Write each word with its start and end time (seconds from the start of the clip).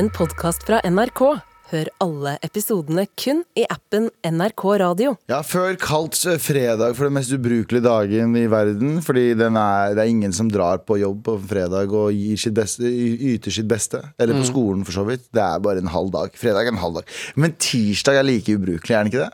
en 0.00 0.08
podkast 0.16 0.62
fra 0.64 0.78
NRK. 0.88 1.20
Hør 1.70 1.88
alle 2.00 2.30
episodene 2.46 3.02
kun 3.20 3.42
i 3.58 3.66
appen 3.68 4.06
NRK 4.24 4.62
Radio. 4.80 5.10
Ja, 5.28 5.42
Før 5.44 5.74
kalt 5.78 6.16
fredag 6.40 6.94
for 6.96 7.06
den 7.06 7.18
mest 7.18 7.34
ubrukelige 7.36 7.84
dagen 7.84 8.32
i 8.38 8.46
verden. 8.50 9.02
Fordi 9.04 9.34
den 9.36 9.58
er, 9.60 9.92
det 9.92 10.06
er 10.06 10.12
ingen 10.14 10.32
som 10.32 10.48
drar 10.50 10.80
på 10.88 10.96
jobb 11.02 11.20
på 11.26 11.34
fredag 11.50 11.92
og 11.92 12.16
gir 12.16 12.40
sitt 12.40 12.56
beste, 12.56 12.88
yter 12.88 13.52
sitt 13.52 13.68
beste. 13.68 14.00
Eller 14.16 14.40
på 14.40 14.46
skolen, 14.48 14.86
for 14.88 14.96
så 14.96 15.04
vidt. 15.10 15.28
Det 15.36 15.44
er 15.44 15.60
bare 15.68 15.84
en 15.84 15.92
halv 15.92 16.08
dag. 16.16 16.32
Fredag 16.46 16.70
er 16.70 16.72
en 16.72 16.80
halv 16.80 17.02
dag. 17.02 17.12
Men 17.36 17.58
tirsdag 17.60 18.22
er 18.22 18.26
like 18.30 18.56
ubrukelig, 18.56 18.96
er 18.96 19.04
den 19.04 19.12
ikke 19.12 19.26
det? 19.26 19.30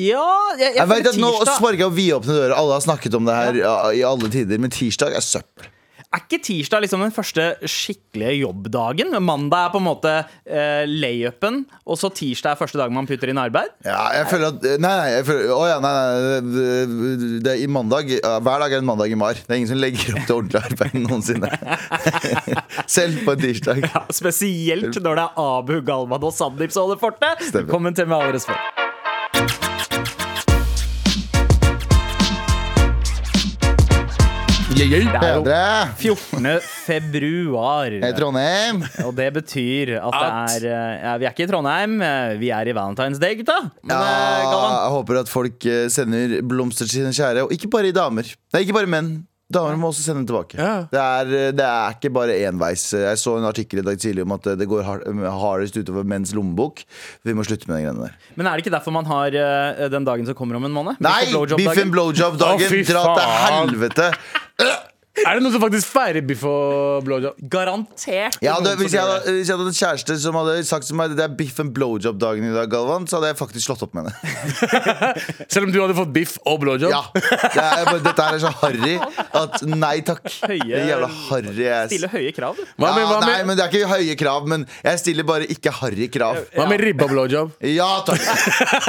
Ja, 0.00 0.24
jeg, 0.56 0.72
jeg 0.72 0.80
Jeg 0.80 0.90
vet 0.94 1.12
at 1.12 1.20
Nå 1.20 1.34
sparker 1.44 1.84
jeg 1.84 1.96
vidåpne 2.00 2.40
dører. 2.40 2.56
Alle 2.56 2.80
har 2.80 2.88
snakket 2.88 3.20
om 3.20 3.28
det 3.28 3.36
her 3.36 3.60
ja, 3.60 3.76
i 3.92 4.02
alle 4.08 4.32
tider. 4.32 4.64
Men 4.64 4.72
tirsdag 4.72 5.12
er 5.12 5.28
søppel. 5.28 5.68
Er 6.14 6.22
ikke 6.22 6.38
tirsdag 6.46 6.84
liksom 6.84 7.00
den 7.02 7.10
første 7.10 7.44
skikkelige 7.66 8.44
jobbdagen? 8.44 9.10
Mandag 9.24 9.64
er 9.66 9.72
på 9.72 9.80
en 9.80 9.86
måte 9.88 10.12
eh, 10.46 10.84
layupen, 10.86 11.64
og 11.90 11.98
så 11.98 12.10
tirsdag 12.14 12.54
er 12.54 12.60
første 12.60 12.78
dag 12.78 12.92
man 12.94 13.08
putter 13.08 13.32
inn 13.32 13.40
arbeid? 13.42 13.72
Ja, 13.82 14.04
jeg 14.20 14.28
føler 14.30 14.52
at 14.52 14.68
Nei, 14.84 14.92
nei, 14.92 15.08
jeg 15.10 15.26
føler, 15.26 15.50
å 15.56 15.64
ja, 15.66 15.80
nei, 15.82 15.92
nei 15.98 16.38
det, 16.54 17.32
det 17.48 17.56
i 17.64 17.66
mandag 17.70 18.12
Hver 18.14 18.62
dag 18.62 18.76
er 18.76 18.78
en 18.78 18.86
mandag 18.86 19.10
i 19.10 19.18
mar. 19.18 19.34
Det 19.34 19.50
er 19.50 19.58
ingen 19.58 19.72
som 19.72 19.82
legger 19.82 20.14
opp 20.14 20.28
til 20.28 20.38
ordentlig 20.38 20.62
arbeid 20.62 20.96
noensinne. 21.02 21.50
Selv 23.00 23.24
på 23.26 23.34
en 23.34 23.44
tirsdag. 23.48 23.82
Ja, 23.88 24.06
Spesielt 24.14 25.02
når 25.02 25.18
det 25.18 25.26
er 25.26 25.44
Abu, 25.48 25.76
Galvan 25.82 26.30
og 26.30 26.34
Sandeep 26.36 26.74
som 26.74 26.86
holder 26.86 27.02
fortet. 27.02 27.46
Velkommen 27.58 27.98
til 27.98 28.06
Med 28.06 28.20
all 28.20 28.36
respekt. 28.38 28.83
Bedre. 34.84 35.60
14. 35.96 36.60
februar. 36.84 37.94
I 37.96 38.10
Trondheim. 38.16 38.82
Og 39.06 39.14
det 39.16 39.30
betyr 39.32 39.94
at 39.96 40.16
det 40.16 40.28
er 40.28 40.66
eh, 40.68 40.96
ja, 41.04 41.14
Vi 41.20 41.28
er 41.28 41.32
ikke 41.32 41.46
i 41.46 41.50
Trondheim, 41.50 41.94
eh, 42.04 42.34
vi 42.40 42.50
er 42.52 42.68
i 42.68 42.74
Valentine's 42.76 43.20
Day, 43.22 43.38
gutta. 43.40 43.56
Men, 43.82 43.94
Ja, 43.94 44.00
eh, 44.04 44.42
jeg 44.44 44.90
håper 44.98 45.20
at 45.22 45.32
folk 45.32 45.68
sender 45.94 46.36
blomster 46.44 46.84
til 46.88 47.00
sine 47.00 47.14
kjære, 47.16 47.46
og 47.46 47.54
ikke 47.56 47.70
bare 47.72 47.88
i 47.88 47.96
damer. 47.96 48.28
Nei, 48.52 48.64
ikke 48.66 48.76
bare 48.76 48.90
menn. 48.90 49.14
Damer 49.52 49.76
må 49.76 49.90
også 49.92 50.02
sende 50.06 50.22
den 50.22 50.28
tilbake. 50.30 50.56
Ja. 50.56 50.86
Det, 50.88 51.00
er, 51.00 51.52
det 51.52 51.64
er 51.66 51.96
ikke 51.98 52.10
bare 52.16 52.36
enveis. 52.48 52.86
Jeg 52.96 53.18
så 53.20 53.34
en 53.36 53.44
artikkel 53.44 53.82
i 53.82 53.84
dag 53.84 53.98
tidlig 54.00 54.24
om 54.24 54.32
at 54.38 54.48
det 54.56 54.68
går 54.70 54.86
hardest 54.88 55.76
utover 55.76 56.06
menns 56.08 56.32
lommebok. 56.34 56.80
Vi 57.28 57.36
må 57.36 57.44
slutte 57.44 57.68
med 57.68 57.76
de 57.76 57.84
greiene 57.84 58.08
der. 58.08 58.16
men 58.38 58.48
er 58.48 58.56
det 58.56 58.64
ikke 58.64 58.74
derfor 58.74 58.94
man 58.96 59.06
har 59.10 59.36
eh, 59.36 59.84
den 59.92 60.08
dagen 60.08 60.26
som 60.26 60.38
kommer 60.38 60.56
om 60.56 60.64
en 60.64 60.74
måned? 60.74 60.96
Nei! 61.04 61.28
Beef 61.58 61.76
and 61.76 61.92
blowjob-dagen? 61.92 62.72
Dra 62.88 63.04
til 63.20 63.36
helvete! 63.44 64.10
Er 65.24 65.36
det 65.38 65.44
noen 65.44 65.52
som 65.54 65.62
faktisk 65.62 65.86
feirer 65.94 66.24
biff 66.26 66.40
og 66.48 67.04
blowjob? 67.06 67.36
Garantert. 67.52 68.34
Ja, 68.42 68.56
det, 68.64 68.72
hvis, 68.80 68.96
jeg 68.96 68.98
hadde, 69.06 69.34
hvis 69.36 69.46
jeg 69.46 69.54
hadde 69.54 69.70
en 69.70 69.76
kjæreste 69.78 70.16
som 70.18 70.34
hadde 70.40 70.56
sagt 70.66 70.88
til 70.88 70.96
meg 70.98 71.12
Det 71.14 71.22
er 71.22 71.36
biff 71.38 71.60
and 71.62 71.70
blowjob-dagen 71.76 72.48
i 72.48 72.50
dag, 72.54 72.66
Galvan, 72.72 73.06
så 73.06 73.20
hadde 73.20 73.30
jeg 73.30 73.38
faktisk 73.38 73.68
slått 73.68 73.84
opp 73.86 73.94
med 73.94 74.08
henne. 74.10 74.16
Selv 75.54 75.68
om 75.68 75.72
du 75.74 75.78
hadde 75.78 75.94
fått 76.00 76.10
biff 76.16 76.34
og 76.42 76.58
blowjob? 76.64 76.90
Ja, 76.90 77.04
det 77.14 77.62
er, 77.62 77.92
Dette 78.08 78.26
er 78.26 78.40
så 78.42 78.50
harry 78.64 78.96
at 79.38 79.62
nei 79.70 79.94
takk. 80.10 80.26
Høye- 80.50 80.66
Det 80.74 80.82
jævla 80.90 81.10
harry. 81.28 81.70
Stille 81.94 82.10
høye 82.10 82.34
krav, 82.34 82.58
du. 82.58 82.66
Hva 82.82 82.90
med, 82.98 83.06
ja, 83.06 83.22
nei, 83.28 83.38
men 83.46 83.54
Det 83.60 83.68
er 83.68 83.72
ikke 83.78 83.92
høye 83.94 84.18
krav, 84.18 84.50
men 84.50 84.66
jeg 84.82 85.02
stiller 85.04 85.30
bare 85.30 85.46
ikke 85.54 85.72
harry 85.78 86.10
krav. 86.10 86.42
hva 86.58 86.66
med 86.74 86.82
ribba 86.82 87.06
blowjob? 87.14 87.54
Ja 87.70 87.92
takk! 88.06 88.18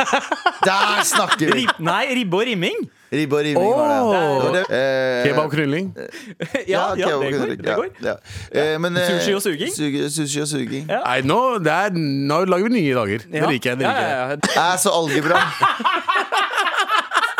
Der 0.66 1.02
snakker 1.06 1.52
vi! 1.54 1.62
Rib, 1.66 1.78
nei, 1.86 2.04
ribbe 2.18 2.42
og 2.42 2.48
rimming. 2.50 2.86
Ribbe 3.14 3.36
og 3.38 3.44
rivning 3.46 3.70
var 3.78 3.90
det. 3.92 3.98
Åh. 4.02 4.46
det, 4.56 4.62
det. 4.70 4.78
Eh, 4.78 5.28
Kebab 5.28 5.52
krylling? 5.52 5.92
Ja, 6.74 6.86
ja, 6.98 7.06
det 7.22 7.32
går. 7.38 7.52
Det 7.56 7.76
går. 7.76 7.88
Ja, 8.04 8.16
ja. 8.54 8.64
Eh, 8.74 8.80
men, 8.82 8.98
eh, 8.98 9.12
Sushi 9.20 9.36
og 9.38 9.42
suging? 9.46 9.72
Suge, 9.76 10.10
sushi 10.10 10.42
og 10.42 10.48
suging. 10.50 10.88
Nei, 10.90 11.20
nå, 11.22 11.40
er, 11.62 11.94
nå 11.96 12.42
lager 12.50 12.70
vi 12.70 12.74
nye 12.80 12.96
dager. 12.98 13.28
Det 13.32 13.46
liker 13.54 13.70
jeg. 13.76 13.80
det 13.80 13.86
Ja, 13.86 13.94
liker 13.94 14.10
jeg 14.10 14.18
ja, 14.18 14.34
ja. 14.34 14.66
Ass 14.74 14.86
og 14.90 14.98
algebra. 15.04 15.40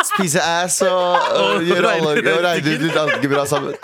Spise 0.06 0.40
ass 0.40 0.80
og, 0.86 1.16
og 1.36 1.62
gjøre 1.68 1.82
regne- 1.90 2.36
og 2.36 2.44
regne 2.46 2.76
ut 2.76 2.84
litt 2.86 2.96
algebra 3.02 3.44
sammen. 3.50 3.74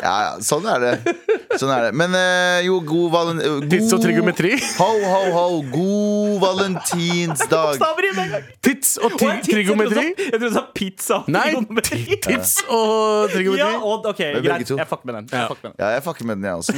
Ja, 0.00 0.14
ja, 0.24 0.30
sånn 0.44 0.64
er 0.70 0.80
det. 0.80 1.14
Sånn 1.60 1.70
er 1.74 1.88
det. 1.88 1.92
Men 1.98 2.14
eh, 2.16 2.60
jo, 2.66 2.78
god 2.88 3.10
valen... 3.12 3.40
eh, 3.44 3.68
Tids 3.68 3.92
og 3.92 4.00
trigometri 4.00 4.18
trigonometri. 4.30 4.56
Ho, 4.78 4.90
ho, 5.04 5.20
ho. 5.34 5.62
God 5.72 6.38
valentinsdag. 6.44 7.74
Bokstaver 7.76 8.06
i 8.06 8.12
med 8.16 8.22
en 8.24 8.30
gang. 8.36 8.46
Tids 8.64 8.92
og 9.00 9.10
Å, 9.10 9.18
tri 9.18 9.28
jeg 9.28 9.42
trodde 9.42 9.54
trigonometri? 9.54 10.04
du 10.04 10.22
sa- 10.22 10.24
Jeg 10.24 10.30
trodde 10.32 10.50
du 10.50 10.54
sa 10.56 10.62
pizza. 10.74 11.14
og 11.20 11.28
Nei, 11.34 11.42
trigonometri. 11.50 12.00
tids 12.26 12.52
og 12.68 13.30
trigonometri. 13.34 13.60
Ja, 13.60 13.80
og, 13.80 14.06
ok, 14.12 14.20
begge 14.36 14.42
greit. 14.46 14.66
to. 14.70 14.76
Jeg 14.80 14.88
fucker 14.90 15.10
med 15.10 15.14
den. 15.18 15.28
Jeg 15.32 15.48
fucker 15.50 15.64
med 15.68 15.72
den. 15.72 15.84
Ja, 15.84 15.90
jeg 15.96 16.02
fucker 16.06 16.24
med 16.30 16.36
den, 16.36 16.44
jeg 16.44 16.54
også. 16.60 16.74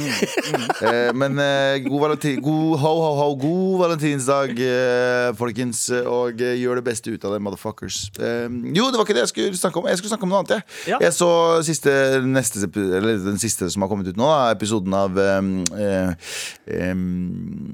Eh, 0.83 1.11
men 1.13 1.39
eh, 1.39 1.79
god 1.87 1.99
valentinsdag 2.07 2.43
God, 2.43 2.79
ho, 2.83 2.93
ho, 3.03 3.11
ho. 3.21 3.27
God 3.39 3.79
valentinsdag, 3.83 4.53
eh, 4.67 5.29
folkens. 5.39 5.83
Og 6.03 6.41
eh, 6.43 6.55
gjør 6.61 6.81
det 6.81 6.85
beste 6.89 7.13
ut 7.13 7.23
av 7.29 7.35
det, 7.37 7.41
motherfuckers. 7.45 8.01
Eh, 8.19 8.47
jo, 8.75 8.89
det 8.91 8.99
var 8.99 9.05
ikke 9.07 9.17
det 9.17 9.25
jeg 9.27 9.33
skulle 9.33 9.61
snakke 9.61 9.79
om. 9.81 9.87
Jeg 9.91 10.01
skulle 10.01 10.13
snakke 10.15 10.27
om 10.27 10.33
noe 10.33 10.43
annet. 10.43 10.57
Jeg, 10.57 10.93
Ja. 10.93 10.97
jeg 11.07 11.13
så 11.15 11.29
siste, 11.63 11.91
neste, 12.25 12.65
epi- 12.67 12.89
eller 12.99 13.12
den 13.21 13.37
siste 13.41 13.69
som 13.71 13.85
har 13.85 13.91
kommet 13.91 14.09
ut 14.09 14.17
nå, 14.19 14.25
da, 14.27 14.49
episoden 14.55 14.95
av 14.97 15.17
um, 15.17 15.53
um, 15.73 17.05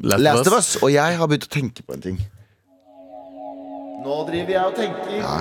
Last 0.03 0.49
of 0.49 0.57
Us. 0.57 0.75
Og 0.83 0.93
jeg 0.93 1.17
har 1.19 1.31
begynt 1.31 1.47
å 1.47 1.53
tenke 1.53 1.85
på 1.85 1.95
en 1.95 2.05
ting. 2.05 2.21
Nå 4.03 4.21
driver 4.29 4.55
jeg 4.55 4.63
og 4.63 4.77
tenker. 4.77 5.17
Ja. 5.19 5.39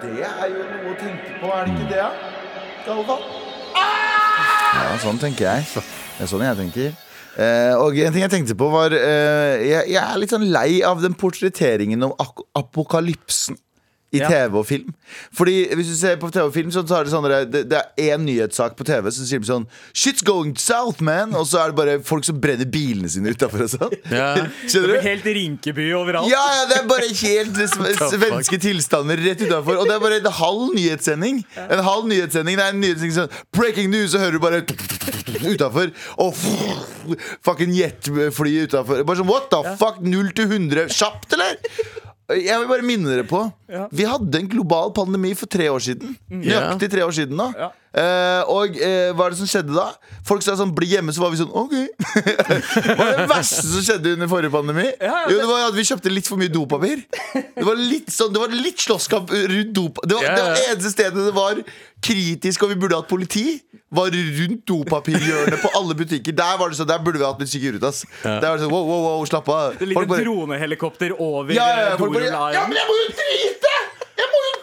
Det 0.00 0.24
er 0.24 0.48
jo 0.48 0.64
noe 0.64 0.90
å 0.94 0.98
tenke 0.98 1.38
på, 1.42 1.52
er 1.54 1.68
det 1.68 1.76
ikke 1.76 1.88
det? 1.92 2.08
Galvan? 2.86 3.24
Ja, 4.70 4.90
sånn 5.02 5.20
tenker 5.20 5.46
jeg. 5.50 5.66
Det 6.16 6.24
er 6.24 6.30
sånn 6.30 6.44
jeg 6.44 6.58
tenker. 6.58 6.92
Eh, 7.40 7.74
og 7.78 7.94
en 7.94 8.14
ting 8.14 8.24
jeg 8.24 8.32
tenkte 8.32 8.56
på 8.58 8.66
var 8.72 8.94
eh, 8.96 9.62
jeg, 9.62 9.92
jeg 9.94 10.00
er 10.02 10.18
litt 10.18 10.32
sånn 10.32 10.48
lei 10.50 10.80
av 10.86 11.02
den 11.02 11.14
portretteringen 11.18 12.08
om 12.08 12.14
apokalypsen. 12.58 13.58
I 14.12 14.18
Ja. 14.18 14.26
TV 14.28 14.56
og 14.58 14.64
film. 14.66 14.88
Fordi 15.38 15.68
hvis 15.78 15.86
du 15.86 15.94
ser 15.96 16.16
på 16.18 16.30
TV 16.34 16.42
og 16.48 16.54
film, 16.54 16.70
så 16.74 16.82
tar 16.82 17.04
det 17.06 17.12
sånn 17.12 17.22
Det, 17.50 17.60
det 17.70 17.78
er 17.78 18.16
én 18.16 18.24
nyhetssak 18.26 18.74
på 18.74 18.82
TV, 18.84 19.06
som 19.14 19.24
sier 19.28 19.44
sånn 19.46 19.66
Shit's 19.94 20.24
going 20.26 20.56
south, 20.58 20.98
man! 21.00 21.30
Og 21.38 21.46
så 21.46 21.60
er 21.62 21.70
det 21.70 21.76
bare 21.78 21.94
folk 22.02 22.24
som 22.26 22.40
brenner 22.42 22.66
bilene 22.66 23.06
sine 23.08 23.30
utafor 23.30 23.62
og 23.68 23.70
sånn. 23.70 23.94
Ja. 24.10 24.32
Skjønner 24.66 24.66
Det 24.66 24.80
du? 24.82 24.88
blir 24.96 25.06
helt 25.06 25.28
Rinkeby 25.38 25.86
overalt. 25.94 26.26
Ja, 26.32 26.42
ja, 26.56 26.64
det 26.72 26.80
er 26.80 26.88
bare 26.90 27.06
helt 27.06 27.62
svenske 28.16 28.58
tilstander 28.66 29.22
rett 29.22 29.46
utafor. 29.46 29.78
Og 29.78 29.86
det 29.86 29.94
er 29.94 30.02
bare 30.02 30.18
en 30.24 30.30
halv 30.40 30.74
nyhetssending. 30.74 31.44
En 31.68 31.84
halv 31.86 32.10
nyhetssending 32.10 32.58
Det 32.58 32.66
er 32.66 32.74
en 32.74 32.82
nyhetssending 32.82 33.14
sånn 33.14 33.38
Breaking 33.54 33.90
news, 33.94 34.10
så 34.10 34.18
hører 34.24 34.38
du 34.38 34.42
bare 34.42 34.64
utafor. 35.54 35.94
Og 36.18 36.34
fucking 37.46 37.72
jetfly 37.78 38.56
utafor. 38.66 39.04
Bare 39.06 39.22
sånn 39.22 39.30
what 39.30 39.50
the 39.54 39.62
fuck? 39.80 40.02
0 40.02 40.34
til 40.34 40.50
100 40.50 40.90
kjapt, 40.98 41.34
eller? 41.38 41.58
Jeg 42.38 42.60
vil 42.60 42.68
bare 42.70 42.84
minne 42.86 43.10
dere 43.10 43.24
på 43.26 43.40
Vi 43.96 44.04
hadde 44.06 44.38
en 44.38 44.48
global 44.52 44.92
pandemi 44.94 45.32
for 45.34 45.46
tre 45.50 45.66
år 45.72 45.82
siden. 45.82 46.16
Nøyaktig 46.30 46.90
tre 46.92 47.02
år 47.06 47.10
siden 47.16 47.36
nå. 47.40 47.48
Ja. 47.90 48.02
Eh, 48.02 48.50
og 48.50 48.76
uh, 48.78 49.10
hva 49.18 49.26
er 49.26 49.34
det 49.34 49.38
som 49.40 49.48
skjedde 49.50 49.74
da? 49.74 49.88
Folk 50.26 50.44
sa 50.46 50.54
sånn 50.58 50.70
'bli 50.76 50.92
hjemme', 50.92 51.10
så 51.14 51.24
var 51.24 51.32
vi 51.32 51.40
sånn 51.40 51.50
OK. 51.50 51.74
Hva 52.86 52.94
var 53.00 53.16
det 53.18 53.28
verste 53.32 53.64
som 53.66 53.82
skjedde 53.82 54.12
under 54.14 54.30
forrige 54.30 54.52
pandemi? 54.54 54.86
Ja, 55.00 55.24
Jo, 55.26 55.40
det 55.40 55.48
var 55.50 55.64
at 55.66 55.74
vi 55.74 55.86
kjøpte 55.88 56.12
litt 56.12 56.28
for 56.30 56.38
mye 56.38 56.52
dopapir. 56.54 57.02
Det 57.34 57.66
var 57.66 57.80
litt 57.80 58.12
sånn, 58.14 58.30
det 58.34 58.42
var 58.42 58.54
litt 58.54 58.78
slåsskamp 58.84 59.32
rundt 59.34 59.74
dopapir. 59.74 60.06
Det 60.06 60.18
var 60.20 60.22
Ja, 60.28 60.36
det 60.36 60.44
var 60.46 60.62
eneste 60.70 60.92
stedet 60.94 61.26
det 61.26 61.34
var 61.34 61.58
kritisk, 62.00 62.62
og 62.62 62.70
vi 62.70 62.78
burde 62.78 63.00
hatt 63.00 63.10
politi. 63.10 63.58
Var 63.90 64.14
rundt 64.14 64.62
dopapirhjørnet 64.70 65.58
på 65.58 65.72
alle 65.74 65.98
butikker. 65.98 66.36
Der 66.36 66.58
var 66.60 66.70
det 66.70 66.78
sånn, 66.78 66.86
der 66.86 67.02
burde 67.02 67.18
vi 67.18 67.26
hatt 67.26 67.42
litt 67.42 67.50
Ja. 67.58 68.38
Der 68.38 68.48
var 68.48 68.56
det 68.56 68.64
sånn, 68.64 68.70
wow, 68.70 68.86
wow, 68.86 69.02
wow, 69.08 69.24
slapp 69.26 69.48
av. 69.48 69.74
Det 69.78 69.88
ligger 69.88 70.06
bare- 70.06 70.22
dronehelikopter 70.22 71.10
over 71.18 71.52
ja, 71.52 71.66
ja, 71.66 71.76
ja, 71.76 71.94
eh, 71.94 71.98
bare, 71.98 72.54
ja, 72.54 72.66
men 72.70 72.76
jeg 72.78 72.86
må 72.86 72.94
jo 73.02 73.08
drite! 73.18 73.74
Jeg 74.16 74.28
må 74.30 74.38
jo! 74.46 74.59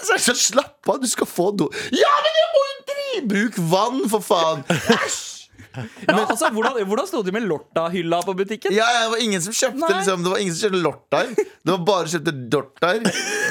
Så, 0.00 0.14
jeg 0.16 0.24
sånn, 0.24 0.40
slapp 0.40 0.88
av, 0.92 1.00
du 1.02 1.08
skal 1.10 1.28
få 1.28 1.50
do. 1.56 1.68
Ja, 1.94 2.12
men 2.24 2.38
jeg 2.40 2.48
må 2.54 2.62
jo 2.66 2.78
drive! 2.92 3.26
Bruk 3.34 3.60
vann, 3.72 4.00
for 4.12 4.24
faen. 4.24 4.64
Æsj! 4.96 5.26
Ja, 5.70 6.24
altså, 6.26 6.48
hvordan, 6.50 6.80
hvordan 6.88 7.06
sto 7.06 7.20
det 7.22 7.32
med 7.34 7.44
Lorta-hylla 7.46 8.18
på 8.26 8.34
butikken? 8.34 8.74
Ja, 8.74 8.88
ja, 8.90 9.04
det 9.04 9.10
var 9.12 9.22
ingen 9.22 9.42
som 9.44 9.54
kjøpte 9.54 9.92
liksom, 9.92 10.24
Det 10.24 10.32
var 10.32 10.42
ingen 10.42 10.54
som 10.56 10.66
kjøpte 10.66 10.82
lortar. 10.82 11.30
Det 11.38 11.70
var 11.70 11.84
bare 11.86 12.10
kjøpte 12.10 12.34
dortar. 12.50 12.98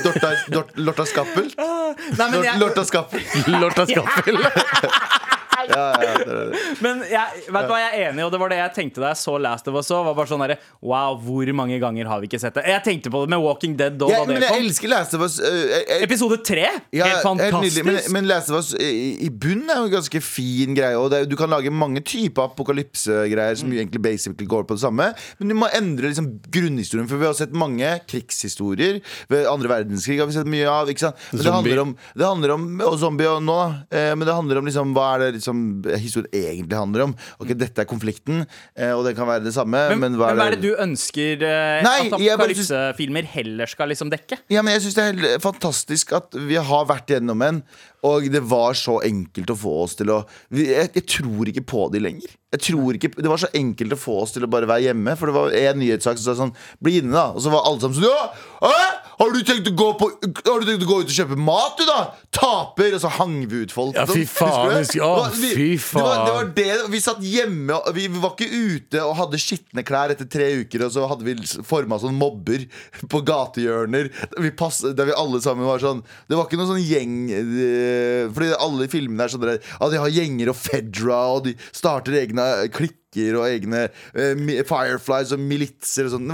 Dortar, 0.03 0.41
dort, 0.51 0.73
lorta 0.75 1.05
skappel. 1.07 1.51
Jeg, 1.55 2.55
lorta 2.59 2.85
skappel. 2.87 3.23
Lorta 3.55 3.87
skaffel. 3.87 4.41
Ja, 5.69 5.85
ja, 6.01 6.13
det 6.17 6.33
er 6.33 6.51
det. 6.51 6.59
men 6.85 7.01
jeg, 7.09 7.43
vet 7.53 7.67
du 7.67 7.71
hva 7.73 7.79
jeg 7.83 7.91
er 7.93 8.09
enig 8.11 8.23
og 8.25 8.31
det 8.33 8.39
var 8.41 8.49
det 8.53 8.57
jeg 8.59 8.73
tenkte 8.75 9.01
da 9.03 9.11
jeg 9.13 9.19
så 9.21 9.35
Last 9.41 9.67
of 9.69 9.75
Us 9.79 9.89
òg. 9.93 10.03
Var 10.09 10.15
bare 10.17 10.31
sånn 10.31 10.41
der, 10.47 10.55
Wow, 10.81 11.17
hvor 11.21 11.51
mange 11.53 11.77
ganger 11.81 12.07
har 12.09 12.19
vi 12.23 12.29
ikke 12.29 12.39
sett 12.41 12.55
det? 12.57 12.63
Jeg 12.69 12.83
tenkte 12.85 13.11
på 13.13 13.21
det 13.25 13.29
med 13.35 13.43
Walking 13.43 13.75
Dead 13.79 13.97
Da, 13.99 14.07
Ja, 14.09 14.23
da 14.23 14.25
men 14.31 14.39
det 14.41 14.47
jeg 14.49 14.55
kom. 14.55 14.65
elsker 14.65 14.91
Last 14.93 15.13
of 15.17 15.21
Us. 15.27 15.39
øh, 15.39 15.59
jeg- 15.69 15.85
jeg- 15.89 16.03
Episode 16.09 16.37
tre. 16.47 16.65
Ja, 16.93 17.05
helt 17.05 17.23
fantastisk. 17.23 17.83
nydelig, 17.83 17.85
Men, 17.85 18.13
men 18.13 18.27
Last 18.31 18.49
of 18.49 18.57
Us 18.63 18.73
i, 18.79 19.17
i 19.25 19.29
bunnen 19.29 19.69
er 19.69 19.81
jo 19.83 19.89
en 19.89 19.95
ganske 19.97 20.21
fin 20.23 20.73
greie. 20.77 20.97
Og 20.97 21.09
det, 21.11 21.21
er- 21.21 21.29
du 21.29 21.35
kan 21.39 21.49
lage 21.49 21.69
mange 21.71 22.01
typer 22.01 22.49
apokalypsegreier 22.49 23.55
som 23.59 23.69
Mm. 23.69 23.77
egentlig 23.83 24.01
basically 24.01 24.47
går 24.47 24.63
på 24.65 24.73
det 24.75 24.81
samme. 24.81 25.13
Men 25.39 25.47
du 25.49 25.55
må 25.55 25.67
endre 25.75 26.09
liksom 26.09 26.39
grunnhistorien, 26.49 27.07
for 27.07 27.17
vi 27.21 27.25
har 27.29 27.33
sett 27.37 27.53
mange 27.53 27.85
krigshistorier. 28.07 29.01
Ved 29.29 29.45
andre 29.47 29.69
verdenskrig 29.69 30.17
har 30.19 30.25
vi 30.29 30.33
sett 30.33 30.47
mye 30.49 30.65
av. 30.69 30.87
Ikke 30.89 30.99
sant? 31.05 31.15
Men 31.31 31.37
det 31.37 31.45
Zombie. 31.45 31.69
handler 31.75 31.81
om, 31.83 31.95
det 32.15 32.25
handler 32.25 32.53
om 32.55 32.65
Og 32.89 32.97
zombie 32.99 33.27
og 33.29 33.43
nå, 33.43 33.57
da. 33.59 33.97
Eh, 33.97 34.15
men 34.15 34.25
det 34.25 34.33
handler 34.35 34.57
om 34.61 34.65
liksom 34.65 34.93
hva 34.95 35.07
er 35.15 35.19
det 35.25 35.33
liksom 35.41 35.58
som 35.59 35.99
historien 35.99 36.29
egentlig 36.33 36.77
handler 36.77 37.05
om. 37.07 37.15
Ok, 37.39 37.53
Dette 37.59 37.83
er 37.83 37.87
konflikten, 37.89 38.43
eh, 38.75 38.91
og 38.95 39.05
det 39.07 39.15
kan 39.17 39.27
være 39.29 39.43
det 39.45 39.53
samme, 39.55 39.81
men, 39.91 39.99
Men, 39.99 40.17
hva 40.19 40.31
men 40.31 40.41
hva 40.41 40.47
er 40.49 40.57
det 40.57 40.63
du 40.63 40.73
ønsker 40.79 41.43
eh, 41.45 41.83
Nei, 41.85 42.07
at 42.07 42.15
apokalypsefilmer 42.17 43.29
heller 43.35 43.69
skal 43.69 43.91
liksom 43.91 44.11
dekke? 44.13 44.39
Ja, 44.51 44.63
men 44.63 44.75
jeg 44.77 44.87
synes 44.87 44.97
det 44.99 45.33
er 45.35 45.43
fantastisk 45.43 46.13
at 46.17 46.35
vi 46.49 46.59
har 46.59 46.89
vært 46.89 47.11
gjennom 47.11 47.41
en 47.45 47.63
Og 48.05 48.29
det 48.31 48.41
var 48.47 48.77
så 48.79 48.99
enkelt 49.03 49.51
å 49.51 49.57
få 49.59 49.73
oss 49.83 49.97
til 49.99 50.11
å 50.13 50.21
jeg, 50.55 50.89
jeg 50.95 51.05
tror 51.09 51.51
ikke 51.51 51.65
på 51.67 51.87
det 51.93 52.03
lenger 52.03 52.35
jeg 52.49 52.63
tror 52.65 52.97
ikke, 52.97 53.11
Det 53.17 53.29
var 53.29 53.41
så 53.41 53.49
enkelt 53.53 53.93
å 53.93 53.99
få 53.99 54.15
oss 54.23 54.33
til 54.33 54.45
å 54.45 54.49
bare 54.51 54.69
være 54.69 54.87
hjemme 54.87 55.13
For 55.19 55.29
det 55.29 55.35
var 55.35 55.57
en 55.59 55.81
nyhetssak 55.81 56.17
som 56.17 56.25
sa 56.31 56.37
sånn 56.39 56.55
Bli 56.81 56.99
inne 57.01 57.13
da 57.13 57.27
Og 57.35 57.43
så 57.45 57.53
var 57.53 57.67
alle 57.69 57.83
sammen 57.83 57.99
sånn 57.99 58.07
Ja, 58.09 58.31
hæ? 58.63 59.08
Har 59.19 59.33
du 59.35 59.39
tenkt 59.43 59.67
å 59.67 59.73
gå 59.75 59.85
på 59.99 60.07
Har 60.47 60.61
du 60.61 60.65
tenkt 60.69 60.83
å 60.85 60.87
gå 60.87 60.97
ut 61.03 61.09
og 61.11 61.15
kjøpe 61.15 61.35
mat 61.43 61.75
du 61.79 61.83
da? 61.89 61.97
Taper 62.31 62.93
Og 62.95 63.01
så 63.03 63.09
hang 63.17 63.33
vi 63.51 63.63
ut 63.65 63.73
folk 63.75 63.97
Ja, 63.97 64.05
fy 64.07 64.21
faen, 64.23 64.69
det? 64.71 64.85
Det 64.93 65.01
var- 65.03 65.33
vi- 65.35 65.53
det 65.75 66.03
var, 66.05 66.25
det 66.25 66.33
var 66.37 66.51
det 66.55 66.91
Vi 66.93 67.01
satt 67.03 67.19
hjemme 67.27 67.75
og 67.81 67.89
Vi 67.97 68.07
var 68.13 68.31
ikke 68.37 68.47
ute 68.49 69.01
og 69.03 69.15
hadde 69.19 69.41
skittende 69.43 69.83
klær 69.87 70.13
etter 70.15 70.29
tre 70.31 70.47
uker 70.61 70.85
Og 70.87 70.93
så 70.95 71.03
hadde 71.11 71.27
vi 71.27 71.35
formet 71.67 71.99
sånn 72.05 72.15
mobber 72.15 72.63
På 73.11 73.19
gatehjørner 73.27 74.07
Der 74.35 74.41
vi, 74.47 74.51
pass, 74.51 74.79
der 74.87 75.09
vi 75.11 75.17
alle 75.17 75.41
sammen 75.43 75.67
var 75.67 75.83
sånn 75.83 75.99
Det 76.29 76.37
var 76.39 76.47
ikke 76.47 76.61
noen 76.61 76.71
sånn 76.75 76.87
gjeng 76.87 77.17
eh, 77.35 78.29
Fordi 78.31 78.53
alle 78.55 78.87
filmene 78.91 79.27
er 79.27 79.35
sånn 79.35 79.47
at 79.59 79.91
de 79.91 79.99
har 80.05 80.09
gjenger 80.15 80.53
og 80.53 80.55
Fedra 80.63 81.19
Og 81.35 81.43
de 81.49 81.55
starter 81.75 82.15
egne 82.23 82.47
klikker 82.71 82.95
Og 83.39 83.45
egne 83.47 83.87
uh, 83.89 84.63
Fireflies 84.69 85.33
og 85.33 85.41
militser 85.41 86.09
og 86.09 86.15
sånn. 86.15 86.33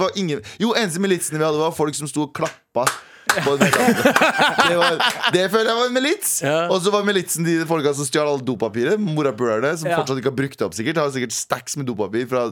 Jo, 0.60 0.74
eneste 0.76 1.04
militsene 1.04 1.40
vi 1.40 1.48
hadde 1.48 1.62
var 1.62 1.76
folk 1.76 1.96
som 1.98 2.10
sto 2.12 2.28
og 2.28 2.34
klappa 2.36 2.88
det, 3.36 4.76
var, 4.78 5.00
det 5.34 5.44
føler 5.52 5.70
jeg 5.72 5.78
var 5.80 5.88
en 5.90 5.96
milits. 5.96 6.32
Ja. 6.46 6.58
Og 6.72 6.80
så 6.84 6.92
var 6.94 7.06
militsen 7.08 7.46
de 7.48 7.56
folka 7.68 7.92
som 7.98 8.08
stjal 8.08 8.30
alle 8.30 8.46
dopapiret. 8.46 9.02
Morapulerne, 9.02 9.74
som 9.80 9.90
Ja. 9.90 9.98
fortsatt 10.00 10.22
ikke 10.22 10.32
har 10.32 10.38
brukt 10.38 10.58
det 10.60 10.66
opp. 10.68 10.76
sikkert 10.78 11.00
Har 11.02 11.12
sikkert 11.16 11.36
stacks 11.36 11.76
med 11.80 11.88
dopapir 11.90 12.28
fra, 12.30 12.46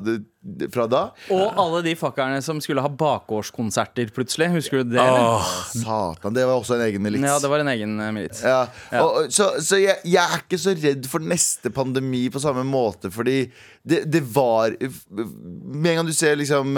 fra 0.74 0.88
da. 0.92 1.04
Og 1.34 1.60
alle 1.64 1.82
de 1.86 1.96
fuckerne 2.00 2.42
som 2.46 2.60
skulle 2.64 2.84
ha 2.84 2.90
bakgårdskonserter 2.90 4.12
plutselig. 4.16 4.50
Husker 4.58 4.84
du 4.84 4.96
det? 4.96 5.02
Åh, 5.04 5.52
Satan, 5.72 6.34
det 6.36 6.46
var 6.50 6.58
også 6.60 6.78
en 6.78 6.86
egen 6.88 7.04
milits. 7.06 7.24
Ja, 7.28 7.38
det 7.40 7.52
var 7.54 7.64
en 7.64 7.72
egen 7.74 7.96
eh, 8.00 8.12
milits. 8.16 8.44
Ja, 8.44 8.66
og, 9.02 9.30
så 9.34 9.54
så 9.64 9.80
jeg, 9.82 10.00
jeg 10.06 10.24
er 10.24 10.42
ikke 10.44 10.60
så 10.62 10.74
redd 10.76 11.08
for 11.10 11.24
neste 11.24 11.72
pandemi 11.74 12.26
på 12.34 12.42
samme 12.44 12.66
måte, 12.68 13.12
fordi 13.14 13.46
det, 13.84 14.04
det 14.08 14.22
var 14.34 14.72
Med 14.80 15.90
en 15.92 15.98
gang 16.02 16.08
du 16.08 16.14
ser 16.16 16.38
liksom 16.40 16.78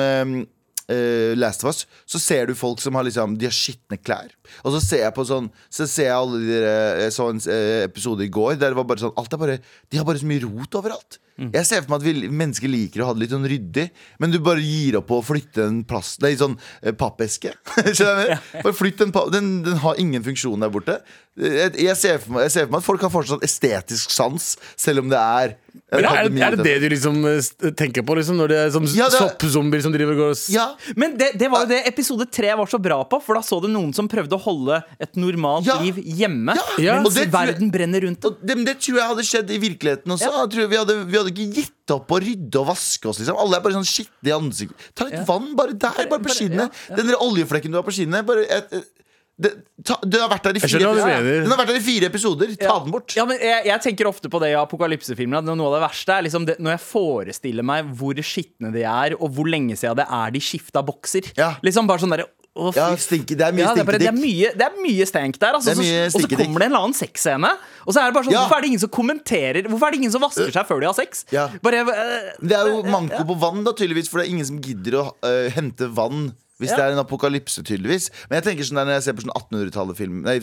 eh, 0.90 1.32
eh, 1.32 1.34
Last 1.38 1.64
of 1.64 1.72
Us, 1.72 1.86
så 2.06 2.22
ser 2.22 2.50
du 2.50 2.56
folk 2.58 2.82
som 2.84 2.96
har 2.96 3.06
liksom 3.08 3.38
De 3.40 3.48
har 3.48 3.56
skitne 3.56 3.98
klær. 3.98 4.32
Og 4.64 4.76
så 4.76 4.82
ser 4.84 5.06
jeg 5.06 5.16
på 5.16 5.26
sånn 5.28 5.50
Så 5.70 5.88
ser 5.90 6.12
jeg 6.12 6.16
alle 6.16 6.42
de 6.42 6.50
der 6.54 7.04
Jeg 7.06 7.16
så 7.16 7.30
en 7.32 7.42
uh, 7.42 7.84
episode 7.86 8.26
i 8.26 8.32
går 8.32 8.60
der 8.62 8.74
det 8.74 8.80
var 8.80 8.88
bare 8.88 9.04
sånn 9.04 9.16
Alt 9.20 9.34
er 9.34 9.42
bare 9.42 9.60
De 9.90 10.00
har 10.00 10.08
bare 10.08 10.22
så 10.22 10.30
mye 10.30 10.44
rot 10.46 10.78
overalt. 10.80 11.20
Jeg 11.36 11.66
ser 11.68 11.82
for 11.84 11.92
meg 11.92 12.00
at 12.00 12.06
vi, 12.08 12.30
mennesker 12.32 12.72
liker 12.72 13.02
å 13.04 13.10
ha 13.10 13.14
det 13.18 13.26
litt 13.26 13.34
sånn 13.36 13.44
ryddig, 13.52 13.90
men 14.24 14.32
du 14.32 14.38
bare 14.40 14.64
gir 14.64 14.96
opp 15.02 15.10
på 15.10 15.18
å 15.20 15.26
flytte 15.26 15.66
en 15.68 15.82
plass 15.84 16.14
Det 16.22 16.30
er 16.30 16.36
en 16.38 16.44
sånn 16.46 16.58
eh, 16.82 16.96
pappeske. 16.96 17.52
Bare 18.64 18.74
flytt 18.76 19.02
en 19.04 19.12
papp, 19.12 19.32
den, 19.34 19.62
den 19.66 19.78
har 19.84 20.00
ingen 20.02 20.24
funksjon 20.26 20.64
der 20.64 20.72
borte. 20.72 21.00
Jeg, 21.36 21.74
jeg, 21.84 21.96
ser 22.00 22.22
for 22.24 22.38
meg, 22.38 22.46
jeg 22.48 22.54
ser 22.54 22.68
for 22.68 22.72
meg 22.78 22.80
at 22.80 22.88
folk 22.88 23.02
har 23.04 23.12
fortsatt 23.12 23.42
estetisk 23.44 24.14
sans, 24.16 24.54
selv 24.80 25.04
om 25.04 25.10
det 25.12 25.20
er 25.20 25.56
en 25.92 26.00
Men 26.00 26.06
er, 26.06 26.08
pandemi. 26.08 26.40
er 26.46 26.56
det 26.56 26.64
det 26.64 26.76
du 26.80 26.86
liksom 26.94 27.18
eh, 27.28 27.72
tenker 27.76 28.06
på, 28.08 28.16
liksom, 28.16 28.38
når 28.40 28.54
det 28.54 28.60
er 28.62 28.70
sånn 28.78 28.86
Ja, 28.96 29.10
det 29.12 29.18
er- 29.20 29.26
soppzombier 29.28 29.84
som 29.84 29.92
driver 29.92 30.16
og 30.16 30.22
går 30.22 30.32
og 30.38 30.46
Ja, 30.54 30.70
Men 30.96 31.18
det, 31.20 31.34
det 31.42 31.50
var 31.52 31.66
jo 31.66 31.70
det 31.74 31.82
episode 31.92 32.30
tre 32.32 32.54
var 32.56 32.70
så 32.72 32.80
bra 32.80 33.02
på, 33.12 33.20
for 33.26 33.36
da 33.36 33.44
så 33.44 33.60
du 33.60 33.68
noen 33.68 33.92
som 33.98 34.08
prøvde 34.08 34.38
å 34.38 34.42
holde 34.46 34.80
et 35.04 35.20
normalt 35.20 35.68
Ja. 35.68 35.76
liv 35.84 36.00
hjemme. 36.00 36.56
Ja. 36.80 36.96
Mens 37.04 37.20
det 37.20 37.28
verden 37.36 37.68
brenner 37.74 38.08
rundt 38.08 38.24
det. 38.24 38.32
Det, 38.40 38.58
det 38.72 38.78
tror 38.86 39.02
jeg 39.02 39.12
hadde 39.12 39.28
skjedd 39.28 39.52
i 39.52 39.60
virkeligheten 39.66 40.16
også. 40.16 40.32
Jeg 40.32 40.52
tror 40.56 40.72
vi, 40.72 40.80
hadde, 40.80 40.98
vi 41.12 41.20
hadde 41.20 41.25
ikke 41.32 41.48
gitt 41.60 41.94
opp 41.96 42.12
å 42.12 42.20
rydde 42.24 42.62
og 42.62 42.70
vaske 42.72 43.10
oss. 43.12 43.22
Liksom. 43.22 43.40
Alle 43.42 43.60
er 43.60 43.64
bare 43.66 43.78
sånn 43.78 43.88
skitne 43.88 44.32
i 44.32 44.36
ansiktet. 44.36 44.92
Ta 44.98 45.08
litt 45.10 45.26
vann 45.28 45.54
bare 45.58 45.78
der, 45.78 46.06
bare 46.12 46.24
på 46.24 46.36
skinnet. 46.36 46.68
ja, 46.68 46.92
ja. 46.92 47.00
Den 47.00 47.12
der 47.12 47.24
oljeflekken 47.24 47.74
du 47.74 47.80
har 47.80 47.88
på 47.88 47.96
skinnet. 47.96 48.28
Bare 48.28 48.46
et, 48.46 48.72
et, 48.80 48.92
det, 49.36 49.52
ta, 49.84 49.98
den 50.06 50.22
har 50.24 50.30
vært 50.32 50.46
der 50.48 50.56
i 50.56 50.62
fire 50.64 50.80
episoder. 50.80 51.26
Den 51.44 51.52
har 51.52 51.60
vært 51.60 51.72
der 51.74 51.80
i 51.82 51.84
fire 51.84 52.10
episoder. 52.12 52.54
Ta 52.62 52.78
den 52.86 52.94
bort. 52.94 53.18
Ja, 53.18 53.26
men 53.28 53.42
jeg, 53.42 53.66
jeg 53.68 53.84
tenker 53.84 54.08
ofte 54.08 54.32
på 54.32 54.40
det 54.44 54.54
i 54.54 54.58
apokalypsefilmer. 54.60 55.42
At 55.42 55.50
noe 55.50 55.68
av 55.68 55.76
det 55.76 55.84
verste 55.84 56.16
er 56.16 56.26
liksom 56.28 56.48
det, 56.48 56.56
når 56.64 56.78
jeg 56.78 56.84
forestiller 56.86 57.68
meg 57.68 57.90
hvor 58.00 58.22
skitne 58.24 58.72
de 58.76 58.86
er, 58.88 59.18
og 59.20 59.34
hvor 59.36 59.50
lenge 59.52 59.76
siden 59.76 60.00
det 60.00 60.08
er 60.08 60.36
de 60.36 60.44
skifta 60.44 60.86
bokser. 60.88 61.28
Ja. 61.36 61.52
Liksom 61.68 61.90
bare 61.90 62.06
sånn 62.06 62.16
derre 62.16 62.30
fy 62.56 62.80
Ja, 62.80 62.86
stinke, 62.96 63.36
det 63.36 63.44
er 63.48 63.52
mye 63.56 63.66
ja, 63.66 63.74
det, 63.76 63.84
bare, 63.88 64.00
det, 64.00 64.14
mye, 64.16 64.52
det 64.56 64.66
er 64.70 64.78
mye 64.80 65.06
stank 65.10 65.36
der. 65.42 65.58
Altså, 65.58 65.74
og 65.76 66.16
så 66.16 66.22
kommer 66.30 66.64
det 66.64 66.70
en 66.70 66.72
eller 66.72 66.86
annen 66.86 66.96
sexscene, 66.96 67.52
og 67.86 67.92
så 67.92 68.00
er 68.00 68.08
det 68.10 68.16
bare 68.16 68.28
sånn 68.30 68.36
Ja. 68.38 68.46
Hvorfor 68.46 68.58
er 68.58 68.62
det 68.66 68.70
ingen 68.72 68.84
som 68.86 68.94
kommenterer? 68.96 69.68
Hvorfor 69.68 69.88
er 69.90 69.92
det 69.92 70.00
ingen 70.04 70.14
som 70.16 70.24
vasker 70.24 70.54
seg 70.56 70.66
før 70.70 70.80
de 70.86 70.88
har 70.88 70.96
sex? 70.98 71.26
Ja. 71.36 71.50
Bare 71.66 71.84
uh, 71.84 72.32
Det 72.40 72.56
er 72.56 72.72
jo 72.72 72.82
manko 72.88 73.22
på 73.28 73.36
vann, 73.44 73.64
da, 73.68 73.76
tydeligvis, 73.76 74.08
for 74.12 74.22
det 74.24 74.28
er 74.30 74.34
ingen 74.38 74.48
som 74.48 74.62
gidder 74.64 75.00
å 75.02 75.06
uh, 75.20 75.50
hente 75.56 75.92
vann. 75.92 76.30
Hvis 76.56 76.72
Ja. 76.72 76.78
det 76.80 76.84
er 76.86 76.94
en 76.96 77.02
apokalypse, 77.04 77.60
tydeligvis. 77.68 78.06
Men 78.30 78.38
jeg 78.40 78.46
tenker 78.46 78.64
sånn 78.64 78.78
der 78.80 78.86
når 78.88 78.96
jeg 79.02 79.04
ser 79.10 79.16
på 79.18 79.26
sånn 79.26 79.34
1800-tallet-film 79.36 80.22
Nei, 80.24 80.38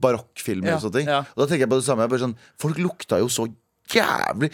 barokkfilmer 0.00 0.70
Ja, 0.72 0.78
og 0.78 0.84
sånne 0.86 0.96
ting. 1.00 1.10
ja. 1.12 1.18
Og 1.34 1.42
da 1.42 1.46
tenker 1.50 1.66
jeg 1.66 1.72
på 1.74 1.80
det 1.80 1.86
samme. 1.88 2.08
Sånn, 2.24 2.36
folk 2.60 2.80
lukta 2.80 3.18
jo 3.20 3.28
så 3.28 3.44
jævlig 3.92 4.50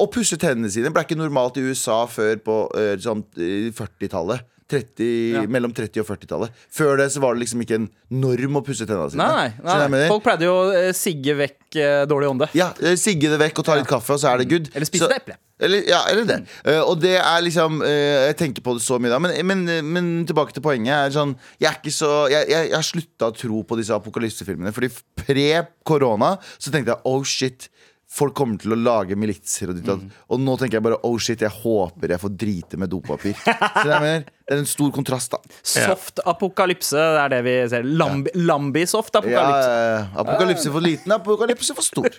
Å 0.00 0.06
pusse 0.12 0.36
tennene 0.40 0.70
sine 0.72 0.92
ble 0.92 1.04
ikke 1.06 1.16
normalt 1.18 1.56
i 1.60 1.64
USA 1.64 2.02
før 2.10 2.36
på 2.44 2.58
uh, 2.74 2.94
sånn 3.00 3.24
øh, 3.38 3.70
40-tallet. 3.76 4.44
30, 4.70 5.32
Ja. 5.34 5.42
Mellom 5.50 5.74
30- 5.76 6.00
og 6.00 6.06
40-tallet. 6.08 6.52
Før 6.72 6.96
det 6.96 7.10
så 7.12 7.20
var 7.20 7.34
det 7.34 7.42
liksom 7.44 7.60
ikke 7.60 7.76
en 7.82 7.88
norm 8.16 8.56
å 8.56 8.62
pusse 8.64 8.86
tennene 8.88 9.12
sine. 9.12 9.26
Nei, 9.28 9.50
nei, 9.60 9.88
nei. 9.92 10.04
Folk 10.08 10.24
pleide 10.24 10.46
jo 10.48 10.54
å 10.56 10.70
øh, 10.72 10.90
sigge 10.96 11.34
vekk 11.36 11.76
øh, 11.76 12.04
dårlig 12.08 12.30
ånde. 12.32 12.48
Ja, 12.56 12.70
eh, 12.80 12.96
Sigge 13.00 13.28
det 13.28 13.38
vekk 13.42 13.60
og 13.60 13.66
ta 13.68 13.76
litt 13.76 13.90
kaffe, 13.90 14.16
og 14.16 14.22
så 14.22 14.32
er 14.32 14.40
det 14.40 14.48
good. 14.48 14.70
Eller 14.72 14.88
spise 14.88 15.10
et 15.10 15.18
eple. 15.18 15.36
Eller, 15.64 15.84
ja, 15.86 16.00
eller 16.10 16.24
det. 16.26 16.38
Uh, 16.66 16.80
og 16.80 16.96
det 16.98 17.12
er 17.20 17.44
liksom 17.44 17.76
eh, 17.86 18.24
Jeg 18.32 18.34
tenker 18.40 18.64
på 18.64 18.72
det 18.74 18.82
så 18.82 18.96
mye 18.98 19.12
da. 19.12 19.20
Men, 19.22 19.36
men, 19.46 19.62
men 19.86 20.08
tilbake 20.26 20.56
til 20.56 20.64
poenget. 20.64 20.94
Er 20.96 21.14
sånn, 21.14 21.36
jeg, 21.60 21.68
er 21.68 21.78
ikke 21.78 21.94
så, 21.94 22.10
jeg, 22.32 22.48
jeg, 22.50 22.70
jeg 22.72 22.78
har 22.80 22.88
slutta 22.88 23.28
å 23.30 23.36
tro 23.36 23.60
på 23.68 23.78
disse 23.78 23.94
apokalypsefilmene. 23.94 24.72
Fordi 24.74 24.90
pre-korona 25.20 26.34
så 26.56 26.72
tenkte 26.72 26.96
jeg 26.96 27.04
oh 27.12 27.20
shit. 27.28 27.68
Folk 28.14 28.34
kommer 28.38 28.60
til 28.62 28.70
å 28.70 28.78
lage 28.78 29.16
militser 29.18 29.72
og 29.72 29.78
ditt 29.78 29.88
og 29.90 30.04
datt. 30.04 30.18
Og 30.30 30.38
nå 30.42 30.54
tenker 30.60 30.78
jeg 30.78 30.84
bare 30.86 31.00
oh 31.08 31.16
shit, 31.18 31.40
jeg 31.42 31.50
håper 31.50 32.14
jeg 32.14 32.22
får 32.22 32.32
drite 32.38 32.78
med 32.78 32.92
dopapir. 32.92 33.34
Så 33.34 33.82
det, 33.82 33.90
er 33.96 34.04
mer, 34.04 34.22
det 34.46 34.54
er 34.54 34.60
en 34.62 34.68
stor 34.70 34.92
kontrast, 34.94 35.34
da. 35.34 35.40
Soft 35.66 36.22
apokalypse, 36.22 36.94
det 36.94 37.22
er 37.24 37.32
det 37.34 37.40
vi 37.48 37.54
ser. 37.72 37.82
Lambi, 37.98 38.30
Lambi-soft 38.38 39.18
Ja, 39.18 39.24
apokalypse. 39.24 39.72
eh, 39.74 40.20
apokalypse 40.22 40.74
for 40.76 40.86
liten, 40.86 41.16
apokalypse 41.18 41.74
for 41.74 41.82
stor. 41.90 42.06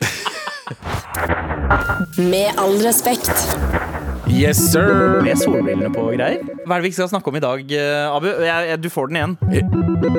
Med 2.18 2.52
all 2.60 2.76
respekt. 2.84 3.32
Yes, 4.28 4.58
sir! 4.72 5.22
Med 5.24 5.38
solbrillene 5.38 5.92
på 5.94 6.02
og 6.10 6.16
greier. 6.18 6.42
Hva 6.66 6.76
er 6.76 6.82
det 6.82 6.90
vi 6.90 6.96
skal 6.98 7.10
snakke 7.12 7.30
om 7.32 7.38
i 7.38 7.44
dag, 7.44 7.62
eh, 7.78 8.10
Abu? 8.10 8.28
Jeg, 8.42 8.70
jeg, 8.72 8.80
du 8.84 8.90
får 8.92 9.12
den 9.12 9.20
igjen. 9.22 9.36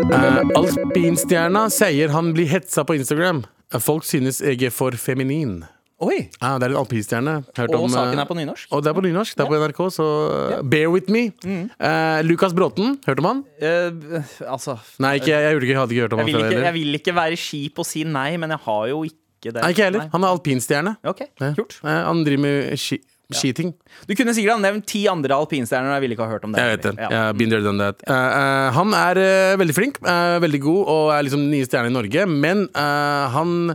Uh, 0.07 0.41
Alpinstjerna 0.61 1.67
sier 1.75 2.15
han 2.15 2.31
blir 2.37 2.49
hetsa 2.53 2.85
på 2.87 2.97
Instagram. 2.97 3.43
Eh, 3.75 3.83
Folk 3.83 4.07
synes 4.07 4.39
jeg 4.45 4.62
er 4.69 4.75
for 4.75 4.95
feminin. 5.00 5.65
Oi! 5.97 6.26
Ah, 6.45 6.59
det 6.61 6.67
er 6.67 6.75
en 6.75 6.83
alpinstjerne. 6.83 7.35
Og 7.41 7.75
om, 7.79 7.87
eh, 7.88 7.95
saken 7.95 8.21
er 8.21 8.29
på 8.29 8.37
nynorsk. 8.37 8.69
Og 8.69 8.83
det 8.85 8.91
er 8.91 8.97
på 8.99 9.05
nynorsk. 9.07 9.37
Det 9.37 9.45
er 9.47 9.49
på 9.49 9.61
NRK, 9.62 9.79
så 9.95 10.09
ja. 10.53 10.59
bear 10.61 10.91
with 10.93 11.09
me. 11.09 11.31
Eh, 11.41 12.21
Lukas 12.26 12.53
Bråten, 12.53 12.99
hørte 13.07 13.25
om 13.25 13.29
han? 13.31 13.41
Uh, 13.57 14.21
altså 14.45 14.76
Nei, 15.00 15.15
ikke, 15.17 15.33
jeg, 15.33 15.57
jeg, 15.57 15.69
jeg 15.71 15.79
hadde 15.81 15.97
ikke 15.97 16.05
hørt 16.05 16.12
om 16.12 16.21
jeg 16.21 16.29
han 16.29 16.37
før 16.37 16.49
heller. 16.50 16.67
jeg 16.69 16.76
vil 16.76 17.00
ikke 17.00 17.17
være 17.17 17.41
kjip 17.41 17.81
og 17.81 17.88
si 17.88 18.05
nei, 18.05 18.37
men 18.37 18.53
jeg 18.53 18.61
har 18.69 18.87
jo 18.93 19.03
ikke 19.09 19.55
det. 19.55 19.62
Nei, 19.62 19.73
ikke 19.73 19.88
heller. 19.88 20.09
Han 20.12 20.26
er 20.26 20.37
alpinstjerne. 20.37 20.97
Ok, 21.15 21.29
kult 21.57 21.81
Eh, 21.81 22.00
han 22.11 22.25
driver 22.29 22.45
med 22.45 22.76
ski, 22.76 23.00
skiting. 23.33 23.73
Du 24.05 24.12
kunne 24.19 24.37
sikkert 24.37 24.59
ha 24.59 24.62
nevnt 24.69 24.85
ti 24.93 25.07
andre 25.09 25.41
alpinstjerner, 25.41 25.97
jeg 25.97 26.05
ville 26.05 26.19
ikke 26.19 26.29
ha 26.29 26.37
hørt 26.37 26.45
om 26.45 26.53
det. 26.53 26.61
Jeg 26.61 26.76
vet 26.76 26.88
det. 26.91 26.97
Ja. 27.00 27.33
Yeah. 27.33 27.95
Eh, 27.97 28.12
eh, 28.12 28.71
han 28.76 28.99
er 29.00 29.23
uh, 29.25 29.59
veldig 29.65 29.76
flink, 29.81 30.03
eh, 30.05 30.38
veldig 30.45 30.61
god 30.69 30.83
og 30.85 31.15
er 31.17 31.25
liksom 31.25 31.47
den 31.47 31.55
nye 31.57 31.69
stjerna 31.69 31.88
i 31.88 31.97
Norge. 31.97 32.26
Men 32.29 32.69
eh, 32.69 33.25
han 33.33 33.73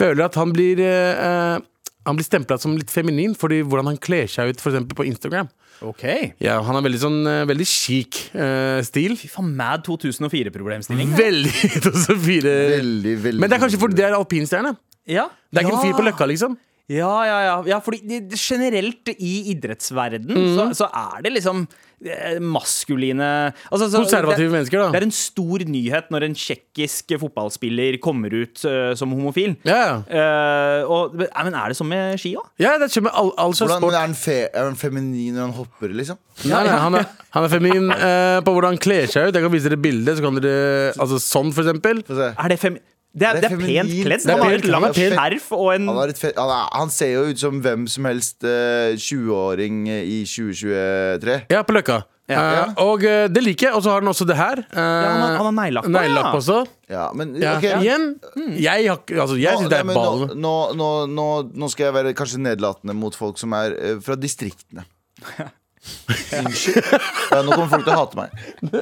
føler 0.00 0.26
at 0.26 0.38
han 0.40 0.54
blir 0.54 0.80
uh, 0.82 1.60
Han 2.08 2.18
blir 2.18 2.26
stempla 2.26 2.58
som 2.60 2.76
litt 2.78 2.90
feminin 2.92 3.36
fordi 3.38 3.60
hvordan 3.62 3.92
han 3.92 4.00
kler 4.00 4.30
seg 4.30 4.50
ut 4.50 4.62
eksempel 4.62 4.98
på 4.98 5.06
Instagram. 5.10 5.50
Ok 5.86 6.04
Ja, 6.42 6.58
Han 6.60 6.76
har 6.76 6.84
veldig 6.84 7.00
sånn 7.00 7.20
uh, 7.24 7.42
Veldig 7.48 7.66
chic 7.68 8.18
uh, 8.34 8.80
stil. 8.84 9.16
Fy 9.20 9.30
faen, 9.32 9.52
Mad 9.56 9.84
2004-problemstilling. 9.88 11.14
Veldig 11.24 11.70
2004 11.86 12.56
Veldig, 12.76 13.14
veldig 13.28 13.44
Men 13.44 13.52
det 13.52 13.58
er 13.58 13.64
kanskje 13.66 13.82
fordi 13.84 14.00
det 14.00 14.08
er 14.08 14.18
alpinstjerne. 14.18 14.74
Ja. 15.10 15.30
Det 15.50 15.62
er 15.62 15.68
ikke 15.68 15.78
en 15.78 15.86
fyr 15.88 15.96
på 15.96 16.04
Løkka, 16.06 16.28
liksom. 16.28 16.58
Ja, 16.90 17.12
ja, 17.22 17.38
ja. 17.46 17.56
ja 17.70 17.78
fordi 17.84 18.18
generelt 18.34 19.12
i 19.14 19.34
idrettsverden 19.52 20.34
mm. 20.34 20.50
så, 20.56 20.66
så 20.82 20.90
er 20.90 21.22
det 21.26 21.36
liksom 21.36 21.64
maskuline 22.40 23.26
altså, 23.68 23.90
så, 23.90 24.00
Konservative 24.00 24.48
det, 24.48 24.54
mennesker, 24.54 24.80
da. 24.80 24.88
Det 24.94 25.00
er 25.00 25.06
en 25.06 25.14
stor 25.14 25.64
nyhet 25.68 26.08
når 26.12 26.26
en 26.30 26.36
tsjekkisk 26.38 27.12
fotballspiller 27.20 27.98
kommer 28.02 28.32
ut 28.32 28.62
uh, 28.64 28.92
som 28.96 29.12
homofil. 29.12 29.56
Ja, 29.68 29.80
ja. 29.80 29.96
Eh, 30.08 30.88
og, 30.88 31.16
men 31.20 31.56
er 31.56 31.72
det 31.72 31.76
sånn 31.78 31.90
med 31.90 32.16
ski 32.20 32.32
òg? 32.40 32.46
ja 32.60 32.76
det 32.80 32.90
skjer 32.92 33.04
med 33.08 33.16
all, 33.16 33.32
all 33.40 33.54
slags 33.56 33.76
sport. 33.76 33.96
er 33.96 34.06
han, 34.06 34.16
fe, 34.16 34.38
er 34.48 34.70
han 34.70 34.78
feminin 34.80 35.36
når 35.36 35.48
han 35.48 35.56
hopper, 35.58 35.92
liksom? 36.00 36.20
Nei, 36.46 36.62
nei, 36.64 36.78
han, 36.86 36.96
er, 36.96 37.10
han 37.36 37.46
er 37.46 37.52
feminin 37.52 37.90
uh, 37.92 38.38
på 38.46 38.54
hvordan 38.54 38.74
han 38.74 38.80
kler 38.80 39.10
seg 39.10 39.28
ut. 39.28 39.36
Jeg 39.36 39.44
kan 39.44 39.52
vise 39.52 39.68
dere 39.68 39.80
bildet. 39.80 40.16
Så 40.16 40.24
kan 40.24 40.40
dere, 40.40 40.94
altså 40.96 41.20
Sånn, 41.20 41.52
for 41.54 41.66
eksempel. 41.66 42.00
Er 42.30 42.52
det 42.52 42.56
fem... 42.62 42.80
Det 43.10 43.26
er, 43.26 43.34
Det 43.34 43.42
det 43.42 43.50
er 43.50 43.58
pent 43.58 43.90
kledd. 44.06 44.22
Det 44.22 44.30
er 44.30 44.36
Han 44.36 44.42
har 44.44 44.50
pent. 44.52 44.64
et 44.64 44.70
langt 44.70 44.94
skjerf 45.00 45.46
og 45.56 45.74
en 45.74 45.88
Han, 45.90 46.12
fe 46.14 46.30
han, 46.36 46.50
er, 46.54 46.68
han 46.78 46.90
ser 46.94 47.10
jo 47.16 47.22
ut 47.32 47.38
som 47.42 47.58
hvem 47.64 47.88
som 47.90 48.04
helst 48.06 48.44
uh, 48.46 48.94
20-åring 48.94 49.80
i 49.90 50.20
2023. 50.30 51.40
Ja, 51.50 51.62
på 51.66 51.74
Løkka. 51.74 51.96
Ja. 52.30 52.42
Eh, 52.70 52.74
og 52.84 53.02
uh, 53.02 53.24
det 53.26 53.42
liker 53.42 53.66
jeg. 53.66 53.74
Og 53.74 53.82
så 53.82 53.90
har 53.90 54.04
han 54.04 54.12
også 54.12 54.26
det 54.30 54.36
her. 54.38 54.62
Uh, 54.70 54.78
han 54.78 55.20
har- 55.24 55.36
han 55.40 55.48
har 55.48 55.56
neglelakk 55.58 55.88
ja. 55.90 56.30
også. 56.38 56.60
Ja, 56.88 57.08
men 57.12 57.34
Ja. 57.42 57.56
ok 57.58 57.66
Igjen, 57.82 58.06
jeg, 58.54 58.86
har 58.86 58.98
altså, 59.02 59.36
jeg 59.42 59.58
syns 59.58 59.68
det 59.72 59.78
er 59.80 59.84
ballen. 59.90 60.28
ball. 60.28 60.36
Nå, 60.38 60.54
nå, 60.78 60.90
nå, 61.10 61.26
nå, 61.50 61.68
skal 61.74 61.90
jeg 61.90 61.94
være 61.98 62.14
kanskje 62.14 62.38
nedlatende 62.46 62.94
mot 62.94 63.14
folk 63.18 63.38
som 63.42 63.52
er 63.58 63.74
eh, 63.74 63.98
fra 64.00 64.14
distriktene. 64.14 64.86
Unnskyld. 66.40 66.84
Ja, 67.30 67.40
nå 67.40 67.54
kommer 67.54 67.70
folk 67.72 67.86
til 67.86 67.94
å 67.94 67.98
hate 68.02 68.18
meg. 68.18 68.34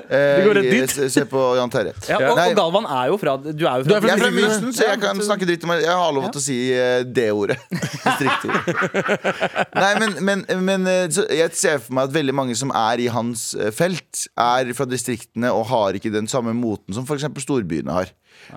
Eh, 0.09 0.41
går 0.45 0.57
rett 0.57 0.67
dit. 0.73 0.91
se, 0.91 1.07
se 1.13 1.23
på 1.29 1.41
Jan 1.59 1.71
Terje. 1.71 1.93
ja, 2.09 2.17
og, 2.17 2.39
Nei, 2.39 2.47
og 2.51 2.57
Galvan 2.59 2.87
er 2.91 3.11
jo 3.11 3.19
fra 3.21 3.35
Du 3.39 3.51
er 3.69 3.83
jo 3.83 3.87
fra, 3.87 3.99
jeg 4.01 4.15
er 4.15 4.23
fra. 4.23 4.31
Mysen, 4.35 4.71
så 4.75 4.87
jeg 4.89 5.01
kan 5.03 5.21
snakke 5.25 5.49
dritt 5.49 5.65
om 5.67 5.73
Jeg 5.77 5.97
har 6.01 6.15
lov 6.17 6.29
til 6.33 6.41
å 6.41 6.45
si 6.45 6.57
eh, 6.75 7.03
det 7.05 7.29
ordet. 7.35 7.59
Distrikter. 8.09 9.69
Nei, 9.77 9.93
men, 10.01 10.17
men, 10.25 10.45
men 10.65 10.89
eh, 10.91 11.05
så 11.15 11.27
jeg 11.31 11.55
ser 11.59 11.83
for 11.85 11.99
meg 11.99 12.09
at 12.09 12.17
veldig 12.17 12.37
mange 12.41 12.57
som 12.59 12.73
er 12.75 13.05
i 13.05 13.11
hans 13.13 13.51
eh, 13.59 13.71
felt, 13.75 14.25
er 14.41 14.73
fra 14.77 14.89
distriktene 14.89 15.53
og 15.55 15.69
har 15.73 15.99
ikke 15.99 16.13
den 16.15 16.31
samme 16.31 16.57
moten 16.57 16.97
som 16.97 17.07
f.eks. 17.07 17.29
storbyene 17.45 17.95
har. 18.01 18.13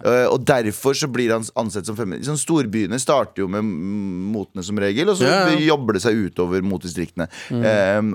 Eh, 0.06 0.26
og 0.32 0.46
derfor 0.48 0.94
så 0.96 1.08
blir 1.12 1.32
han 1.34 1.44
ansett 1.60 1.86
som 1.86 1.96
feminist. 1.98 2.28
Sånn, 2.30 2.40
storbyene 2.40 3.00
starter 3.02 3.44
jo 3.44 3.48
med 3.52 3.64
motene 3.66 4.64
som 4.64 4.78
regel, 4.80 5.10
og 5.12 5.18
så 5.20 5.28
Ja, 5.28 5.50
ja. 5.52 5.58
jobber 5.74 5.94
det 5.98 6.02
seg 6.04 6.16
utover 6.16 6.62
mot 6.64 6.82
distriktene. 6.82 7.28
Mm. 7.50 7.62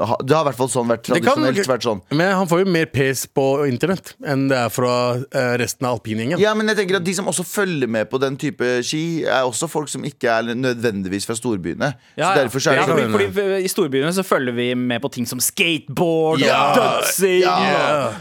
Uh, 0.00 0.16
det 0.24 0.34
har 0.36 0.44
i 0.44 0.48
hvert 0.50 0.56
fall 0.60 0.68
sånn 0.72 0.88
vært 0.88 1.04
tradisjonelt. 1.04 1.56
kan- 1.60 1.72
vært 1.76 1.82
sånn. 1.86 2.00
Men 2.12 2.32
han 2.36 2.46
får 2.48 2.64
jo 2.64 2.70
mer 2.72 2.86
pes 2.86 3.26
på 3.26 3.46
internett 3.68 4.14
enn 4.24 4.48
det 4.48 4.56
er 4.56 4.68
fra 4.72 4.94
uh, 5.20 5.56
resten 5.60 5.86
av 5.86 5.98
alpingjengen. 6.00 6.38
Ja, 6.40 6.54
men 6.54 6.66
jeg 6.68 6.76
tenker 6.80 6.96
at 6.96 7.04
De 7.04 7.14
som 7.14 7.26
også 7.26 7.44
følger 7.46 7.88
med 7.88 8.08
på 8.10 8.18
den 8.20 8.36
type 8.36 8.82
ski, 8.82 9.24
er 9.24 9.42
også 9.46 9.68
folk 9.70 9.88
som 9.88 10.02
ikke 10.04 10.30
er 10.32 10.54
nødvendigvis 10.54 11.26
fra 11.26 11.34
storbyene. 11.36 11.92
Ja, 12.16 12.32
så 12.34 12.42
derfor 12.44 12.58
så 12.60 12.70
er 12.72 12.80
ja, 12.80 12.86
det 12.86 12.96
sånn 13.04 13.12
fordi 13.12 13.64
I 13.64 13.68
storbyene 13.70 14.12
så 14.16 14.24
følger 14.26 14.54
vi 14.56 14.74
med 14.74 15.02
på 15.02 15.10
ting 15.12 15.26
som 15.26 15.38
skateboard 15.40 16.40
Ja. 16.40 16.72
og 16.72 16.76
dødsing. 16.80 17.44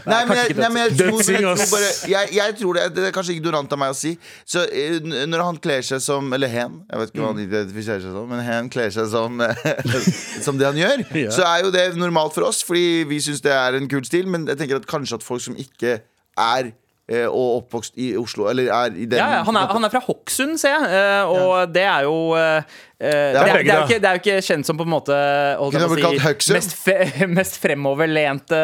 Nei, 0.06 0.24
men 0.26 0.36
jeg, 0.36 0.56
nei, 0.56 0.68
men 0.68 0.82
jeg, 0.86 0.96
tror, 0.98 1.20
jeg, 1.22 1.42
tror 1.42 1.56
bare, 1.72 1.90
jeg, 2.10 2.28
jeg 2.36 2.56
tror 2.60 2.78
det, 2.78 2.84
det 2.96 3.04
er 3.08 3.14
kanskje 3.16 3.35
ignorant 3.36 3.72
av 3.76 3.78
meg 3.80 3.92
å 3.92 3.96
si. 3.98 4.14
Så 4.48 4.64
eh, 4.68 4.96
Når 5.28 5.44
han 5.44 5.60
kler 5.62 5.84
seg 5.86 6.00
som 6.04 6.32
Eller 6.36 6.50
hen, 6.52 6.80
jeg 6.90 7.00
vet 7.02 7.12
ikke 7.12 7.22
hva 7.22 7.30
han 7.34 7.42
identifiserer 7.44 8.02
seg 8.04 8.16
som, 8.16 8.26
men 8.32 8.42
hen 8.46 8.70
kler 8.72 8.90
seg 8.94 9.10
som 9.12 9.38
Som 10.46 10.58
det 10.60 10.66
han 10.70 10.80
gjør, 10.80 11.04
Ja. 11.26 11.30
så 11.34 11.44
er 11.48 11.64
jo 11.66 11.70
det 11.74 11.86
normalt 12.00 12.34
for 12.36 12.48
oss, 12.48 12.62
fordi 12.66 13.04
vi 13.08 13.20
syns 13.24 13.40
det 13.44 13.52
er 13.54 13.76
en 13.78 13.88
kul 13.90 14.04
stil. 14.06 14.26
Men 14.30 14.48
jeg 14.50 14.58
tenker 14.60 14.80
at 14.82 14.88
kanskje 14.90 15.20
at 15.20 15.24
folk 15.26 15.42
som 15.44 15.56
ikke 15.60 15.98
er 16.36 16.72
eh, 17.08 17.26
og 17.28 17.62
oppvokst 17.62 17.94
i 18.02 18.10
Oslo, 18.18 18.48
eller 18.50 18.68
er 18.74 18.90
i 18.96 19.06
den 19.06 19.20
Ja, 19.20 19.28
ja, 19.38 19.42
han, 19.46 19.54
er, 19.56 19.68
han 19.70 19.84
er 19.86 19.92
fra 19.94 20.00
Hokksund, 20.04 20.56
ser 20.60 20.74
jeg. 20.74 21.24
og 21.30 21.36
Og 21.46 21.74
det 21.74 21.84
er 21.86 22.02
jo 22.08 22.16
eh, 22.34 22.58
eh, 22.58 22.95
det, 22.96 23.08
er, 23.12 23.34
det, 23.36 23.68
er 23.68 23.76
jo 23.76 23.84
ikke, 23.84 23.98
det 24.00 24.08
er 24.08 24.16
jo 24.16 24.20
ikke 24.22 24.36
kjent 24.46 24.68
som 24.68 24.78
på 24.78 24.84
en 24.86 24.88
måte 24.88 25.16
holdt 25.60 25.74
jeg 25.76 25.84
på 25.84 25.96
å 26.08 26.30
si, 26.40 26.54
mest, 26.56 26.72
fe, 26.80 26.94
mest 27.38 27.58
fremoverlente 27.60 28.60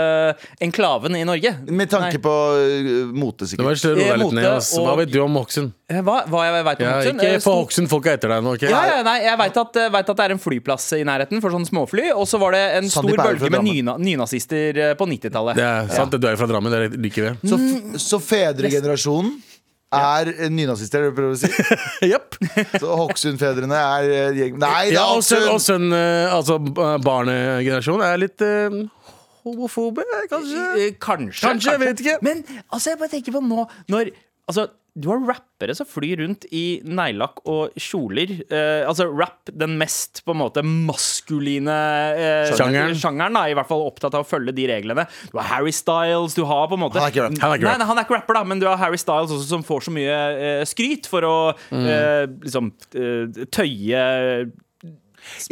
enklaven 0.65 1.19
i 1.19 1.25
Norge. 1.29 1.53
Med 1.69 1.91
tanke 1.93 2.17
Nei. 2.17 2.23
på 2.25 2.33
uh, 2.33 3.13
mote, 3.13 3.45
Det 3.51 3.61
var 3.61 3.77
sikkert. 3.77 4.01
Eh. 4.01 4.57
Hva 4.73 4.95
og- 4.95 5.03
vet 5.03 5.13
du 5.13 5.21
om 5.21 5.37
Hokksund? 5.37 5.75
Eh, 5.93 6.01
Hva, 6.01 6.23
hva 6.33 6.47
jeg 6.47 6.65
vet 6.65 6.81
om 6.81 6.87
Ja, 6.87 6.95
Hokksund? 6.97 7.21
ikke 7.21 7.35
Eh, 7.35 7.45
få 7.45 7.55
Hokksund-folka 7.61 8.17
etter 8.17 8.33
deg 8.33 8.45
nå. 8.47 8.57
Okay? 8.57 8.73
Ja, 8.73 8.83
ja, 8.89 8.99
nei, 9.05 9.19
jeg 9.27 9.37
vet 9.43 9.63
at, 9.67 9.81
at 10.01 10.13
det 10.17 10.25
er 10.25 10.37
en 10.39 10.43
flyplass 10.43 10.89
i 10.97 11.05
nærheten 11.05 11.45
for 11.45 11.53
sånne 11.53 11.69
småfly. 11.69 12.09
Og 12.17 12.25
så 12.29 12.41
var 12.41 12.57
det 12.57 12.65
en 12.81 12.89
stor 12.93 13.13
jo 13.13 13.21
bølge 13.21 13.53
med 13.53 13.69
nyna, 13.69 13.99
nynazister 14.01 14.83
eh, 14.89 14.95
på 14.97 15.09
90-tallet. 15.13 15.61
Det 15.61 15.69
er 15.69 15.93
sant, 15.93 16.17
det. 16.17 16.25
du 16.25 16.29
er 16.33 16.41
fra 16.41 16.49
Drammen. 16.49 16.73
Det 16.73 17.01
liker 17.05 17.29
vi. 17.29 17.53
Så, 17.53 17.61
så 18.01 18.23
fedregenerasjonen 18.33 19.37
er 19.99 20.31
eh, 20.33 20.49
nynazister, 20.53 20.99
er 21.03 21.11
det 21.11 21.13
du 21.13 21.19
prøver 21.21 21.35
å 21.35 21.41
si? 21.43 21.51
Japp. 22.13 22.37
Så 22.81 22.97
Hokksund-fedrene 23.03 23.79
er 23.79 24.11
eh, 24.17 24.39
gjeng... 24.41 24.59
Nei, 24.63 24.89
det 24.91 24.97
Ja, 24.97 25.05
er 25.11 25.19
og 25.21 25.25
sønn, 25.27 25.45
og 25.47 25.57
Hokksund! 25.57 25.89
sønn 25.93 25.97
eh, 25.99 26.35
altså 26.37 26.59
eh, 26.63 26.97
barnegenerasjonen, 27.07 28.05
er 28.09 28.23
litt 28.25 28.45
eh, 28.47 28.79
homofobe, 29.47 30.05
kanskje? 30.31 30.67
Eh, 30.79 30.93
Kanskje, 31.03 31.43
Kanskje, 31.49 31.75
jeg 31.77 31.83
vet 31.85 32.05
ikke. 32.05 32.19
Men 32.25 32.45
altså, 32.73 32.93
jeg 32.93 33.01
bare 33.03 33.13
tenker 33.17 33.35
på 33.39 33.43
nå 33.45 33.67
når 33.93 34.13
Altså, 34.51 34.65
du 34.95 35.09
har 35.09 35.23
rappere 35.25 35.73
som 35.75 35.87
flyr 35.89 36.21
rundt 36.21 36.45
i 36.53 36.81
neglelakk 36.85 37.39
og 37.49 37.73
kjoler. 37.81 38.33
Eh, 38.53 38.83
altså 38.85 39.07
rap, 39.09 39.49
den 39.49 39.79
mest 39.81 40.21
på 40.27 40.35
en 40.35 40.41
måte 40.43 40.61
maskuline 40.67 41.73
eh, 41.73 42.51
Sjangeren. 42.53 42.95
sjangeren. 43.01 43.39
da, 43.39 43.47
I 43.49 43.55
hvert 43.57 43.71
fall 43.71 43.85
opptatt 43.87 44.15
av 44.19 44.27
å 44.27 44.29
følge 44.29 44.53
de 44.57 44.67
reglene. 44.69 45.07
Du 45.33 45.39
har 45.41 45.49
Harry 45.55 45.73
Styles, 45.73 46.37
du 46.37 46.45
har 46.49 46.69
på 46.69 46.77
en 46.77 46.85
måte 46.85 47.01
Han 47.01 47.09
er 47.09 47.15
ikke 47.15 47.25
rap. 47.29 47.39
Han 47.41 47.55
er 47.55 47.61
ikke 47.63 47.71
rap. 47.71 47.79
nei, 47.81 47.89
han 47.93 47.99
er 48.03 48.07
ikke 48.09 48.19
rapper, 48.19 48.39
da, 48.41 48.45
men 48.53 48.61
du 48.63 48.67
har 48.69 48.77
Harry 48.83 49.01
Styles 49.01 49.33
også, 49.33 49.49
som 49.55 49.65
får 49.67 49.87
så 49.89 49.95
mye 49.97 50.19
eh, 50.37 50.65
skryt 50.69 51.09
for 51.11 51.25
å 51.29 51.37
Mm. 51.73 51.87
eh, 51.89 52.27
liksom 52.45 52.69
eh, 52.99 53.45
tøye 53.55 54.03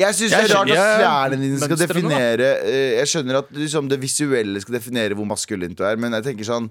Jeg 0.00 0.16
syns 0.18 0.32
det 0.34 0.40
er 0.40 0.52
rart 0.54 0.70
at 0.74 0.96
klærne 1.00 1.36
dine 1.40 1.58
skal 1.62 1.78
definere 1.78 2.48
eh, 2.66 2.96
Jeg 2.98 3.10
skjønner 3.12 3.38
at 3.40 3.50
liksom, 3.54 3.88
det 3.90 3.98
visuelle 4.02 4.60
skal 4.64 4.76
definere 4.76 5.14
hvor 5.18 5.28
maskulint 5.30 5.76
du 5.78 5.84
er, 5.86 5.98
men 6.00 6.12
jeg 6.18 6.26
tenker 6.30 6.48
sånn 6.48 6.66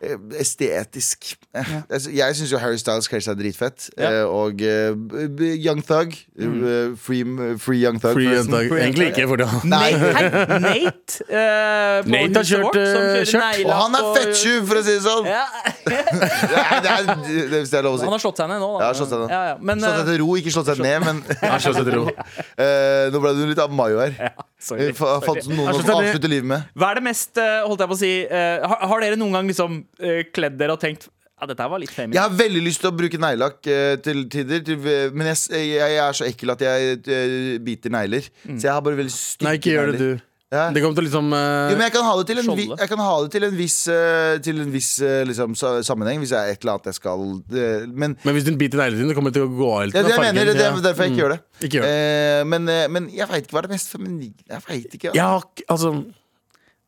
eh, 0.00 0.14
estetisk 0.40 1.32
eh, 1.56 1.72
altså, 1.88 2.12
Jeg 2.14 2.38
syns 2.38 2.52
jo 2.54 2.60
Harry 2.62 2.78
Styles 2.80 3.08
kler 3.10 3.24
seg 3.24 3.38
dritfett. 3.40 3.88
Ja. 3.98 4.24
Og 4.30 4.60
b- 4.60 5.50
Young 5.58 5.82
Thug. 5.86 6.14
Mm. 6.38 6.94
Free, 7.00 7.24
free 7.62 7.80
Young 7.82 7.98
Thug. 8.02 8.14
Free. 8.18 8.30
Young 8.30 8.48
Thug. 8.52 8.72
Egentlig 8.78 9.10
ikke, 9.12 9.26
for 9.30 9.42
det. 9.42 9.48
Nei. 9.68 9.90
Nate, 9.98 10.60
Nate, 10.68 11.26
eh, 11.28 12.08
Nate 12.14 12.40
har 12.40 12.48
kjørt, 12.48 12.68
vårt, 12.68 12.80
som 12.94 13.34
kjørt. 13.34 13.60
Og 13.66 13.74
han 13.80 13.98
er 13.98 14.08
fettjuv, 14.18 14.60
for 14.70 14.80
å 14.80 14.84
si 14.86 14.94
det 14.94 15.02
sånn! 15.04 15.30
Ja. 15.30 15.44
Det 15.84 16.60
er, 16.60 16.80
det, 16.84 16.90
er, 16.90 17.64
det 17.64 17.76
er 17.78 17.84
lov 17.84 17.96
å 17.96 17.98
si. 17.98 18.04
Han 18.06 18.14
har 18.14 18.20
slått 18.22 18.38
seg 18.40 18.48
ned 18.50 18.60
nå. 18.62 18.68
Da. 18.78 18.86
Ja, 18.88 18.94
slått 18.96 19.10
seg 19.12 19.20
ned. 19.24 19.32
Ja, 19.32 19.40
ja. 19.50 19.54
Men, 19.60 19.80
Slått 19.82 19.98
seg 20.00 20.08
til 20.10 20.18
ro, 20.22 20.28
ikke 20.40 20.52
slått 20.54 20.68
seg 20.70 20.80
ned, 20.84 21.04
men 21.04 21.20
slått 21.64 21.78
seg 21.78 21.88
til 21.88 21.96
ro. 21.98 22.04
eh, 22.58 23.10
Nå 23.14 23.20
ble 23.22 23.32
du 23.38 23.42
litt 23.50 23.60
av 23.62 23.72
Mayo 23.74 23.98
her. 24.02 24.14
sorry, 24.58 24.88
Eh, 24.90 24.92
fa- 24.96 25.20
Fant 25.24 25.42
sorry. 25.42 25.56
noen 25.56 25.72
å 25.72 25.98
avslutte 25.98 26.30
livet 26.30 26.48
med. 26.50 26.68
Hva 26.76 26.90
er 26.92 27.00
det 27.00 27.04
mest 27.08 27.38
eh, 27.40 27.60
holdt 27.64 27.84
jeg 27.84 27.90
på 27.90 27.96
å 27.98 28.00
si 28.00 28.12
uh, 28.30 28.64
har, 28.70 28.86
har 28.92 29.04
dere 29.04 29.18
noen 29.20 29.36
gang 29.38 29.50
liksom 29.50 29.80
uh, 29.84 30.22
kledd 30.34 30.58
dere 30.60 30.76
og 30.76 30.80
tenkt 30.82 31.08
Ja, 31.40 31.48
dette 31.50 31.66
var 31.68 31.82
litt 31.82 31.92
Jeg 31.98 32.14
har 32.20 32.30
veldig 32.30 32.62
lyst 32.64 32.80
til 32.84 32.92
å 32.92 32.94
bruke 32.96 33.18
neglelakk 33.20 33.58
til 34.06 34.22
tider, 34.32 34.62
til, 34.64 34.78
men 35.12 35.32
jeg, 35.32 35.64
jeg, 35.74 35.96
er 36.00 36.14
så 36.16 36.24
ekkel 36.28 36.54
at 36.54 36.62
jeg 36.62 37.58
biter 37.66 37.90
negler. 37.92 38.28
Så 38.46 38.62
jeg 38.62 38.70
har 38.72 38.80
bare 38.86 39.00
veldig 39.02 39.12
stygge 39.12 39.48
Nei, 39.50 39.56
ikke 39.58 39.74
gjør 39.74 39.90
det, 39.92 39.98
du. 39.98 40.22
Ja. 40.54 40.64
Det 40.70 40.82
kommer 40.84 40.94
til 40.98 41.02
å 41.02 41.06
liksom 41.08 41.32
eh, 41.34 41.72
Jo, 41.72 41.76
men 41.80 41.84
jeg 41.88 41.94
kan 41.96 42.04
ha 42.06 42.14
det 42.20 42.26
til 42.30 42.38
en, 42.42 42.48
vi, 42.54 42.66
Skjolde. 42.68 42.78
jeg 42.84 42.90
kan 42.94 43.02
ha 43.02 43.14
det 43.24 43.30
til 43.34 43.46
en 43.48 43.56
viss, 43.58 43.78
eh, 43.90 44.38
til 44.46 44.60
en 44.62 44.70
viss 44.74 44.90
eh, 45.02 45.22
liksom, 45.26 45.56
sa- 45.58 45.80
sammenheng, 45.88 46.20
hvis 46.22 46.30
det 46.34 46.38
er 46.40 46.52
et 46.54 46.62
eller 46.62 46.76
annet 46.78 46.90
jeg 46.92 46.98
skal 47.00 47.24
eh, 47.58 47.86
Men 47.90 48.16
Men 48.22 48.36
hvis 48.38 48.46
du 48.46 48.52
biter 48.60 48.78
neglene 48.84 49.02
dine, 49.02 49.16
kommer 49.18 49.34
det 49.34 49.40
til 49.40 49.48
å 49.48 49.52
gå 49.58 49.70
av 49.74 49.80
helt. 49.84 49.94
er 49.98 50.06
det 50.06 50.14
jeg 50.14 50.20
fargen. 50.22 50.34
mener, 50.38 50.52
det 50.54 50.62
er 50.62 50.70
Ja. 50.70 50.80
derfor 50.88 51.02
jeg 51.08 51.12
ikke 51.16 51.22
gjør 51.24 51.34
det. 51.34 51.40
Ikke 51.68 51.80
gjør 51.80 51.88
det. 51.88 51.94
Eh, 51.94 52.44
men, 52.54 52.68
eh, 52.68 52.86
men 52.88 53.08
jeg 53.10 53.28
veit 53.34 53.44
ikke 53.48 53.56
hva 53.58 53.62
er 53.64 53.68
det 53.68 53.74
mest 53.76 53.90
feminine 53.96 54.34
Jeg 54.48 54.62
veit 54.68 54.94
ikke. 55.00 55.10
Jeg 55.14 55.22
har 55.24 55.40
ikke- 55.42 55.66
altså 55.74 55.94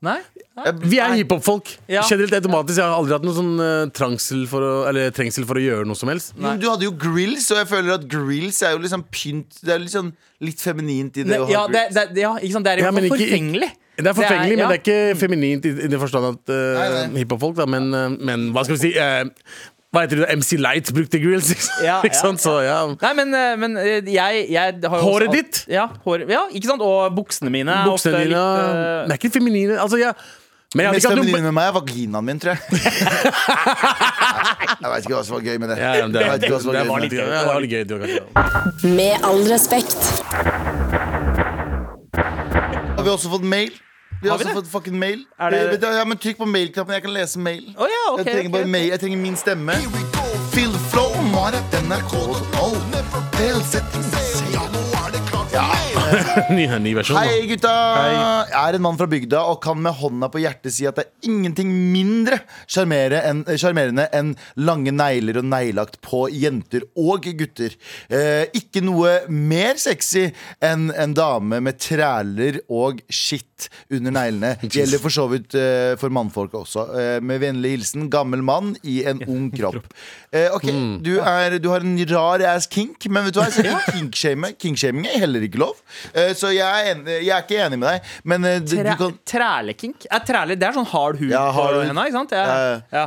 Nei? 0.05 0.19
Nei? 0.57 0.73
Vi 0.93 0.99
er 1.01 1.15
hiphop-folk. 1.17 1.71
Ja. 1.89 2.03
Generelt 2.09 2.35
automatisk. 2.37 2.77
Jeg 2.79 2.85
har 2.85 2.99
aldri 2.99 3.15
hatt 3.17 3.25
noen 3.25 3.37
sånn 3.39 3.93
trangsel 3.97 4.43
for 4.51 4.61
å, 4.65 4.73
Eller 4.91 5.09
trengsel 5.17 5.47
for 5.49 5.57
å 5.57 5.63
gjøre 5.65 5.87
noe 5.89 5.97
som 5.97 6.11
helst. 6.13 6.35
Nei. 6.37 6.51
men 6.51 6.61
Du 6.61 6.69
hadde 6.69 6.85
jo 6.85 6.93
grills, 7.01 7.49
og 7.55 7.63
jeg 7.63 7.71
føler 7.71 7.95
at 7.97 8.05
grills 8.13 8.61
er 8.63 8.77
jo 8.77 8.83
liksom 8.85 9.07
pynt 9.11 9.57
Det 9.65 9.73
er 9.75 9.87
sånn 9.93 10.13
litt 10.45 10.61
feminint 10.61 11.17
i 11.17 11.25
det 11.25 11.33
Ne, 11.33 11.39
å 11.41 11.49
ha 11.49 11.53
ja, 11.55 11.65
det, 11.73 11.87
grills. 11.89 12.13
det, 12.13 12.21
ja, 12.27 12.35
ikke 12.37 12.53
sant? 12.59 12.69
det 12.69 12.73
er 12.75 12.83
jo 12.83 12.89
Ja, 12.89 12.93
men 12.93 13.09
ikke- 13.09 13.17
forfengelig. 13.25 13.71
Det 13.97 14.11
er 14.11 14.13
forfengelig, 14.13 14.57
men 14.61 14.69
det 14.69 14.77
er 14.77 14.83
ikke 14.85 15.17
feminint 15.17 15.65
i, 15.65 15.71
i 15.73 15.89
den 15.89 16.01
forstand 16.03 16.27
at 16.35 16.51
uh, 16.53 17.07
hiphop-folk, 17.17 17.57
da. 17.57 17.65
Men, 17.65 17.87
uh, 17.97 18.11
men 18.13 18.51
hva 18.53 18.67
skal 18.67 18.77
vi 18.77 18.83
si? 18.83 18.91
eh, 19.01 19.25
hva 19.95 20.03
heter 20.05 20.17
det? 20.23 20.27
MC 20.37 20.57
Light 20.61 20.91
brukte 20.93 21.19
grills, 21.23 21.51
ikke 21.55 21.63
sant? 21.67 21.85
Ja, 21.87 21.99
Ikke 22.05 22.19
sant? 22.19 22.41
Så 22.43 22.57
ja. 22.67 22.79
Nei, 23.01 23.13
men, 23.17 23.35
eh, 23.35 23.53
men 23.61 23.77
eh, 23.81 24.01
jeg, 24.13 24.47
jeg 24.53 24.81
har 24.83 24.99
jo 24.99 25.05
Håret 25.07 25.29
også- 25.31 25.37
ditt? 25.39 25.63
Ja, 25.73 25.87
hår, 26.05 26.27
ja, 26.31 26.43
ikke 26.53 26.69
sant? 26.73 26.83
Og 26.85 27.15
buksene 27.17 27.51
mine. 27.55 27.73
ofte 27.87 28.11
Buksene 28.11 28.25
dine 28.25 28.35
litt, 28.35 29.07
Det 29.07 29.15
er 29.15 29.21
ikke 29.23 29.33
feminine. 29.39 29.79
Altså, 29.81 29.97
ja. 30.03 30.13
Men 30.75 30.83
jeg 30.89 30.93
Mest 30.99 31.07
feminine 31.09 31.43
med 31.47 31.55
meg 31.57 31.69
er 31.71 31.75
vaginaen 31.79 32.25
min, 32.27 32.41
tror 32.43 32.51
jeg. 32.53 32.61
jeg 34.83 34.91
veit 34.91 35.07
ikke 35.07 35.15
hva 35.15 35.23
som 35.25 35.37
var 35.39 35.45
gøy 35.47 35.57
med 35.63 35.69
det. 35.71 35.77
ja, 35.79 35.93
ja, 36.03 36.07
det, 36.11 36.13
det, 36.19 36.25
vet 36.27 36.43
ikke 36.51 36.59
det 36.75 36.83
var 36.91 37.01
litt 37.05 37.15
gøy. 37.15 37.25
Det 37.31 37.47
var 37.47 37.61
litt 37.63 37.73
gøy. 37.73 37.85
Det 37.87 37.95
var. 38.03 38.07
Med 38.99 39.15
all 39.31 39.43
respekt. 39.49 40.01
Har 42.97 43.03
vi 43.07 43.11
også 43.15 43.31
fått 43.33 43.47
mail? 43.47 43.71
Vi 44.23 44.29
har, 44.29 44.39
Har 44.39 44.39
vi 44.39 44.45
også 44.45 44.49
det? 44.49 44.55
fått 44.65 44.71
fucking 44.73 44.99
mail. 44.99 45.25
Er 45.39 45.51
det- 45.51 45.71
vet 45.71 45.81
du, 45.81 45.87
ja, 45.87 46.05
men 46.05 46.19
Trykk 46.19 46.39
på 46.39 46.47
mail-knappen, 46.49 46.93
jeg 46.95 47.03
kan 47.03 47.13
lese 47.13 47.39
mail. 47.39 47.75
Oh, 47.77 47.87
ja, 47.87 48.13
okay, 48.15 48.25
jeg, 48.25 48.35
trenger 48.35 48.51
bare 48.51 48.67
mail. 48.67 48.89
jeg 48.91 49.01
trenger 49.01 49.19
min 49.19 49.37
stemme. 49.37 49.73
Feel 50.53 50.71
the 50.73 50.79
flow, 50.91 51.13
Marit 51.33 51.63
NRK.no. 51.85 52.67
Ja. 55.53 55.65
ny, 56.53 56.67
ny 56.85 56.93
versjon. 56.95 57.17
Hei, 57.17 57.47
gutta. 57.49 57.71
gutta! 57.73 58.47
Jeg 58.51 58.61
er 58.69 58.77
en 58.77 58.83
mann 58.85 58.99
fra 59.01 59.07
bygda 59.11 59.41
og 59.51 59.61
kan 59.65 59.79
med 59.81 59.95
hånda 59.97 60.29
på 60.33 60.41
hjertet 60.43 60.75
si 60.75 60.85
at 60.89 60.99
det 60.99 61.07
er 61.07 61.31
ingenting 61.31 61.71
mindre 61.93 62.39
sjarmerende 62.69 64.05
enn 64.15 64.35
lange 64.61 64.93
negler 64.93 65.41
og 65.41 65.49
neglelagt 65.49 65.97
på 66.05 66.27
jenter 66.35 66.85
og 67.01 67.25
gutter. 67.41 67.73
Eh, 68.13 68.45
ikke 68.59 68.83
noe 68.85 69.23
mer 69.33 69.81
sexy 69.81 70.27
enn 70.61 70.91
en 70.93 71.15
dame 71.17 71.63
med 71.65 71.81
træler 71.81 72.61
og 72.69 73.01
skitt 73.09 73.56
under 73.91 74.15
neglene. 74.15 74.55
Gjelder 74.77 75.03
for 75.03 75.15
så 75.15 75.27
vidt 75.31 75.57
uh, 75.57 75.95
for 76.01 76.13
mannfolk 76.15 76.55
også. 76.59 76.87
Uh, 76.93 77.17
med 77.25 77.41
vennlig 77.43 77.77
hilsen 77.77 78.11
gammel 78.13 78.43
mann 78.47 78.75
i 78.87 78.99
en 79.09 79.23
ung 79.33 79.49
kropp. 79.55 79.89
Uh, 80.35 80.49
ok, 80.57 80.69
du, 81.07 81.15
er, 81.21 81.59
du 81.63 81.71
har 81.73 81.85
en 81.87 81.97
rar 82.11 82.45
ass 82.53 82.69
kink, 82.71 83.09
men 83.11 83.29
vet 83.29 83.37
du 83.37 83.41
hva? 83.43 83.49
Jeg 83.67 83.97
kinkshaming. 83.97 84.57
kink 84.61 84.83
er 85.11 85.25
heller 85.25 85.45
ikke 85.47 85.61
lov. 85.61 85.79
Så 86.37 86.51
jeg 86.55 86.63
er, 86.63 86.93
en, 86.93 87.01
jeg 87.09 87.33
er 87.35 87.43
ikke 87.45 87.59
enig 87.65 87.79
med 87.81 87.89
deg. 87.89 88.11
Men 88.29 88.47
uh, 88.47 88.57
du, 88.63 88.77
du 88.77 88.93
kan 89.01 89.17
trælekink? 89.27 90.07
Er 90.13 90.25
træle, 90.27 90.57
det 90.59 90.69
er 90.69 90.77
sånn 90.77 90.89
hard 90.91 91.21
hud 91.21 91.33
Ja, 91.33 91.47
hard 91.55 91.79
på 91.79 91.85
henda, 91.89 92.07
ikke 92.09 92.19
sant? 92.21 92.37
Ja. 92.37 92.47
Ja, 92.47 93.07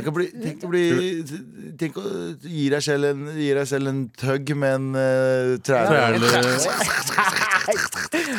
Tenk 0.00 0.10
å 0.10 0.14
bli, 0.14 0.26
tenk 0.40 0.64
å, 0.64 0.70
bli, 0.70 0.84
tenk 1.80 1.98
å 2.00 2.04
gi, 2.44 2.68
deg 2.72 2.84
selv 2.84 3.10
en, 3.10 3.26
gi 3.36 3.50
deg 3.56 3.68
selv 3.68 3.90
en 3.90 4.02
tugg 4.20 4.52
med 4.58 4.76
en 4.78 4.88
uh, 4.96 5.56
træle. 5.64 6.20
Træle 6.20 7.50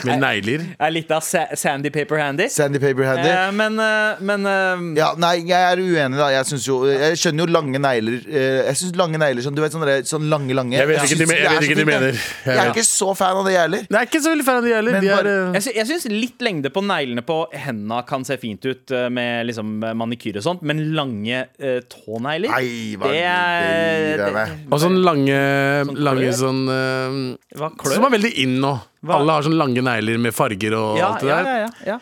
med 0.06 0.22
negler. 0.22 0.66
er 0.80 0.94
litt 0.94 1.12
av 1.14 1.24
sa 1.32 1.46
Sandy 1.56 1.90
Paper 1.96 2.20
Handy. 2.20 2.48
Sandy 2.52 2.80
Paper 2.84 3.06
Handy. 3.08 3.30
Eh, 3.32 3.52
men 3.56 3.80
eh, 3.80 4.22
men 4.28 4.46
eh, 4.52 4.84
Ja, 5.00 5.12
nei, 5.22 5.34
jeg 5.48 5.56
er 5.72 5.80
uenig, 5.82 6.20
da. 6.20 6.28
Jeg, 6.36 6.60
jo, 6.68 6.82
jeg 6.92 7.18
skjønner 7.22 7.46
jo 7.48 7.54
lange 7.56 7.80
negler. 7.82 8.20
eh, 8.28 8.60
Jeg 8.68 8.76
synes 8.82 8.98
lange 9.00 9.18
negler 9.22 9.46
sånn, 9.46 9.56
Du 9.56 9.62
vet 9.64 9.74
sånne, 9.76 9.96
sånn 10.10 10.28
lange, 10.32 10.54
lange 10.58 10.76
Jeg 10.76 10.90
vet 10.92 11.02
ikke 11.08 11.18
hva 11.24 11.28
de- 11.28 11.38
jeg 11.38 11.48
det 11.48 11.56
er 11.56 11.68
ikke 11.70 11.80
de 11.82 11.86
mener. 11.90 12.12
jeg. 12.12 12.22
Jeg 12.52 12.58
er 12.66 12.72
ikke 12.74 12.86
så 12.90 13.10
fan 13.18 13.38
av 13.42 13.46
det, 13.48 13.54
jeg 13.56 13.62
heller. 13.66 13.86
Jeg 13.90 14.00
er 14.02 14.10
ikke 14.12 14.22
så 14.26 14.34
veldig 14.36 14.48
fan 14.52 14.60
av 14.62 14.64
de 14.68 14.74
heller. 14.76 15.00
De 15.00 15.08
er, 15.08 15.16
bare- 15.16 15.36
eh, 15.56 15.60
jeg, 15.60 15.86
sy 15.88 15.88
syns 15.94 16.06
litt 16.12 16.46
lengde 16.46 16.70
på 16.76 16.84
neglene 16.86 17.24
på 17.26 17.40
henda 17.54 18.02
kan 18.08 18.26
se 18.28 18.38
fint 18.42 18.66
ut 18.66 18.92
eh, 18.92 19.08
med 19.10 19.48
liksom 19.48 19.80
manikyr 19.96 20.38
og 20.42 20.44
sånt, 20.46 20.62
men 20.68 20.84
lange 20.98 21.46
eh, 21.60 21.80
tånegler 21.92 22.50
Nei, 22.52 22.96
hva 23.00 23.08
det 23.12 23.24
er 23.24 23.68
er 23.72 24.18
det 24.18 24.34
det- 24.36 24.48
og 24.72 24.80
sånn 24.82 25.00
lange, 25.04 25.40
Sånn 25.86 25.98
lange 26.04 26.32
sånn 26.36 26.62
eh, 26.68 27.90
Som 27.94 28.06
er 28.08 28.18
veldig 28.18 28.34
in 28.44 28.60
nå. 28.62 28.74
Hva? 29.02 29.18
Alle 29.18 29.36
har 29.38 29.46
sånne 29.46 29.58
lange 29.58 29.82
negler 29.86 30.20
med 30.22 30.36
farger 30.36 30.76
og 30.78 31.00
ja, 31.00 31.12
alt 31.12 31.24
det 31.24 31.32
ja, 31.32 31.38
der. 31.38 31.52
ja, 31.52 31.62
ja, 31.62 31.94
ja. 31.96 32.00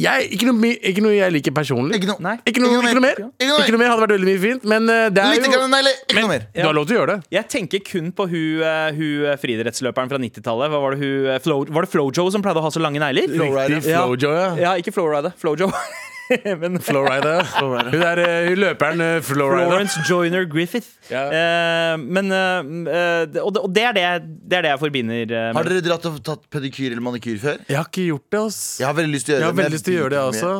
Jeg, 0.00 0.30
ikke, 0.34 0.46
noe, 0.48 0.70
ikke 0.90 1.02
noe 1.04 1.12
jeg 1.14 1.32
liker 1.34 1.54
personlig. 1.54 1.98
Ikke 2.00 2.08
noe. 2.08 2.32
Ikke 2.48 2.62
noe, 2.62 2.78
ikke 2.80 2.96
noe 2.96 3.04
mer. 3.04 3.18
Ikke 3.20 3.46
noe 3.46 3.58
mer. 3.58 3.64
Ikke 3.64 3.74
noe 3.74 3.80
mer 3.82 3.92
hadde 3.92 4.02
vært 4.02 4.14
veldig 4.16 4.28
mye 4.30 4.40
fint, 4.42 4.66
men 4.72 4.90
eh, 4.90 5.06
det 5.14 5.22
er 5.22 5.34
Litt 5.36 5.46
jo 5.46 5.60
negler, 5.70 5.98
ikke 6.06 6.24
noe 6.24 6.30
mer. 6.32 6.46
Du 6.56 6.62
har 6.64 6.76
lov 6.76 6.88
til 6.88 6.96
å 6.96 7.00
gjøre 7.00 7.16
det. 7.16 7.30
Jeg 7.36 7.50
tenker 7.54 7.84
kun 7.86 8.10
på 8.16 8.26
hun, 8.32 8.64
eh, 8.66 8.90
hun 8.96 9.26
eh, 9.30 9.38
friidrettsløperen 9.42 10.10
fra 10.10 10.20
90-tallet. 10.22 10.74
Var 10.74 10.96
det 10.96 11.00
hun, 11.04 11.30
Flo, 11.46 11.58
var 11.70 11.86
det 11.86 11.92
Flojo 11.92 12.26
som 12.34 12.46
pleide 12.46 12.62
å 12.62 12.66
ha 12.66 12.72
så 12.74 12.82
lange 12.82 13.02
negler? 13.02 13.30
Riktig. 13.30 13.82
Flojo, 13.90 14.32
ja. 14.34 14.48
Ja, 14.58 14.76
ikke 14.80 14.94
Flowrider. 14.96 15.36
Flojo. 15.38 15.70
Men 16.62 16.78
Flowrider. 16.86 17.42
Hun 17.90 18.02
er 18.06 18.20
eh, 18.22 18.48
hun 18.50 18.60
løperen 18.62 19.00
uh, 19.02 19.10
Flowrider. 19.24 19.66
Florence 19.70 20.02
Joyner 20.08 20.44
Griffith. 20.50 20.88
Ja. 21.10 21.24
Uh, 21.30 22.00
men 22.00 22.30
eh, 22.30 22.58
eh, 22.94 23.22
det- 23.32 23.42
Og 23.42 23.52
det, 23.54 23.62
og 23.66 23.72
det, 23.74 23.82
er 23.88 23.94
det, 23.96 24.04
det 24.50 24.58
er 24.60 24.62
det 24.66 24.70
jeg 24.74 24.80
forbinder 24.82 25.24
med 25.32 25.56
Har 25.58 25.66
dere 25.66 25.82
dratt 25.84 26.06
og 26.10 26.18
tatt 26.26 26.44
pedikyr 26.52 26.92
eller 26.92 27.02
manikyr 27.02 27.38
før? 27.42 27.58
Jeg 27.68 27.78
har 27.80 27.88
ikke 27.88 28.04
gjort 28.10 28.26
det, 28.30 28.42
ass. 28.46 28.60
Jeg 28.80 28.86
har 28.88 28.96
veldig 28.98 29.14
lyst 29.16 29.26
til 29.28 29.34
å 29.34 29.38
gjøre 29.40 29.48
Jeg 29.64 29.72
det. 29.74 29.80
til 29.88 29.94
å 29.94 29.98
gjøre 30.00 30.12
det, 30.14 30.20
også. 30.30 30.52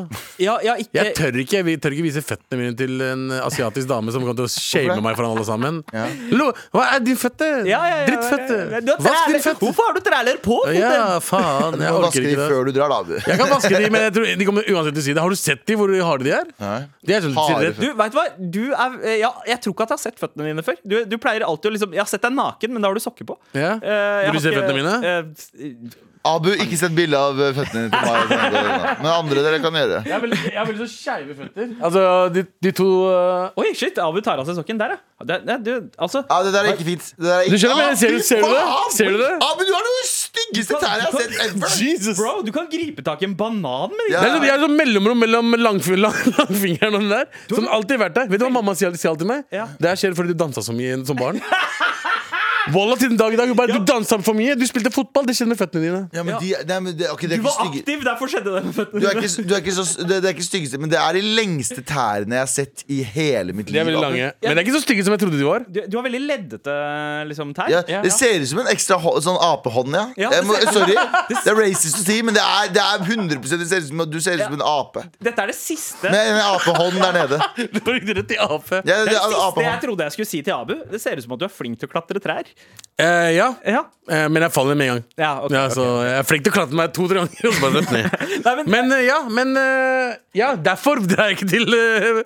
ja, 0.42 0.56
jeg, 0.66 0.86
ikke, 0.86 0.98
Jeg 1.04 1.14
tør 1.20 1.38
ikke 1.44 1.62
Jeg 1.70 1.80
tør 1.84 1.96
ikke 1.96 2.06
vise 2.08 2.24
føttene 2.26 2.60
mine 2.60 2.74
til 2.80 3.04
en 3.06 3.24
asiatisk 3.40 3.90
dame 3.90 4.14
som 4.14 4.24
kommer 4.24 4.38
til 4.40 4.48
å 4.48 4.52
shame 4.52 4.98
meg 5.04 5.18
foran 5.18 5.36
alle 5.36 5.46
sammen. 5.46 5.80
Ja. 5.94 6.06
Lo, 6.34 6.50
hva 6.74 6.86
er 6.96 7.04
din 7.06 7.18
føtte? 7.20 7.50
ja, 7.68 7.80
ja, 7.86 8.00
ja, 8.02 8.06
Drittføtte! 8.10 8.58
Vask 9.06 9.30
din 9.30 9.42
føtte! 9.44 9.60
Hvorfor 9.64 9.88
har 9.90 9.96
du 9.98 10.02
træler 10.06 10.40
på? 10.44 10.58
Ja, 10.76 11.18
faen. 11.24 11.78
Jeg 11.80 11.86
Jeg 11.86 11.94
ikke 11.94 12.00
det. 12.00 12.04
vaske 12.06 12.24
de 12.26 12.34
før 12.40 12.64
du 12.66 12.72
drar, 12.76 12.92
da. 12.92 13.00
Du. 13.06 13.14
Jeg 13.20 13.38
kan 13.40 13.50
vaske 13.54 13.72
de, 13.76 13.90
men 13.94 14.04
jeg 14.08 14.14
tror 14.16 14.28
de 14.40 14.46
kommer 14.48 14.70
uansett 14.74 14.94
til 14.96 15.02
å 15.02 15.06
si 15.06 15.14
det. 15.16 15.22
Har 15.24 15.30
du 15.34 15.38
sett 15.40 15.59
de 15.68 15.76
hvor 15.76 15.92
harde 16.06 16.24
de 16.24 16.32
er? 16.36 16.44
Nei. 16.60 16.80
De 17.06 17.14
er 17.16 17.20
sånn 17.24 17.34
Harde 17.36 17.72
Du, 17.78 17.86
vet 17.98 18.12
du 18.12 18.18
hva? 18.18 18.26
Du 18.38 18.62
er, 18.72 18.98
eh, 19.04 19.16
ja, 19.20 19.30
jeg 19.46 19.60
tror 19.64 19.74
ikke 19.76 19.86
at 19.88 19.94
jeg 19.94 19.98
har 19.98 20.04
sett 20.08 20.20
føttene 20.22 20.50
dine 20.50 20.62
før. 20.66 20.76
Du, 20.84 20.98
du 21.04 21.16
pleier 21.22 21.44
alltid 21.46 21.70
å 21.70 21.74
liksom 21.76 21.92
Jeg 21.96 22.02
har 22.04 22.10
sett 22.10 22.22
deg 22.26 22.32
naken, 22.36 22.72
men 22.74 22.82
da 22.82 22.88
har 22.90 22.94
du 22.94 23.02
sokker 23.04 23.28
på. 23.28 23.36
Ja. 23.54 23.76
Eh, 23.80 24.22
jeg 24.24 24.30
Vil 24.32 24.32
du 24.32 24.38
har 24.38 24.44
se 24.46 24.50
ikke- 24.54 24.62
føttene 24.62 24.78
mine? 24.80 24.94
eh, 25.10 26.06
Abu, 26.22 26.50
ikke 26.52 26.76
sett 26.76 26.92
bilde 26.92 27.16
av 27.16 27.38
eh, 27.40 27.54
føttene 27.56 27.86
til 27.88 28.02
meg. 28.04 28.32
Men 29.00 29.06
andre 29.08 29.40
dere 29.46 29.60
kan 29.64 29.72
gjøre 29.72 29.88
det. 29.94 30.00
Jeg 30.04 30.12
har 30.12 30.20
veldig, 30.20 30.40
jeg 30.50 30.58
har 30.58 30.66
veldig 30.68 30.84
så 30.84 30.92
skeive 30.92 31.36
føtter. 31.38 31.70
Altså, 31.80 32.02
de, 32.34 32.42
de 32.66 32.72
to 32.76 32.88
uh, 33.08 33.56
Oi, 33.62 33.70
shit, 33.72 33.96
Abu 34.04 34.20
tar 34.26 34.36
av 34.42 34.44
seg 34.50 34.58
sokken. 34.58 34.76
Der, 34.82 34.98
ja. 34.98 35.24
Det, 35.30 35.38
det, 35.48 35.56
du, 35.64 35.70
altså 35.96 36.20
Ja, 36.28 36.42
det 36.44 36.52
der 36.52 36.68
er 36.68 36.76
ikke 36.76 36.84
fint. 36.90 37.08
Det 37.16 37.24
der 37.24 37.38
er 37.38 37.48
ikke... 37.48 37.56
Du 37.56 37.62
skjønner, 37.64 37.80
men 37.88 37.96
ser 38.02 38.12
du- 38.12 38.20
ser 38.28 38.44
du 38.44 38.52
det? 38.52 38.66
Ser 38.98 39.08
du 39.14 39.16
det? 39.22 39.30
Abu, 39.48 39.64
du 39.64 39.72
har 39.72 39.88
noe 39.88 40.04
styggeste 40.40 40.80
tærne 40.80 41.00
jeg 41.00 41.06
har 41.06 41.20
sett 41.20 41.36
ever. 41.46 41.74
Jesus! 41.84 42.16
Bro, 42.18 42.34
du 42.46 42.52
kan 42.54 42.68
gripe 42.72 43.04
tak 43.06 43.22
i 43.22 43.28
en 43.28 43.36
banan 43.38 43.92
med 43.94 44.04
de 44.06 44.12
Ja. 44.14 44.20
Det 44.24 44.30
er 44.30 44.34
sånn, 44.36 44.48
jeg 44.48 44.54
er 44.56 44.64
sånn 44.66 44.76
mellomrom 44.80 45.22
mellom 45.24 45.54
langf 45.60 45.90
lang, 45.94 46.18
langfingeren 46.40 46.98
og 46.98 47.04
den 47.06 47.14
der. 47.14 47.30
Som 47.52 47.68
alltid 47.68 48.02
vært 48.02 48.18
der. 48.18 48.30
Vet 48.32 48.42
du 48.42 48.46
hva 48.48 48.54
mamma 48.60 48.74
sier 48.78 48.94
sier 48.96 49.12
alltid 49.12 49.26
til 49.26 49.32
meg? 49.34 49.46
Ja. 49.54 49.68
Det 49.80 49.92
her 49.92 50.02
skjer 50.02 50.16
fordi 50.18 50.34
du 50.34 50.40
dansa 50.44 50.64
så 50.64 50.74
mye 50.76 51.00
som 51.06 51.18
barn. 51.20 51.40
Wallah 52.74 52.98
til 53.00 53.08
den 53.08 53.16
dag 53.16 53.32
i 53.32 53.36
dag. 53.40 53.50
Bare, 53.56 53.72
Du 53.72 53.84
dansa 53.88 54.18
for 54.22 54.36
mye. 54.36 54.54
Du 54.58 54.66
spilte 54.68 54.90
fotball. 54.92 55.24
Det 55.26 55.34
skjedde 55.36 55.48
med 55.54 55.58
føttene 55.60 55.82
dine. 55.86 56.00
Ja, 56.12 56.22
men 56.26 56.36
de, 56.42 56.50
nei, 56.68 56.78
men 56.84 56.96
det, 56.98 57.08
okay, 57.12 57.28
det 57.30 57.38
Du 57.38 57.40
ikke 57.40 57.48
var 57.48 57.56
stygge 57.56 57.80
aktiv, 57.82 58.02
derfor 58.04 58.30
skjedde 58.32 58.52
det 58.56 58.62
med 58.66 58.74
føttene 58.76 59.00
du 59.00 59.06
er 59.08 59.14
dine. 59.16 59.30
ikke, 59.30 59.44
du 59.48 59.54
er 59.56 59.62
ikke 59.64 59.74
så, 59.78 59.84
det, 60.00 60.18
det 60.20 60.28
er 60.28 60.34
ikke 60.36 60.44
styggeste, 60.46 60.80
men 60.82 60.92
det 60.92 60.98
er 61.00 61.16
de 61.16 61.22
lengste 61.40 61.80
tærne 61.88 62.36
jeg 62.36 62.42
har 62.44 62.50
sett 62.52 62.84
i 62.92 62.98
hele 63.16 63.54
mitt 63.56 63.70
liv. 63.72 63.78
De 63.78 63.80
er 63.80 63.88
veldig 63.88 64.02
lange. 64.04 64.28
Men 64.44 64.50
det 64.52 64.60
er 64.60 64.66
ikke 64.66 64.76
så 64.76 64.82
stygge 64.84 65.06
som 65.06 65.16
jeg 65.16 65.22
trodde 65.24 65.40
de 65.40 65.46
var. 65.48 65.64
Du, 65.72 65.80
du 65.88 65.96
har 66.00 66.04
veldig 66.06 66.20
leddete 66.26 66.76
liksom, 67.30 67.54
tær. 67.56 67.72
Ja, 67.72 67.80
det 68.04 68.12
ser 68.14 68.36
ut 68.44 68.50
som 68.52 68.62
en 68.64 68.70
ekstra 68.74 69.00
hå- 69.00 69.16
sånn 69.24 69.40
apehånd, 69.48 69.96
ja. 69.96 70.04
Ja, 70.20 70.30
jeg 70.36 70.46
må, 70.48 70.58
det 70.60 70.68
ser- 70.68 70.76
sorry, 70.80 70.98
det 71.30 71.40
er 71.54 71.58
racist 71.62 72.00
å 72.02 72.04
si, 72.04 72.18
men 72.28 72.36
det 72.36 72.44
er, 72.44 72.70
det 72.76 72.84
er 72.84 73.06
100 73.08 73.40
Det 73.40 73.70
ser 73.70 73.80
ut 73.80 73.88
som 73.88 74.04
at 74.04 74.12
du 74.12 74.20
ser 74.20 74.36
ut 74.36 74.44
som 74.44 74.58
en 74.58 74.66
ape. 74.68 75.06
Dette 75.22 75.46
er 75.46 75.52
det 75.54 75.56
siste 75.58 76.12
Med 76.12 76.34
en 76.34 76.42
apehånd 76.52 77.00
der 77.00 77.16
nede. 77.22 77.40
Du 77.70 77.80
var 77.86 78.00
rett 78.20 78.36
i 78.36 78.38
ape. 78.40 78.82
Ja, 78.84 78.84
Det 78.84 78.84
det 78.84 79.00
er 79.00 79.08
det 79.08 79.16
siste 79.16 79.32
jeg 79.32 79.48
apehånd. 79.48 79.82
trodde 79.86 80.06
jeg 80.08 80.12
skulle 80.18 80.30
si 80.30 80.42
til 80.44 80.54
Abu. 80.56 80.74
Det 80.90 81.00
ser 81.02 81.16
ut 81.20 81.24
som 81.24 81.34
at 81.36 81.40
du 81.42 81.46
er 81.48 81.52
flink 81.54 81.78
til 81.80 81.88
å 81.88 81.92
klatre 81.92 82.20
trær. 82.22 82.48
Eh, 83.00 83.30
ja, 83.32 83.46
Ja, 83.64 83.78
eh, 84.12 84.26
men 84.28 84.42
jeg 84.44 84.52
faller 84.52 84.76
med 84.76 84.84
en 84.90 84.94
gang. 84.98 85.04
ja, 85.16 85.28
ok, 85.40 85.52
Ja, 85.54 85.62
så 85.72 85.84
Jeg 86.04 86.18
er 86.18 86.26
flink 86.28 86.42
til 86.44 86.52
å 86.52 86.56
klatre 86.58 86.76
meg 86.76 86.90
to-tre 86.92 87.16
ganger. 87.22 87.46
Og 87.48 87.54
så 87.56 87.62
bare 87.62 87.80
rett 87.80 87.92
ned. 87.94 88.26
Nei, 88.44 88.52
men, 88.58 88.66
Men 88.74 88.92
eh, 88.92 89.04
ja, 89.06 89.16
men 89.38 89.54
eh, 89.56 90.18
Ja, 90.36 90.50
derfor 90.60 91.00
drar 91.08 91.30
jeg 91.30 91.38
ikke 91.38 91.48
til 91.48 91.64
uh, 91.72 92.20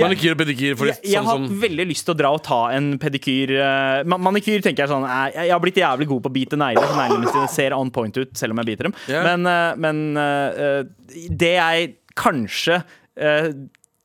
manikyr 0.00 0.34
og 0.34 0.40
pedikyr. 0.42 0.74
Fordi, 0.80 0.96
jeg, 0.96 1.12
jeg 1.12 1.20
sånn 1.22 1.30
har 1.30 1.38
som 1.46 1.60
veldig 1.62 1.86
lyst 1.92 2.08
til 2.08 2.16
å 2.16 2.18
dra 2.18 2.32
og 2.34 2.42
ta 2.48 2.58
en 2.74 2.90
pedikyr. 2.98 3.54
eh, 3.54 4.02
ma- 4.10 4.18
manikyr 4.26 4.66
tenker 4.66 4.82
jeg 4.88 4.90
sånn 4.96 5.06
eh, 5.06 5.38
Jeg 5.46 5.54
har 5.54 5.62
blitt 5.62 5.78
jævlig 5.78 6.10
god 6.10 6.26
på 6.26 6.32
å 6.32 6.36
bite 6.40 6.58
negler. 6.58 6.90
så 6.90 6.98
Neglene 6.98 7.30
mine 7.30 7.46
ser 7.54 7.78
on 7.78 7.94
point 7.94 8.18
ut 8.18 8.34
selv 8.34 8.56
om 8.56 8.64
jeg 8.64 8.72
biter 8.74 8.90
dem. 8.90 8.98
Ja. 9.06 9.22
Men, 9.30 9.46
eh, 9.46 9.78
men 9.86 10.02
eh, 10.18 10.60
eh, 10.66 11.30
det 11.30 11.54
jeg 11.60 11.94
kanskje 12.18 12.80
eh, 13.14 13.52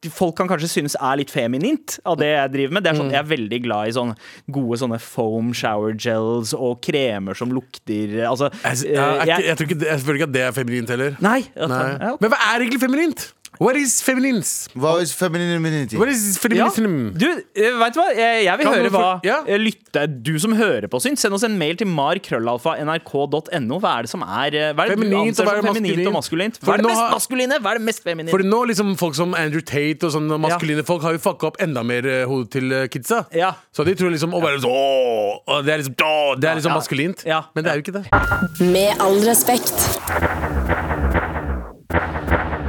Folk 0.09 0.33
kan 0.35 0.47
kanskje 0.49 0.67
synes 0.71 0.95
er 0.97 1.17
litt 1.19 1.29
feminint 1.29 1.99
av 2.09 2.17
det 2.17 2.25
jeg 2.31 2.51
driver 2.55 2.73
med. 2.73 2.83
Det 2.83 2.89
er 2.89 2.95
Mm. 2.95 3.01
sånn, 3.01 3.11
Jeg 3.11 3.19
er 3.19 3.29
veldig 3.37 3.59
glad 3.63 3.87
i 3.87 3.91
sånne 3.91 4.15
gode 4.49 4.79
sånne 4.81 4.99
foam 4.99 5.53
shower 5.53 5.93
gels 5.93 6.53
og 6.57 6.81
kremer 6.81 7.35
som 7.37 7.51
lukter 7.51 8.25
Altså 8.25 8.49
jeg, 8.63 8.95
jeg, 8.95 8.97
eh, 8.97 9.45
jeg, 9.45 9.57
tror 9.57 9.67
ikke, 9.67 9.85
jeg 9.85 9.99
føler 9.99 10.15
ikke 10.21 10.29
at 10.29 10.33
det 10.33 10.41
er 10.41 10.51
feminint 10.51 10.89
heller. 10.89 11.17
Nei. 11.21 11.43
Nei. 11.55 12.15
Men 12.19 12.29
hva 12.33 12.39
er 12.55 12.59
egentlig 12.65 12.79
feminint? 12.81 13.33
What 13.61 13.77
is 13.77 13.99
feminins? 14.01 14.65
Hva 14.73 14.95
er 14.97 15.05
femininity? 15.13 15.97
What 15.99 16.09
is 16.09 16.39
Ja. 16.49 16.65
Du, 16.73 17.27
eh, 17.53 17.75
vet 17.77 17.93
du 17.93 17.99
hva? 18.01 18.07
Jeg, 18.17 18.45
jeg 18.47 18.57
vil 18.57 18.65
Kan 18.65 18.73
høre 18.73 18.89
hva 18.89 19.09
ja? 19.23 19.35
eh, 19.45 19.59
lytte, 19.61 20.07
du 20.25 20.31
som 20.41 20.55
hører 20.57 20.87
på 20.89 20.97
syns. 21.03 21.21
Send 21.21 21.37
oss 21.37 21.45
en 21.45 21.59
mail 21.59 21.77
til 21.77 21.85
markrøllalfa.nrk.no. 21.93 23.77
Hva 23.83 23.91
er 23.99 24.07
det 24.07 24.09
som 24.09 24.25
er 24.25 24.57
eh, 24.57 24.71
Hva 24.73 24.87
er 24.87 24.95
det 24.95 25.11
du 25.11 25.17
anser 25.19 25.45
er 25.45 25.61
som 25.61 25.69
feminint 25.75 26.09
og 26.09 26.17
maskulint? 26.17 26.57
Hva 26.57 26.73
er 26.73 26.81
det 26.81 26.89
mest 26.89 27.13
maskuline? 27.13 27.61
Hva 27.61 27.75
er 27.75 27.81
det 27.83 27.85
mest 27.91 28.03
feminine? 28.07 28.33
For 28.33 28.47
nå 28.49 28.63
liksom 28.71 28.95
folk 28.97 29.19
som 29.19 29.37
Andrew 29.37 29.61
Tate 29.61 30.09
og 30.09 30.15
sånne 30.17 30.41
maskuline 30.41 30.87
folk 30.87 31.05
har 31.05 31.19
jo 31.19 31.21
fucka 31.21 31.51
opp 31.51 31.61
enda 31.61 31.85
mer 31.85 32.09
hodet 32.25 32.49
til 32.57 32.77
kidsa. 32.89 33.27
Ja. 33.37 33.53
Så 33.77 33.85
de 33.85 33.93
tror 33.93 34.09
liksom 34.09 34.33
å 34.33 34.41
være 34.41 34.63
sånn 34.65 35.67
Det 35.67 35.75
er 35.77 35.83
liksom, 35.85 35.97
det 36.41 36.49
er 36.49 36.57
liksom 36.57 36.73
Ja. 36.73 36.79
maskulint. 36.81 37.25
Ja. 37.29 37.43
Men 37.53 37.63
det 37.63 37.75
er 37.75 37.77
jo 37.77 37.85
ikke 37.85 37.99
det. 38.01 38.71
Med 38.73 38.97
all 38.97 39.21
respekt. 39.21 40.80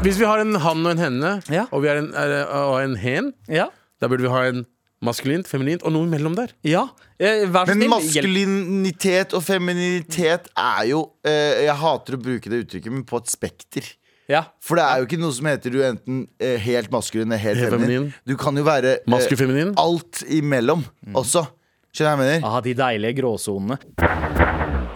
Hvis 0.03 0.19
vi 0.19 0.27
har 0.27 0.41
en 0.43 0.57
han 0.59 0.83
og 0.87 0.93
en 0.97 0.99
henne, 1.03 1.31
Ja. 1.51 1.67
og 1.71 1.83
vi 1.85 1.89
har 1.89 1.97
en, 2.01 2.09
er, 2.15 2.47
og 2.51 2.83
en 2.83 2.97
hen, 2.97 3.33
Ja. 3.49 3.69
da 4.01 4.09
burde 4.09 4.23
vi 4.23 4.29
ha 4.29 4.43
en 4.49 4.67
maskulint, 5.03 5.47
feminint 5.47 5.83
og 5.85 5.93
noe 5.93 6.07
imellom 6.07 6.35
der. 6.35 6.49
ja. 6.65 6.89
Eh, 7.21 7.47
Vær 7.47 7.67
så 7.67 7.77
Men 7.77 7.77
snill. 7.77 7.91
hjelp. 7.91 8.25
maskulinitet 8.27 9.33
og 9.35 9.43
femininitet 9.45 10.49
er 10.57 10.87
jo 10.89 11.11
eh, 11.25 11.67
Jeg 11.67 11.77
hater 11.77 12.15
å 12.17 12.21
bruke 12.23 12.51
det 12.51 12.67
uttrykket, 12.67 12.91
men 12.91 13.05
på 13.05 13.17
et 13.19 13.27
spekter. 13.31 13.95
Ja. 14.29 14.45
For 14.61 14.75
det 14.77 14.83
er 14.85 14.99
jo 14.99 15.07
ikke 15.07 15.21
noe 15.21 15.33
som 15.33 15.47
heter 15.47 15.71
du 15.71 15.79
er 15.83 15.93
enten 15.93 16.27
eh, 16.41 16.57
helt 16.59 16.91
maskulin 16.91 17.27
eller 17.31 17.37
helt 17.39 17.59
Helt 17.59 17.71
feminin. 17.71 18.11
feminin. 18.11 18.15
Du 18.27 18.37
kan 18.37 18.57
jo 18.57 18.65
være 18.65 18.85
eh, 18.95 18.99
Maskulfeminin. 19.07 19.75
alt 19.77 20.25
imellom 20.29 20.85
også. 21.15 21.47
Skjønner 21.95 22.17
du 22.17 22.23
hva 22.23 22.27
jeg 22.27 22.41
mener? 22.41 22.49
Ah, 22.49 22.61
de 22.61 22.75
deilige 22.75 23.23
gråsonene. 23.23 23.79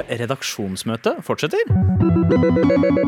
Redaksjonsmøte 0.07 1.17
fortsetter. 1.25 1.71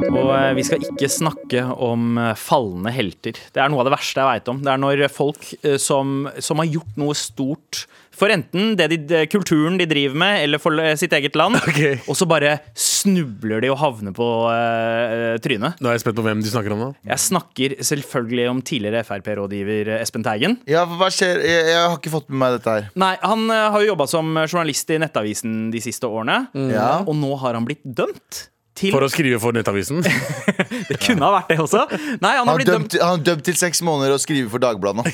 Og 0.08 0.30
eh, 0.34 0.52
vi 0.58 0.64
skal 0.66 0.84
ikke 0.84 1.10
snakke 1.12 1.64
om 1.74 2.18
eh, 2.20 2.34
falne 2.38 2.92
helter. 2.94 3.38
Det 3.54 3.62
er 3.62 3.70
noe 3.72 3.82
av 3.84 3.90
det 3.90 3.94
verste 3.98 4.22
jeg 4.22 4.30
veit 4.30 4.50
om. 4.52 4.62
Det 4.64 4.72
er 4.72 4.82
når 4.82 5.04
folk 5.12 5.50
eh, 5.62 5.78
som, 5.82 6.28
som 6.42 6.62
har 6.62 6.70
gjort 6.78 7.00
noe 7.00 7.16
stort 7.18 7.86
for 8.18 8.32
enten 8.34 8.74
det 8.78 8.88
de, 8.92 9.22
kulturen 9.30 9.78
de 9.80 9.86
driver 9.88 10.18
med, 10.18 10.42
eller 10.44 10.62
for 10.62 10.74
eh, 10.82 10.94
sitt 11.00 11.14
eget 11.16 11.38
land. 11.38 11.58
Okay. 11.68 11.98
Og 12.08 12.16
så 12.18 12.26
bare 12.28 12.56
snubler 12.78 13.62
de 13.62 13.70
og 13.70 13.78
havner 13.78 14.14
på 14.16 14.26
uh, 14.48 15.36
trynet. 15.44 15.78
Nå 15.78 15.90
er 15.90 15.98
jeg 15.98 16.02
spent 16.02 16.18
på 16.18 16.24
hvem 16.26 16.42
du 16.42 16.48
snakker 16.50 16.74
om 16.74 16.82
da. 16.86 16.88
Jeg 17.12 17.22
snakker 17.28 17.76
selvfølgelig 17.90 18.46
om 18.50 18.62
tidligere 18.64 19.04
Frp-rådgiver 19.06 19.92
Espen 19.98 20.26
Teigen. 20.26 20.58
Ja, 20.70 20.86
hva 20.88 21.10
skjer? 21.14 21.42
Jeg, 21.44 21.68
jeg 21.70 21.80
har 21.84 21.96
ikke 21.98 22.14
fått 22.16 22.30
med 22.32 22.42
meg 22.42 22.56
dette 22.56 22.76
her. 22.78 22.90
Nei, 22.98 23.14
Han 23.22 23.46
har 23.52 23.78
jo 23.82 23.92
jobba 23.92 24.08
som 24.10 24.32
journalist 24.46 24.90
i 24.94 25.00
Nettavisen 25.02 25.58
de 25.74 25.82
siste 25.84 26.08
årene. 26.08 26.46
Ja. 26.72 26.90
Og 27.04 27.14
nå 27.18 27.36
har 27.42 27.58
han 27.58 27.68
blitt 27.68 27.84
dømt. 27.84 28.48
Til, 28.78 28.92
For 28.94 29.02
å 29.02 29.08
skrive 29.10 29.40
for 29.42 29.56
Nettavisen. 29.56 30.04
det 30.90 30.98
kunne 31.02 31.26
ha 31.26 31.32
vært 31.40 31.50
det 31.50 31.58
også. 31.64 31.84
Nei, 32.22 32.34
han 32.36 32.44
har 32.44 32.52
Han 32.52 32.58
blitt 32.60 32.70
dømt, 32.70 32.92
dømt, 32.92 33.02
han 33.02 33.18
er 33.18 33.24
dømt 33.32 33.46
til 33.48 33.58
seks 33.58 33.82
måneder 33.86 34.14
og 34.14 34.22
skriver 34.22 34.52
for 34.52 34.62
Dagbladet 34.62 35.02
nå. 35.02 35.04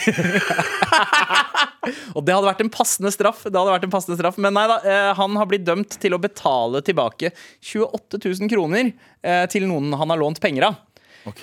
og 2.16 2.24
det 2.26 2.34
hadde 2.34 2.48
vært 2.50 2.64
en 2.64 2.72
passende 2.72 3.12
straff. 3.14 3.46
Det 3.46 3.56
hadde 3.56 3.76
vært 3.76 3.86
en 3.88 3.92
passende 3.92 4.18
straff 4.20 4.36
Men 4.40 4.56
nei 4.56 4.66
da, 4.70 4.80
eh, 4.84 5.10
han 5.16 5.38
har 5.40 5.48
blitt 5.48 5.64
dømt 5.64 5.96
til 6.02 6.16
å 6.16 6.20
betale 6.20 6.82
tilbake 6.84 7.32
28 7.64 8.20
000 8.20 8.52
kroner 8.52 8.90
eh, 8.90 9.46
til 9.52 9.68
noen 9.70 9.94
han 9.96 10.12
har 10.12 10.20
lånt 10.20 10.42
penger 10.44 10.68
av. 10.68 10.82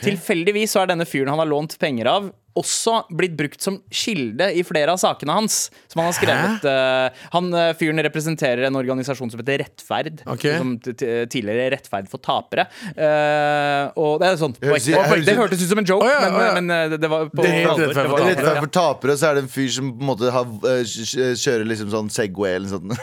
Tilfeldigvis 0.01 0.75
så 0.75 0.84
er 0.84 0.91
denne 0.91 1.07
fyren 1.10 1.31
han 1.34 1.41
har 1.41 1.49
lånt 1.49 1.73
penger 1.81 2.10
av, 2.12 2.29
også 2.57 2.97
blitt 3.15 3.35
brukt 3.39 3.61
som 3.63 3.77
kilde 3.93 4.49
i 4.57 4.63
flere 4.67 4.91
av 4.93 4.99
sakene 5.01 5.35
hans. 5.37 5.69
Som 5.91 6.01
han 6.01 6.09
har 6.09 6.15
skrevet 6.17 6.65
uh, 6.67 7.23
Han 7.35 7.47
eh, 7.55 7.69
fyren 7.79 8.01
representerer 8.03 8.67
en 8.67 8.75
organisasjon 8.79 9.31
som 9.31 9.39
heter 9.41 9.61
Rettferd. 9.63 10.21
Okay. 10.35 10.57
Som 10.59 10.73
t- 10.83 10.93
t- 10.97 11.25
tidligere 11.31 11.69
Rettferd 11.75 12.09
for 12.11 12.19
tapere. 12.23 12.67
Uh, 12.91 13.91
og 13.99 14.19
det 14.21 14.31
er 14.31 14.39
sånn 14.41 14.55
på 14.57 14.67
Høres- 14.67 14.89
høres- 14.91 15.25
Det 15.29 15.37
hørtes 15.39 15.63
ut 15.63 15.71
som 15.71 15.81
en 15.83 15.87
joke, 15.87 16.07
oh, 16.07 16.11
ja, 16.11 16.19
men, 16.25 16.35
oh, 16.35 16.45
ja. 16.45 16.53
men 16.59 16.95
det 17.01 17.11
var 17.11 17.29
på 17.31 17.45
Det 17.45 17.53
alvor. 17.71 18.25
Rettferd 18.27 18.61
for 18.65 18.73
tapere 18.81 19.17
så 19.19 19.31
er 19.31 19.39
det 19.39 19.45
en 19.45 19.51
fyr 19.55 19.71
som 19.77 19.91
på 19.95 20.03
en 20.05 20.11
måte 20.11 20.33
har, 20.35 20.45
kjører 21.45 21.65
liksom 21.71 21.91
sånn 21.93 22.11
Segway 22.11 22.57
eller 22.59 22.67
noe 22.67 22.97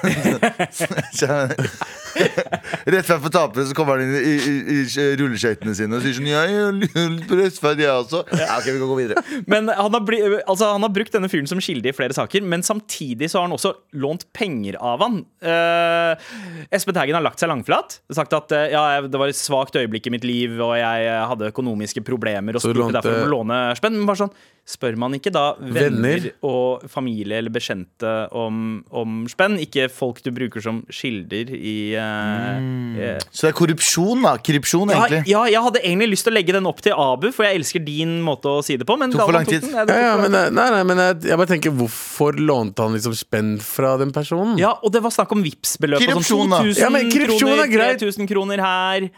sånt. 0.77 1.57
Rett 2.95 3.09
før 3.09 3.23
for 3.27 3.35
tapere 3.35 3.67
så 3.69 3.77
kommer 3.77 3.99
han 3.99 4.09
inn 4.09 4.17
i, 4.19 4.35
i, 4.37 4.57
i, 4.75 4.79
i 4.85 5.07
rulleskøytene 5.21 5.75
sine 5.77 5.99
og 5.99 6.05
sier 6.05 6.17
sånn 6.19 6.31
jeg 6.31 6.59
er 6.59 6.77
litt 6.79 7.61
på 7.63 7.75
jeg 7.79 7.91
også. 7.93 8.25
Ja, 8.39 8.59
ok, 8.59 8.69
vi 8.71 8.79
kan 8.81 8.91
gå 8.91 8.99
videre. 8.99 9.23
Men 9.51 9.71
han 9.73 9.95
har, 9.95 10.03
bli, 10.05 10.21
altså, 10.41 10.73
han 10.75 10.85
har 10.85 10.93
brukt 10.95 11.15
denne 11.15 11.31
fyren 11.31 11.49
som 11.51 11.63
kilde 11.63 11.91
i 11.91 11.97
flere 11.97 12.17
saker, 12.17 12.45
men 12.47 12.65
samtidig 12.67 13.31
så 13.31 13.41
har 13.41 13.49
han 13.49 13.57
også 13.57 13.75
lånt 14.01 14.27
penger 14.37 14.79
av 14.81 15.05
han. 15.05 15.21
Uh, 15.45 16.69
Espen 16.75 16.97
Taggen 16.97 17.19
har 17.19 17.25
lagt 17.25 17.41
seg 17.43 17.51
langflat. 17.51 18.01
Sagt 18.15 18.35
at 18.37 18.55
uh, 18.55 18.67
ja, 18.73 18.85
det 19.05 19.21
var 19.21 19.31
et 19.31 19.39
svakt 19.39 19.77
øyeblikk 19.79 20.09
i 20.09 20.15
mitt 20.15 20.27
liv, 20.27 20.59
og 20.63 20.75
jeg 20.79 21.09
eh, 21.09 21.25
hadde 21.31 21.51
økonomiske 21.53 22.03
problemer 22.07 22.57
og 22.57 22.65
spurte 22.65 22.95
derfor 22.99 23.21
om 23.23 23.27
å 23.27 23.33
låne 23.33 23.59
spenn. 23.79 23.97
Men 23.99 24.09
bare 24.09 24.23
sånn, 24.25 24.35
spør 24.69 24.99
man 25.01 25.17
ikke 25.17 25.33
da 25.33 25.45
venner, 25.59 25.81
Venner? 25.81 26.29
og 26.45 26.85
familie 26.93 27.39
eller 27.41 27.53
bekjente 27.55 28.13
om, 28.37 28.83
om 28.91 29.23
spenn? 29.31 29.57
Ikke 29.63 29.89
folk 29.93 30.21
du 30.25 30.31
bruker 30.35 30.65
som 30.65 30.83
kilder 30.93 31.53
i 31.57 31.79
eh, 31.97 32.58
eh, 32.59 33.19
Så 33.31 33.47
det 33.47 33.51
er 33.53 33.57
korrupsjon, 33.59 34.23
da. 34.27 34.33
Korrupsjon, 34.39 34.91
ja, 34.93 34.99
egentlig. 35.07 35.23
ja, 35.33 35.43
jeg 35.53 35.63
hadde 35.69 35.83
egentlig 35.85 36.09
lyst 36.15 36.27
til 36.29 36.33
å 36.33 36.37
legge 36.37 36.53
den 36.59 36.67
opp 36.71 36.81
til 36.85 36.93
Abu, 36.99 37.31
for 37.33 37.47
jeg 37.49 37.61
elsker 37.61 37.85
din 37.85 38.19
måte 38.25 38.51
å 38.51 38.63
si 38.65 38.77
det 38.81 38.87
på. 38.89 38.97
Men 38.99 39.13
Tok 39.15 39.25
for 39.27 39.33
lang 39.39 39.47
tid. 39.49 39.65
Ja, 39.73 39.85
Ja, 39.89 40.17
men, 40.21 40.35
eh, 40.35 40.51
nei, 40.51 40.69
nei, 40.77 40.83
men 40.89 40.97
jeg, 41.05 41.21
jeg 41.31 41.37
bare 41.41 41.51
tenker 41.53 41.71
Hvorfor 41.79 42.39
lånte 42.39 42.83
han 42.87 42.95
liksom 42.97 43.15
spenn 43.19 43.55
fra 43.63 43.97
den 44.01 44.11
personen? 44.13 44.57
Ja, 44.59 44.75
og 44.83 44.93
det 44.93 45.03
var 45.05 45.11
snakk 45.15 45.33
om 45.37 45.43
Vipps-beløp. 45.45 46.01
og 46.03 46.09
Korrupsjon, 46.09 46.45
Sånn 46.49 46.51
da. 46.51 46.63
2000 46.65 46.83
Ja, 46.85 46.91
men 46.91 47.11
korrupsjon 47.13 47.49
er 47.53 47.65
kroner, 47.65 47.73
greit. 47.73 48.01
3000 48.03 48.29
kroner 48.31 48.59
her. 48.65 49.09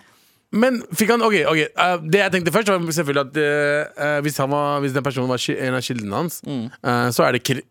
Men 0.52 0.80
fikk 0.98 1.12
han, 1.12 1.22
ok, 1.22 1.34
ok 1.46 1.60
uh, 1.78 2.00
Det 2.10 2.18
jeg 2.24 2.32
tenkte 2.34 2.50
først 2.50 2.72
var 2.72 2.80
selvfølgelig 2.90 3.22
at 3.28 3.36
eh, 3.38 4.16
hvis, 4.26 4.38
han 4.42 4.50
var, 4.50 4.80
hvis 4.82 4.96
den 4.96 5.04
personen 5.06 5.30
var 5.30 5.44
en 5.54 5.76
av 5.78 5.84
kildene 5.86 6.16
hans 6.16 6.40
Mm. 6.42 6.64
uh, 6.82 7.06
Så 7.14 7.22
er 7.26 7.36
det 7.38 7.42
kri 7.46 7.62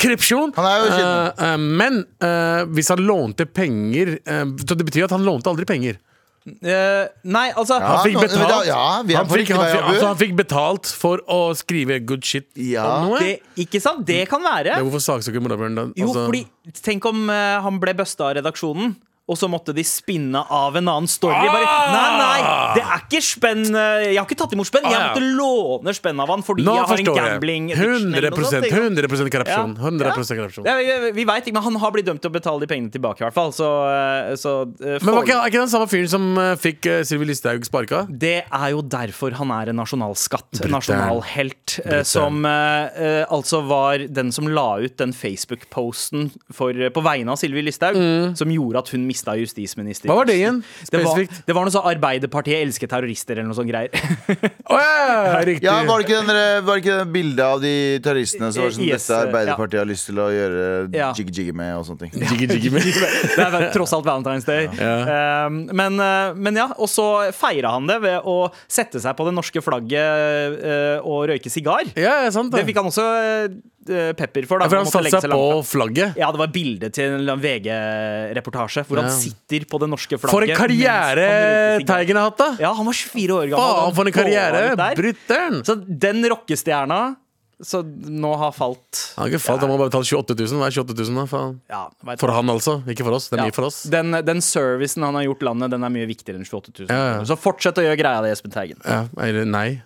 kripsjon. 0.00 0.54
Han 0.56 0.68
er 0.70 0.80
jo 0.80 0.88
kilden. 0.94 1.66
Men 1.76 2.00
eh, 2.24 2.62
hvis 2.72 2.88
han 2.92 3.02
lånte 3.04 3.46
penger 3.52 4.16
Så 4.62 4.76
det 4.78 4.86
betyr 4.88 5.04
at 5.10 5.14
han 5.16 5.24
lånte 5.26 5.52
aldri 5.52 5.68
penger 5.68 6.00
Eh, 6.46 7.08
nei, 7.26 7.48
altså 7.58 7.74
Ja, 7.82 7.88
Han 7.96 8.04
fikk 8.06 8.20
betalt, 8.20 8.38
betalt 8.38 8.68
Ja, 8.68 8.82
han, 9.00 9.08
fikk, 9.08 9.16
han, 9.18 9.64
fikk, 9.66 9.80
altså, 9.82 10.04
han 10.06 10.18
fikk 10.20 10.34
betalt 10.38 10.90
for 10.94 11.18
å 11.26 11.40
skrive 11.58 11.96
good 12.06 12.22
shit 12.22 12.46
Ja. 12.54 12.84
om 13.00 13.08
noe 13.08 13.18
det, 13.18 13.32
Ikke 13.64 13.80
sant? 13.82 14.04
Det 14.06 14.20
kan 14.30 14.44
være. 14.46 14.76
Men 14.78 14.86
Hvorfor 14.86 15.02
saksøker 15.02 15.42
morapuleren 15.42 15.74
da? 15.74 15.84
Jo, 15.98 16.06
Altså- 16.06 16.28
fordi 16.28 16.44
Tenk 16.86 17.04
om 17.10 17.26
han 17.34 17.80
ble 17.82 17.96
busta 17.98 18.28
av 18.30 18.36
redaksjonen. 18.38 18.94
Og 19.26 19.34
så 19.34 19.48
måtte 19.50 19.72
de 19.74 19.82
spinne 19.82 20.38
av 20.54 20.76
en 20.78 20.86
annen 20.86 21.08
story. 21.10 21.34
Bare, 21.50 21.70
nei, 21.90 22.10
nei, 22.20 22.50
det 22.76 22.82
er 22.84 23.00
ikke 23.02 23.20
spenn 23.26 23.64
eh, 23.74 24.04
Jeg 24.12 24.20
har 24.20 24.26
ikke 24.28 24.36
tatt 24.38 24.52
imot 24.54 24.68
spenn. 24.68 24.84
Jeg 24.86 24.94
Ah, 24.94 25.00
ja. 25.00 25.08
måtte 25.16 25.30
låne 25.34 25.94
spenn 25.96 26.20
av 26.22 26.30
han 26.30 26.44
fordi 26.46 26.62
Nå 26.62 26.76
jeg 26.76 26.86
har 26.86 27.00
en 27.02 27.08
gambling 27.16 27.64
addiction 27.74 28.06
100, 28.06 28.20
eller 28.20 28.30
noe 28.30 28.46
sånt, 28.46 28.66
ikke 28.68 28.76
sant? 28.76 29.80
100 29.82 30.12
korrupsjon 30.38 30.68
Ja. 30.68 30.76
Ja. 30.78 30.86
Ja, 30.86 31.00
vi 31.02 31.10
vi 31.16 31.24
vet 31.26 31.48
ikke, 31.48 31.56
men 31.58 31.66
han 31.66 31.78
har 31.82 31.90
blitt 31.96 32.06
dømt 32.06 32.22
til 32.22 32.30
å 32.30 32.34
betale 32.36 32.62
de 32.62 32.68
pengene 32.70 32.92
tilbake, 32.94 33.18
i 33.18 33.26
hvert 33.26 33.34
fall. 33.34 33.50
Så, 33.56 33.66
eh, 33.90 34.36
så 34.38 34.52
eh, 34.78 35.00
Men 35.02 35.16
var 35.16 35.26
ikke, 35.26 35.38
er 35.40 35.50
ikke 35.50 35.62
den 35.64 35.72
samme 35.74 35.88
fyren 35.90 36.12
som 36.12 36.28
fikk 36.62 36.86
uh, 36.86 37.00
Sylvi 37.08 37.26
Listhaug 37.32 37.66
sparka? 37.66 38.04
Det 38.06 38.36
er 38.46 38.68
jo 38.76 38.84
derfor 38.86 39.34
han 39.40 39.50
er 39.50 39.72
en 39.74 39.80
nasjonalskatt, 39.82 40.62
en 40.62 40.70
nasjonalhelt. 40.76 41.80
Uh, 41.82 42.02
Som 42.06 42.44
uh, 42.46 43.26
altså 43.26 43.62
var 43.66 44.06
den 44.06 44.30
som 44.30 44.46
la 44.46 44.68
ut 44.86 44.96
den 45.02 45.12
Facebook-posten 45.16 46.30
på 46.54 47.02
vegne 47.02 47.34
av 47.34 47.40
Sylvi 47.40 47.62
Listhaug, 47.66 47.98
som 48.38 48.54
gjorde 48.54 48.84
at 48.84 48.94
hun 48.94 49.06
mista 49.16 49.34
justisminister. 49.40 50.10
Hva 50.10 50.20
var 50.20 50.28
det 50.28 50.36
igjen? 50.38 50.60
Det 50.92 51.00
var, 51.02 51.22
det 51.24 51.54
var 51.56 51.66
noe 51.66 51.72
sånn 51.72 51.86
Arbeiderpartiet 51.88 52.60
elsker 52.66 52.90
terrorister 52.90 53.38
eller 53.38 53.48
noe 53.48 53.56
sånt 53.56 53.70
greier. 53.70 53.90
oh, 54.72 54.76
ja, 54.76 55.40
riktig. 55.46 55.64
Ja, 55.66 55.78
Var 55.86 56.02
det 56.02 56.06
ikke 56.06 56.20
den 56.26 56.66
var 56.66 56.76
det 56.76 56.82
ikke 56.82 56.96
den 57.00 57.12
bildet 57.14 57.44
av 57.46 57.62
de 57.62 57.72
terroristene 58.04 58.50
som 58.52 58.66
var 58.66 58.74
sånn 58.76 58.86
Yes, 58.86 59.06
dette 59.06 59.16
ja. 59.16 59.26
Arbeiderpartiet 59.30 59.80
har 59.82 59.88
lyst 59.88 60.08
til 60.10 60.20
å 60.20 60.28
gjøre 60.34 60.64
Ja. 60.94 61.08
jiggy-jiggy 61.16 61.54
med 61.56 61.72
og 61.78 61.86
sånne 61.88 62.04
ting? 62.06 62.12
Jiggy, 62.30 62.48
jiggy 62.52 62.72
med. 62.74 62.86
Det 62.86 63.46
er 63.46 63.68
tross 63.74 63.94
alt 63.96 64.06
Valentine's 64.08 64.46
Day. 64.48 64.68
Ja. 64.76 65.46
Um, 65.46 65.62
men, 65.76 65.98
uh, 66.02 66.34
men 66.36 66.58
ja, 66.60 66.68
og 66.76 66.90
så 66.92 67.06
feira 67.36 67.72
han 67.76 67.88
det 67.88 67.98
ved 68.04 68.26
å 68.28 68.36
sette 68.68 69.00
seg 69.02 69.16
på 69.18 69.26
det 69.28 69.34
norske 69.36 69.62
flagget 69.64 70.60
uh, 70.60 71.06
og 71.06 71.26
røyke 71.32 71.52
sigar. 71.52 71.88
Ja, 71.96 72.20
ja, 72.26 72.34
sant 72.34 72.52
Det 72.52 72.60
det. 72.62 72.68
fikk 72.70 72.82
han 72.82 72.90
også 72.92 73.06
uh, 73.06 73.56
pepper 74.18 74.46
for. 74.50 74.58
Da. 74.60 74.66
Ja, 74.66 74.70
for 74.72 74.80
han 74.82 74.90
satte 74.90 75.20
seg 75.22 75.30
på 75.32 75.42
flagget. 75.66 76.16
Ja, 76.20 76.30
det 76.34 76.40
var 76.42 76.50
bilde 76.54 76.90
til 76.94 77.16
en 77.30 77.42
VG-reportasje 77.42 78.86
hvor 78.88 79.02
han 79.02 79.10
sitter 79.14 79.66
på 79.70 79.80
det 79.82 79.90
norske 79.92 80.18
flagget. 80.20 80.32
For 80.34 80.46
en 80.46 80.56
karriere. 80.56 81.28
Teigen 81.88 82.18
har 82.20 82.30
hatt, 82.30 82.40
da! 82.40 82.50
Ja, 82.62 82.72
han 82.76 82.86
var 82.88 82.96
24 82.96 83.38
år 83.40 83.52
gammel. 83.52 83.76
Faen, 83.82 83.94
for 84.00 84.10
en 84.10 84.16
karriere! 84.16 84.64
Brutter'n! 84.98 85.62
Så 85.66 85.78
den 85.86 86.24
rockestjerna 86.32 87.04
så 87.64 87.78
nå 87.80 88.34
har 88.36 88.50
falt 88.52 88.98
Han 89.16 89.22
har 89.22 89.30
ikke 89.32 89.40
falt, 89.40 89.62
han 89.64 89.70
må 89.72 89.78
bare 89.80 89.88
betale 89.88 90.04
28 90.04 90.34
000. 90.44 90.58
Hva 90.60 90.66
er 90.68 90.74
28 90.76 91.06
000, 91.08 91.14
da? 91.16 91.24
Faen. 91.30 91.54
ja, 91.72 91.78
For 92.20 92.28
han, 92.36 92.50
altså. 92.52 92.74
Ikke 92.92 93.06
for 93.06 93.16
oss. 93.16 93.30
Det 93.30 93.38
er 93.38 93.40
Ja. 93.40 93.46
mye 93.48 93.56
for 93.56 93.64
oss. 93.70 93.78
Den, 93.88 94.12
den 94.28 94.42
servicen 94.44 95.06
han 95.08 95.16
har 95.16 95.24
gjort 95.24 95.40
landet, 95.48 95.70
Den 95.72 95.82
er 95.88 95.94
mye 95.94 96.04
viktigere 96.10 96.36
enn 96.36 96.44
28 96.44 96.84
000. 96.84 96.90
Ja, 96.92 97.06
ja. 97.16 97.24
Så 97.24 97.38
fortsett 97.40 97.80
å 97.80 97.86
gjøre 97.86 97.96
greia 97.96 98.20
di, 98.26 98.34
Espen 98.36 98.52
Teigen. 98.52 98.76
Ja, 98.84 99.06
eller 99.24 99.48
nei. 99.48 99.80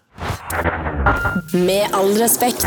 Med 1.54 1.94
all 1.94 2.10
respekt. 2.18 2.66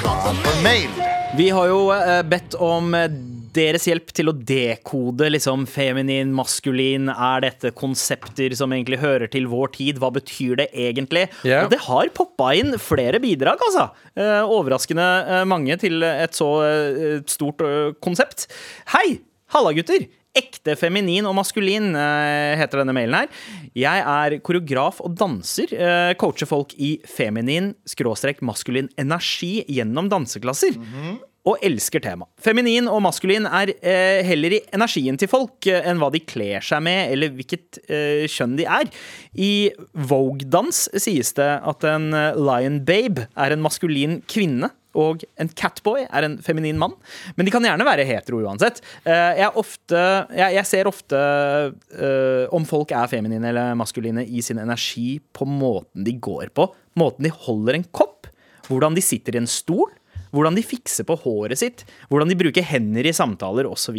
For 0.00 0.62
mail! 0.64 0.88
Vi 1.36 1.50
har 1.52 1.66
jo 1.68 1.80
eh, 1.92 2.20
bedt 2.24 2.54
om 2.60 2.94
eh, 2.96 3.10
deres 3.52 3.84
hjelp 3.88 4.12
til 4.16 4.30
å 4.30 4.34
dekode 4.36 5.28
liksom 5.32 5.66
feminin, 5.68 6.30
maskulin. 6.36 7.10
Er 7.12 7.44
dette 7.44 7.72
konsepter 7.76 8.54
som 8.56 8.72
egentlig 8.72 9.02
hører 9.02 9.28
til 9.32 9.50
vår 9.52 9.74
tid? 9.76 10.00
Hva 10.00 10.08
betyr 10.14 10.62
det 10.62 10.68
egentlig? 10.72 11.26
Yeah. 11.44 11.66
Og 11.66 11.74
det 11.74 11.82
har 11.84 12.12
poppa 12.16 12.54
inn 12.56 12.76
flere 12.80 13.20
bidrag, 13.20 13.60
altså. 13.68 13.90
Eh, 14.16 14.40
overraskende 14.44 15.42
mange 15.50 15.76
til 15.82 16.00
et 16.08 16.36
så 16.36 16.48
stort 17.28 17.60
konsept. 18.00 18.48
Hei! 18.94 19.20
Halla, 19.52 19.74
gutter! 19.76 20.08
Ekte 20.32 20.78
feminin 20.80 21.26
og 21.28 21.34
maskulin 21.36 21.90
eh, 21.92 22.54
heter 22.56 22.80
denne 22.80 22.94
mailen 22.96 23.18
her. 23.18 23.42
Jeg 23.76 24.04
er 24.14 24.38
koreograf 24.40 25.02
og 25.04 25.12
danser. 25.20 25.74
Eh, 25.76 26.12
coacher 26.20 26.48
folk 26.48 26.72
i 26.80 26.94
feminin, 27.04 27.74
skråstrek 27.84 28.40
maskulin 28.40 28.88
energi 29.00 29.58
gjennom 29.68 30.08
danseklasser. 30.12 30.78
Og 31.42 31.58
elsker 31.66 32.00
tema. 32.00 32.28
Feminin 32.40 32.86
og 32.88 33.02
maskulin 33.04 33.44
er 33.50 33.74
eh, 33.82 34.22
heller 34.24 34.56
i 34.56 34.62
energien 34.72 35.18
til 35.20 35.28
folk 35.28 35.66
eh, 35.68 35.82
enn 35.90 36.00
hva 36.00 36.08
de 36.14 36.22
kler 36.24 36.64
seg 36.64 36.84
med, 36.86 37.12
eller 37.12 37.34
hvilket 37.34 37.82
eh, 37.90 38.24
kjønn 38.30 38.54
de 38.60 38.64
er. 38.64 38.88
I 39.34 39.52
Vogue-dans 39.92 40.84
sies 41.02 41.34
det 41.36 41.50
at 41.60 41.88
en 41.90 42.12
eh, 42.14 42.38
lion 42.38 42.78
babe 42.88 43.26
er 43.34 43.52
en 43.52 43.66
maskulin 43.66 44.22
kvinne. 44.30 44.70
Og 44.98 45.22
en 45.40 45.48
catboy 45.56 46.04
er 46.04 46.26
en 46.26 46.36
feminin 46.44 46.78
mann. 46.80 46.94
Men 47.36 47.46
de 47.48 47.52
kan 47.54 47.64
gjerne 47.64 47.86
være 47.86 48.04
hetero 48.08 48.42
uansett. 48.44 48.82
Eh, 49.04 49.38
Jeg, 49.42 49.50
ofte, 49.56 50.02
jeg, 50.36 50.58
jeg 50.58 50.68
ser 50.68 50.90
ofte 50.90 51.16
uh, 51.16 52.44
om 52.52 52.66
folk 52.68 52.92
er 52.92 53.08
feminine 53.10 53.48
eller 53.52 53.74
maskuline 53.78 54.24
i 54.26 54.42
sin 54.44 54.60
energi 54.62 55.16
på 55.32 55.48
måten 55.48 56.04
de 56.06 56.12
går 56.20 56.52
på. 56.54 56.68
Måten 57.00 57.24
de 57.26 57.32
holder 57.32 57.78
en 57.80 57.88
kopp. 57.94 58.28
Hvordan 58.68 58.94
de 58.94 59.02
sitter 59.04 59.36
i 59.36 59.42
en 59.42 59.50
stol. 59.50 59.88
Hvordan 60.32 60.56
de 60.56 60.62
fikser 60.64 61.04
på 61.04 61.12
håret 61.26 61.60
sitt, 61.60 61.82
hvordan 62.08 62.30
de 62.30 62.36
bruker 62.40 62.64
hender 62.64 63.04
i 63.04 63.12
samtaler 63.12 63.66
osv. 63.68 63.98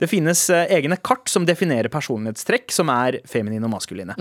Det 0.00 0.08
finnes 0.08 0.46
eh, 0.48 0.70
egne 0.72 0.96
kart 1.04 1.28
som 1.28 1.44
definerer 1.44 1.92
personlighetstrekk 1.92 2.72
som 2.72 2.88
er 2.94 3.18
feminine 3.28 3.68
og 3.68 3.74
maskuline. 3.74 4.16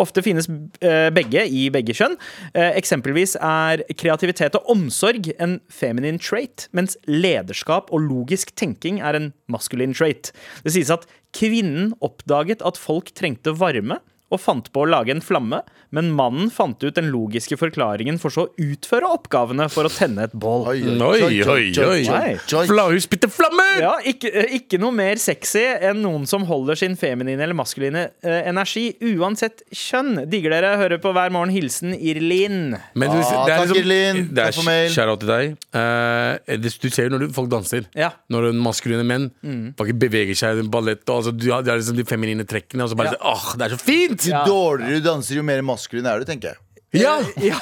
Ofte 0.00 0.24
finnes 0.24 0.48
eh, 0.80 1.08
begge 1.14 1.44
i 1.46 1.66
begge 1.72 1.94
kjønn. 1.96 2.16
Eh, 2.54 2.72
eksempelvis 2.78 3.36
er 3.36 3.84
kreativitet 4.00 4.56
og 4.58 4.68
omsorg 4.72 5.30
en 5.38 5.58
feminin 5.72 6.20
trait, 6.22 6.68
mens 6.76 6.96
lederskap 7.08 7.92
og 7.94 8.06
logisk 8.08 8.54
tenking 8.58 9.00
er 9.04 9.18
en 9.18 9.32
maskulin 9.50 9.94
trait. 9.96 10.32
Det 10.64 10.74
sies 10.76 10.92
at 10.92 11.06
kvinnen 11.36 11.92
oppdaget 12.04 12.64
at 12.66 12.80
folk 12.80 13.12
trengte 13.16 13.54
varme, 13.58 14.00
og 14.30 14.40
fant 14.40 14.70
på 14.72 14.84
å 14.84 14.88
lage 14.88 15.12
en 15.14 15.22
flamme, 15.24 15.62
men 15.90 16.10
mannen 16.14 16.50
fant 16.54 16.78
ut 16.84 16.94
den 16.94 17.08
logiske 17.10 17.56
forklaringen 17.58 18.18
for 18.22 18.30
så 18.34 18.46
å 18.46 18.50
utføre 18.62 19.08
oppgavene 19.10 19.66
for 19.72 19.88
å 19.88 19.92
tenne 19.92 20.28
et 20.28 20.34
bål. 20.38 20.68
Oi, 20.70 20.78
Oi, 21.00 21.40
oi, 21.42 21.64
oi. 21.82 22.00
Nei. 22.06 22.36
Flahus 22.70 23.08
spytter 23.08 23.30
flammer! 23.32 23.80
Ja, 23.82 23.94
ikke, 24.06 24.30
eh, 24.30 24.54
ikke 24.60 24.78
noe 24.82 24.94
mer 24.94 25.18
sexy 25.20 25.64
enn 25.90 26.02
noen 26.04 26.28
som 26.30 26.44
holder 26.48 26.78
sin 26.78 26.94
feminine 27.00 27.42
eller 27.42 27.58
maskuline 27.58 28.06
eh, 28.22 28.40
energi, 28.50 28.92
uansett 29.16 29.64
kjønn. 29.74 30.24
Digger 30.30 30.54
dere? 30.54 30.76
Hører 30.80 31.02
på 31.02 31.12
hver 31.16 31.32
morgen. 31.34 31.50
Hilsen 31.50 31.96
Irlin. 31.96 32.76
Men 32.94 33.10
du, 33.10 33.18
Ah, 33.20 33.44
det 33.46 33.54
er 33.54 33.66
takk, 33.66 33.76
Irlin. 33.80 34.20
Det 34.30 34.44
Takk 34.46 34.56
for 34.60 34.66
mail. 34.68 35.16
til 35.20 35.30
deg. 35.30 35.52
Uh, 35.74 36.56
det, 36.62 36.72
du 36.82 36.88
ser 36.90 37.08
jo 37.08 37.12
når 37.14 37.24
du, 37.24 37.28
folk 37.34 37.50
danser. 37.52 37.86
Ja. 37.98 38.12
Når 38.32 38.50
maskuline 38.58 39.04
menn 39.06 39.28
mm. 39.42 39.74
beveger 40.00 40.38
seg 40.38 40.62
i 40.62 40.66
ballett. 40.70 41.02
Og, 41.08 41.20
altså, 41.20 41.34
du 41.34 41.48
har, 41.52 41.66
liksom 41.66 41.98
de 41.98 42.06
feminine 42.08 42.46
trekkene. 42.48 42.86
Og 42.86 42.92
så 42.92 42.98
bare 42.98 43.14
Ja. 43.14 43.18
sånn, 43.18 43.26
åh, 43.34 43.46
det 43.58 43.66
er 43.68 43.74
så 43.76 43.80
fint! 43.82 44.19
Jo 44.26 44.42
dårligere 44.46 45.00
du 45.00 45.06
danser, 45.08 45.36
jo 45.40 45.44
mer 45.46 45.62
maskulin 45.64 46.06
er 46.06 46.20
du, 46.20 46.26
tenker 46.28 46.54
jeg. 46.54 46.62
Ja! 47.00 47.20
Ja, 47.38 47.58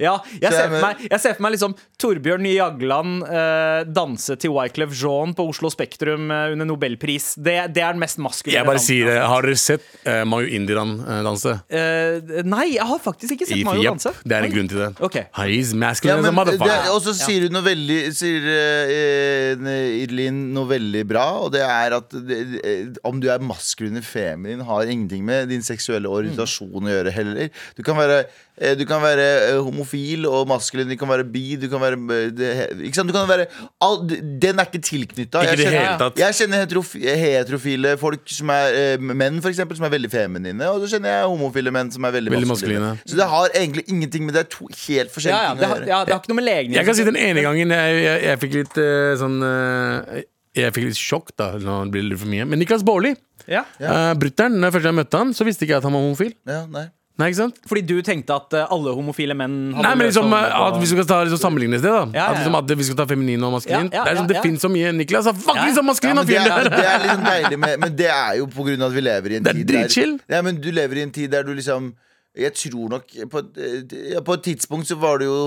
ja. 0.00 0.14
Jeg, 0.40 0.50
ser 0.50 0.70
for 0.72 0.80
meg, 0.82 1.02
jeg 1.06 1.20
ser 1.22 1.36
for 1.36 1.44
meg 1.46 1.52
liksom 1.54 1.74
Torbjørn 2.02 2.48
Jagland 2.50 3.22
eh, 3.30 3.84
danse 3.94 4.34
til 4.42 4.50
Wyclef 4.56 4.90
Jean 4.98 5.34
på 5.38 5.46
Oslo 5.52 5.70
Spektrum 5.70 6.32
eh, 6.34 6.50
under 6.54 6.66
nobelpris. 6.66 7.34
Det, 7.38 7.54
det 7.76 7.84
er 7.84 7.94
den 7.94 8.02
mest 8.02 8.18
maskuline 8.22 8.58
Jeg 8.58 8.66
bare 8.66 8.80
dansen, 8.80 8.90
sier 8.90 9.10
det. 9.12 9.18
Har 9.30 9.46
dere 9.46 9.60
sett 9.62 9.86
eh, 10.02 10.22
Mayu 10.26 10.50
Indiran 10.58 10.96
eh, 10.98 11.20
danse? 11.26 11.54
Eh, 11.70 12.42
nei, 12.48 12.66
jeg 12.74 12.88
har 12.90 13.02
faktisk 13.04 13.36
ikke 13.36 13.48
sett 13.48 13.60
I 13.60 13.66
Mario 13.68 13.86
Jepp, 13.86 14.00
danse. 14.00 14.14
Det 14.24 14.38
er 14.38 14.48
en 14.48 14.54
grunn 14.56 14.72
til 14.72 14.82
det. 14.82 14.90
Ok. 15.06 15.20
He's 15.38 15.70
masculine 15.78 16.18
as 16.18 16.26
a 16.26 16.26
men 16.26 16.30
det, 16.32 16.34
motherfucker. 16.58 16.90
og 16.96 17.00
så 17.06 17.14
sier 17.20 17.46
hun 17.46 17.54
noe 17.54 17.64
veldig 17.66 18.00
Sier 18.14 18.50
eh, 18.50 20.02
Irlin 20.02 20.42
noe 20.54 20.68
veldig 20.74 21.04
bra, 21.08 21.24
og 21.46 21.52
det 21.54 21.62
er 21.64 21.96
at 22.00 22.18
det, 22.28 22.40
eh, 22.66 23.00
om 23.06 23.22
du 23.22 23.30
er 23.32 23.42
maskulin 23.44 23.94
eller 23.94 24.06
feminin, 24.06 24.64
har 24.66 24.90
ingenting 24.90 25.24
med 25.26 25.48
din 25.52 25.62
seksuelle 25.64 26.10
orientasjon 26.10 26.84
å 26.84 26.92
gjøre 26.92 27.12
heller. 27.14 27.50
Du 27.78 27.82
kan 27.86 27.98
være, 27.98 28.23
eh, 28.58 28.74
du 28.78 28.84
kan 28.88 29.00
være 29.02 29.24
eh, 29.50 29.58
homofil 29.66 30.26
og 30.30 30.46
maskulin, 30.50 30.88
du 30.90 30.96
kan 31.00 31.08
være 31.10 31.24
bi, 31.30 31.42
du 31.60 31.66
kan 31.72 31.82
være 31.82 31.98
eh, 32.16 32.30
det, 32.34 32.50
Ikke 32.88 32.98
sant? 33.00 33.10
Du 33.10 33.14
kan 33.16 33.28
være 33.30 33.46
all, 33.84 34.00
Den 34.08 34.58
er 34.62 34.68
ikke 34.70 34.80
tilknytta. 34.84 35.42
Jeg, 35.48 35.58
kjenner- 35.64 36.18
jeg 36.22 36.38
kjenner 36.40 36.62
heterof 36.64 36.92
heterofile 36.98 37.94
folk 38.00 38.28
som 38.34 38.50
er 38.54 38.98
menn, 39.02 39.40
for 39.44 39.50
eksempel, 39.52 39.76
som 39.78 39.86
er 39.88 39.94
veldig 39.96 40.10
feminine, 40.12 40.68
og 40.70 40.82
så 40.84 40.94
kjenner 40.96 41.16
jeg 41.18 41.30
homofile 41.34 41.72
menn 41.74 41.90
som 41.94 42.04
er 42.08 42.14
veldig, 42.18 42.34
Veldig 42.36 42.50
maskuline. 42.52 42.80
maskuline. 42.94 43.10
Så 43.10 43.18
det 43.20 43.28
har 43.34 43.48
egentlig 43.62 43.84
ingenting 43.88 44.24
med 44.28 44.34
Det 44.38 44.44
er 44.46 44.50
to 44.58 44.68
helt 44.86 45.10
forskjellige 45.14 45.40
Ja, 45.40 45.48
ja, 45.48 45.54
ting 45.54 45.60
det, 45.60 45.66
å 45.66 45.72
har, 45.74 45.80
gjøre. 45.82 45.88
ja, 45.94 46.04
det 46.04 46.12
har 46.14 46.20
ikke 46.22 46.32
noe 46.34 46.40
med 46.40 46.48
legning 46.48 46.78
Jeg 46.78 46.86
kan 46.88 46.94
si 46.98 47.04
den 47.10 47.16
ene 47.20 47.42
gangen 47.44 47.74
jeg, 47.74 47.98
jeg, 48.04 48.22
jeg 48.28 48.40
fikk 48.44 48.54
litt 48.62 48.78
uh, 48.80 49.12
sånn 49.20 49.36
uh, 49.44 50.22
Jeg 50.54 50.74
fikk 50.76 50.84
litt 50.88 50.98
sjokk, 51.00 51.32
da. 51.38 51.48
Nå 51.58 51.76
blir 51.90 52.04
det 52.04 52.12
litt 52.14 52.20
for 52.22 52.30
mye. 52.30 52.44
Men 52.46 52.60
Niklas 52.62 52.84
Baarli, 52.86 53.10
Ja. 53.50 53.64
uh, 53.82 54.12
brutter'n, 54.14 54.54
når 54.54 54.68
jeg 54.70 54.74
første 54.76 54.86
gang 54.88 54.98
møtte 55.00 55.18
han, 55.18 55.32
så 55.34 55.42
visste 55.48 55.66
ikke 55.66 55.74
jeg 55.74 55.80
at 55.82 55.88
han 55.88 55.96
var 55.96 56.04
homofil. 56.04 56.30
Ja, 56.46 56.60
nei. 56.70 56.84
Nei, 57.14 57.28
ikke 57.30 57.38
sant? 57.38 57.58
Fordi 57.70 57.82
du 57.86 57.92
tenkte 58.02 58.34
at 58.34 58.54
eh, 58.58 58.64
alle 58.74 58.90
homofile 58.96 59.36
menn 59.38 59.52
hadde 59.76 59.84
Nei, 59.86 59.92
men 60.00 60.08
liksom 60.08 60.32
løs 60.32 60.46
eh, 60.48 60.54
At 60.64 60.78
vi 60.82 60.86
skal 60.90 61.04
ta 61.06 61.18
liksom, 61.22 61.38
sammenligne 61.44 61.78
det, 61.78 61.82
da. 61.86 62.00
Ja, 62.10 62.16
ja, 62.16 62.24
At, 62.32 62.38
liksom, 62.40 62.56
ja. 62.56 62.62
at 62.64 62.72
vi 62.80 62.86
skal 62.88 62.96
ta 62.98 63.06
feminin 63.12 63.44
og 63.46 63.52
maskulin. 63.54 63.90
Ja, 63.92 64.00
ja, 64.00 64.04
det 64.04 64.10
er 64.10 64.18
sånn, 64.18 64.24
ja, 64.24 64.30
det 64.32 64.36
ja. 64.40 64.42
finnes 64.48 64.64
så 64.66 64.70
mye. 64.72 64.90
Niklas 64.98 65.28
er 65.30 65.36
fucking 65.44 65.76
så 65.76 65.84
maskulin! 65.86 66.18
Men 66.18 66.26
det, 66.26 66.40
er, 66.42 66.70
det 66.74 66.80
er. 66.80 66.96
er 67.04 67.12
sånn 67.12 67.28
deilig 67.28 67.60
med 67.62 67.84
Men 67.84 67.94
det 68.02 68.08
er 68.10 68.32
jo 68.40 68.48
på 68.50 68.66
grunn 68.66 68.82
av 68.82 68.90
at 68.90 68.96
vi 68.98 69.04
lever 69.06 69.30
i 69.30 69.38
en 69.38 69.46
Det 69.46 69.52
er 69.54 69.60
tid 69.60 69.70
dritchill. 69.70 70.16
der, 70.24 70.34
ja, 70.38 70.42
men 70.48 70.58
Du 70.64 70.68
lever 70.74 70.98
i 70.98 71.04
en 71.06 71.14
tid 71.14 71.30
der 71.36 71.46
du 71.46 71.52
liksom 71.54 71.92
Jeg 72.34 72.56
tror 72.58 72.90
nok 72.96 73.14
På, 73.30 73.44
et- 73.44 73.94
ja, 74.16 74.20
på 74.26 74.34
et 74.40 74.42
tidspunkt 74.50 74.90
så 74.90 74.98
var 74.98 75.22
det 75.22 75.30
jo 75.30 75.38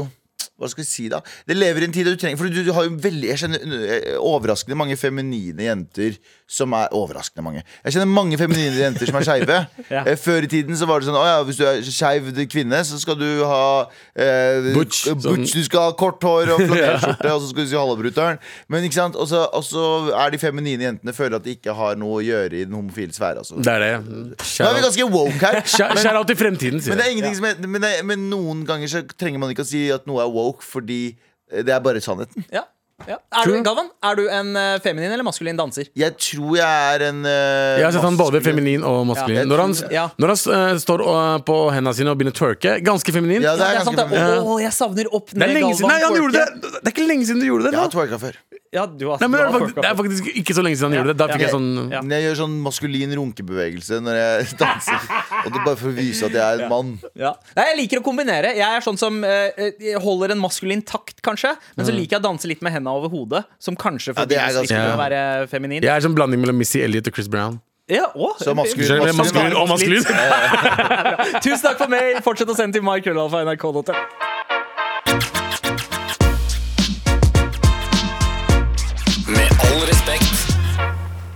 hva 0.57 0.69
skal 0.71 0.81
vi 0.83 0.87
si 0.89 1.05
da? 1.13 1.19
Det 1.47 1.53
lever 1.57 1.83
i 1.85 1.87
en 1.89 1.93
tid 1.93 2.07
der 2.07 2.15
du 2.15 2.21
trenger 2.21 2.39
For 2.41 2.49
du, 2.49 2.63
du 2.65 2.71
har 2.73 2.87
jo 2.87 2.95
veldig 3.03 3.27
Jeg 3.29 3.37
kjenner 3.43 3.61
eh, 3.93 4.15
overraskende 4.17 4.77
mange 4.79 4.95
feminine 4.97 5.67
jenter 5.67 6.15
som 6.47 6.71
er 6.77 6.87
Overraskende 6.95 7.43
mange. 7.43 7.61
Jeg 7.83 7.93
kjenner 7.97 8.07
mange 8.07 8.37
feminine 8.39 8.71
jenter 8.79 9.09
som 9.09 9.17
er 9.19 9.25
skeive. 9.27 9.57
Ja. 9.91 10.01
Eh, 10.07 10.17
Før 10.19 10.43
i 10.43 10.49
tiden 10.51 10.75
så 10.79 10.87
var 10.89 10.99
det 11.03 11.07
sånn 11.07 11.15
Å 11.19 11.23
ja, 11.27 11.35
hvis 11.47 11.59
du 11.59 11.63
er 11.67 11.81
skeiv 11.85 12.31
kvinne, 12.51 12.79
så 12.87 12.97
skal 12.99 13.15
du 13.19 13.27
ha 13.47 13.85
eh, 14.15 14.71
Butch, 14.75 15.03
k- 15.05 15.13
sånn. 15.13 15.43
butch 15.43 15.53
Du 15.55 15.61
skal 15.67 15.85
ha 15.89 15.93
kort 15.99 16.23
hår 16.25 16.51
og 16.55 16.63
flanellskjorte, 16.67 17.31
og 17.35 17.43
så 17.43 17.49
skal 17.51 17.63
du 17.67 17.69
si 17.71 17.77
halvbruteren. 17.79 18.39
Men 18.71 18.87
ikke 18.87 18.97
sant? 18.99 19.15
Og 19.19 19.27
så 19.29 19.43
og 19.57 19.63
så 19.67 19.83
er 20.17 20.33
de 20.33 20.39
feminine 20.41 20.83
jentene 20.87 21.13
føler 21.15 21.37
at 21.39 21.45
de 21.45 21.53
ikke 21.57 21.73
har 21.77 21.95
noe 21.99 22.17
å 22.19 22.23
gjøre 22.25 22.57
i 22.59 22.65
den 22.67 22.73
homofile 22.75 23.13
sfære. 23.15 23.43
Altså. 23.43 23.59
Det 23.63 23.73
er 23.73 23.83
det. 23.85 23.91
Nå 24.07 24.67
er 24.71 24.75
vi 24.79 24.83
ganske 24.87 25.07
woke 25.13 25.37
her. 25.43 25.59
Men, 25.61 26.01
Shout 26.03 26.19
out 26.19 26.27
til 26.31 26.39
fremtiden, 26.39 26.81
sier 26.83 26.93
men, 26.95 26.99
det 27.01 27.05
er 27.05 27.11
jeg. 27.11 27.17
ingenting 27.17 27.37
som 27.39 27.47
er, 27.51 27.61
men, 27.67 27.83
det, 27.85 27.93
men 28.07 28.25
noen 28.31 28.63
ganger 28.67 28.91
så 28.91 29.03
trenger 29.19 29.41
man 29.43 29.51
ikke 29.53 29.65
å 29.65 29.69
si 29.69 29.83
at 29.93 30.07
noe 30.09 30.23
er 30.23 30.31
woke, 30.31 30.46
fordi 30.63 31.19
eh, 31.51 31.65
det 31.65 31.73
er 31.73 31.79
bare 31.79 32.01
sannheten. 32.01 32.45
Ja. 32.51 32.61
Ja. 33.05 33.19
Er 33.29 33.45
du, 33.45 33.53
Galvan, 33.61 33.91
er 34.01 34.15
du 34.17 34.23
en 34.33 34.55
eh, 34.57 34.79
feminin 34.81 35.11
eller 35.13 35.23
maskulin 35.27 35.55
danser? 35.59 35.85
Jeg 35.95 36.15
tror 36.17 36.55
jeg 36.57 36.95
er 36.95 37.03
en 37.11 37.19
eh, 37.29 37.77
Jeg 37.77 37.85
har 37.85 37.93
sett 37.93 38.01
han 38.07 38.17
både 38.17 38.41
feminin 38.41 38.81
og 38.87 39.03
maskulin. 39.11 39.43
Ja. 39.43 39.45
Når 39.51 39.61
han, 39.61 39.75
Ja. 39.93 40.05
når 40.17 40.33
han 40.33 40.55
eh, 40.57 40.79
står 40.81 41.03
eh, 41.05 41.37
på 41.45 41.59
hendene 41.75 41.93
sine 41.93 42.09
og 42.09 42.17
begynner 42.17 42.33
å 42.33 42.39
twerke, 42.41 42.79
ganske 42.81 43.13
feminin. 43.13 43.45
Ja, 43.45 43.53
det 43.59 43.67
er 43.69 43.77
Ja, 43.77 43.85
sant, 43.85 44.01
ganske 44.01 44.09
det. 44.09 44.23
feminin. 44.25 44.49
Å, 44.49 44.57
jeg 44.65 44.73
savner 44.73 45.13
opp 45.13 45.29
Det 45.29 45.37
er 45.37 45.45
ned 45.45 45.59
lenge 45.61 45.77
siden 45.77 45.93
Nei, 45.93 45.99
han 46.01 46.07
Galvan 46.07 46.21
gjorde 46.23 46.41
det! 46.41 46.73
Det 46.73 46.85
er 46.89 46.95
ikke 46.97 47.07
lenge 47.13 47.29
siden 47.29 47.45
du 47.45 47.49
gjorde 47.51 47.67
det. 47.69 47.73
Jeg 47.75 47.77
Da. 47.77 47.85
har 47.85 47.93
twerka 47.99 48.21
før. 48.25 48.43
Ja, 48.75 48.83
du 48.85 49.05
har, 49.07 49.21
Nei, 49.23 49.27
men 49.31 49.39
det, 49.39 49.45
du 49.45 49.47
er 49.47 49.47
har 49.47 49.59
faktisk, 49.61 49.77
det 49.79 49.87
er 49.87 49.95
faktisk 49.95 50.25
ikke 50.41 50.53
så 50.57 50.63
lenge 50.65 50.75
siden 50.75 50.91
han 50.91 50.97
gjorde 50.97 51.13
det. 51.13 51.17
Da 51.21 51.27
fikk 51.31 51.43
jeg 51.45 51.53
sånn 51.53 51.67
Ja. 51.93 52.01
Men 52.03 52.11
jeg 52.17 52.23
gjør 52.25 52.35
sånn 52.41 52.55
maskulin 52.65 53.13
runkebevegelse 53.15 53.99
når 54.03 54.17
jeg 54.19 54.49
danser. 54.59 55.05
Og 55.45 55.47
det 55.53 55.61
er 55.61 55.63
bare 55.69 55.79
for 55.79 55.87
å 55.87 55.95
vise 55.95 56.27
at 56.27 56.35
jeg 56.35 56.43
er 56.43 56.65
en 56.65 56.69
mann. 56.73 56.89
Ja. 57.15 57.31
Nei, 57.55 57.65
jeg 57.71 57.77
liker 57.79 58.01
å 58.01 58.05
kombinere. 58.09 58.51
Jeg 58.59 58.67
er 58.67 58.83
sånn 58.83 58.99
som 58.99 59.21
eh, 59.23 59.55
eh, 59.55 59.95
holder 60.03 60.35
en 60.35 60.41
maskulin 60.43 60.83
takt, 60.83 61.21
kanskje. 61.25 61.53
Men 61.79 61.87
så 61.87 61.95
liker 61.95 62.17
jeg 62.17 62.21
å 62.25 62.27
danse 62.27 62.51
litt 62.51 62.61
med 62.65 62.75
hendene 62.87 62.95
over 63.03 63.09
hodet, 63.11 63.43
som 63.59 63.75
kanskje 63.75 64.13
Ja, 64.15 64.25
det 64.25 64.37
er 64.39 64.53
ganske 64.55 64.83
å 64.93 64.97
være 64.99 65.47
feminin. 65.51 65.83
Jeg 65.83 65.91
er 65.91 66.01
sånn 66.07 66.15
blanding 66.15 66.39
mellom 66.43 66.57
Missy 66.57 66.81
Elliot 66.81 67.07
og 67.07 67.13
Chris 67.17 67.27
Brown. 67.27 67.59
Ja, 67.87 68.09
å, 68.15 68.33
Så 68.39 68.51
maskulin, 68.55 68.87
Skjønner 68.87 69.11
du? 69.11 69.17
maskulin, 69.17 69.53
Maskulin 69.53 69.55
og 69.55 69.69
maskulin. 69.71 71.41
Tusen 71.45 71.63
takk 71.63 71.77
for 71.79 71.87
mail. 71.87 72.19
Fortsett 72.25 72.49
å 72.51 72.55
sende 72.57 72.75
til 72.79 72.83
mykrøllalfa.nrk.no. 72.83 73.95
Med 79.27 79.49
all 79.67 79.81
respekt. 79.87 80.33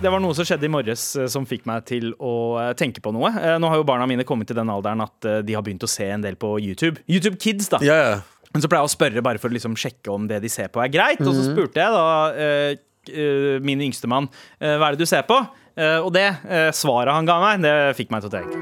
Det 0.01 0.09
var 0.09 0.19
noe 0.23 0.33
som 0.33 0.45
skjedde 0.47 0.65
i 0.65 0.71
morges 0.71 1.03
eh, 1.19 1.27
som 1.29 1.45
fikk 1.45 1.67
meg 1.69 1.83
til 1.89 2.11
å 2.17 2.33
eh, 2.57 2.71
tenke 2.79 3.03
på 3.05 3.11
noe. 3.13 3.29
Eh, 3.37 3.57
Nå 3.61 3.69
har 3.69 3.77
jo 3.81 3.85
barna 3.87 4.07
mine 4.09 4.25
kommet 4.27 4.49
til 4.49 4.57
den 4.57 4.71
alderen 4.73 5.03
at 5.05 5.27
eh, 5.29 5.41
de 5.45 5.53
har 5.57 5.63
begynt 5.65 5.85
å 5.85 5.89
se 5.91 6.07
en 6.09 6.23
del 6.25 6.35
på 6.41 6.55
YouTube. 6.63 7.03
YouTube 7.11 7.37
Kids, 7.41 7.69
da. 7.73 7.79
Ja, 7.85 7.97
ja. 8.01 8.15
Men 8.51 8.63
så 8.63 8.69
pleier 8.71 8.83
jeg 8.83 8.91
å 8.91 8.95
spørre 8.95 9.23
bare 9.25 9.41
for 9.41 9.51
å 9.51 9.55
liksom 9.55 9.77
sjekke 9.79 10.11
om 10.11 10.27
det 10.29 10.41
de 10.43 10.51
ser 10.51 10.71
på, 10.71 10.81
er 10.83 10.91
greit. 10.91 11.21
Og 11.23 11.33
så 11.35 11.47
spurte 11.47 11.79
jeg 11.79 11.95
da 11.95 12.05
uh, 12.35 12.79
eh, 13.07 13.57
min 13.63 13.83
yngste 13.87 14.09
mann 14.11 14.27
eh, 14.59 14.75
hva 14.75 14.89
er 14.89 14.97
det 14.97 15.05
du 15.05 15.09
ser 15.09 15.23
på. 15.29 15.39
Uh, 15.71 16.03
og 16.03 16.11
det 16.15 16.27
uh, 16.43 16.67
svaret 16.75 17.15
han 17.15 17.27
ga 17.29 17.39
meg, 17.43 17.63
det 17.63 17.75
fikk 17.99 18.11
meg 18.11 18.25
til 18.25 18.31
å 18.31 18.35
tenke. 18.35 18.59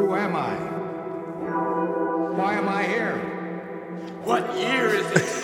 Who 0.00 0.14
am 0.16 0.32
I? 0.38 0.54
Why 2.40 2.56
am 2.56 2.72
I 2.72 2.82
here? 2.88 3.18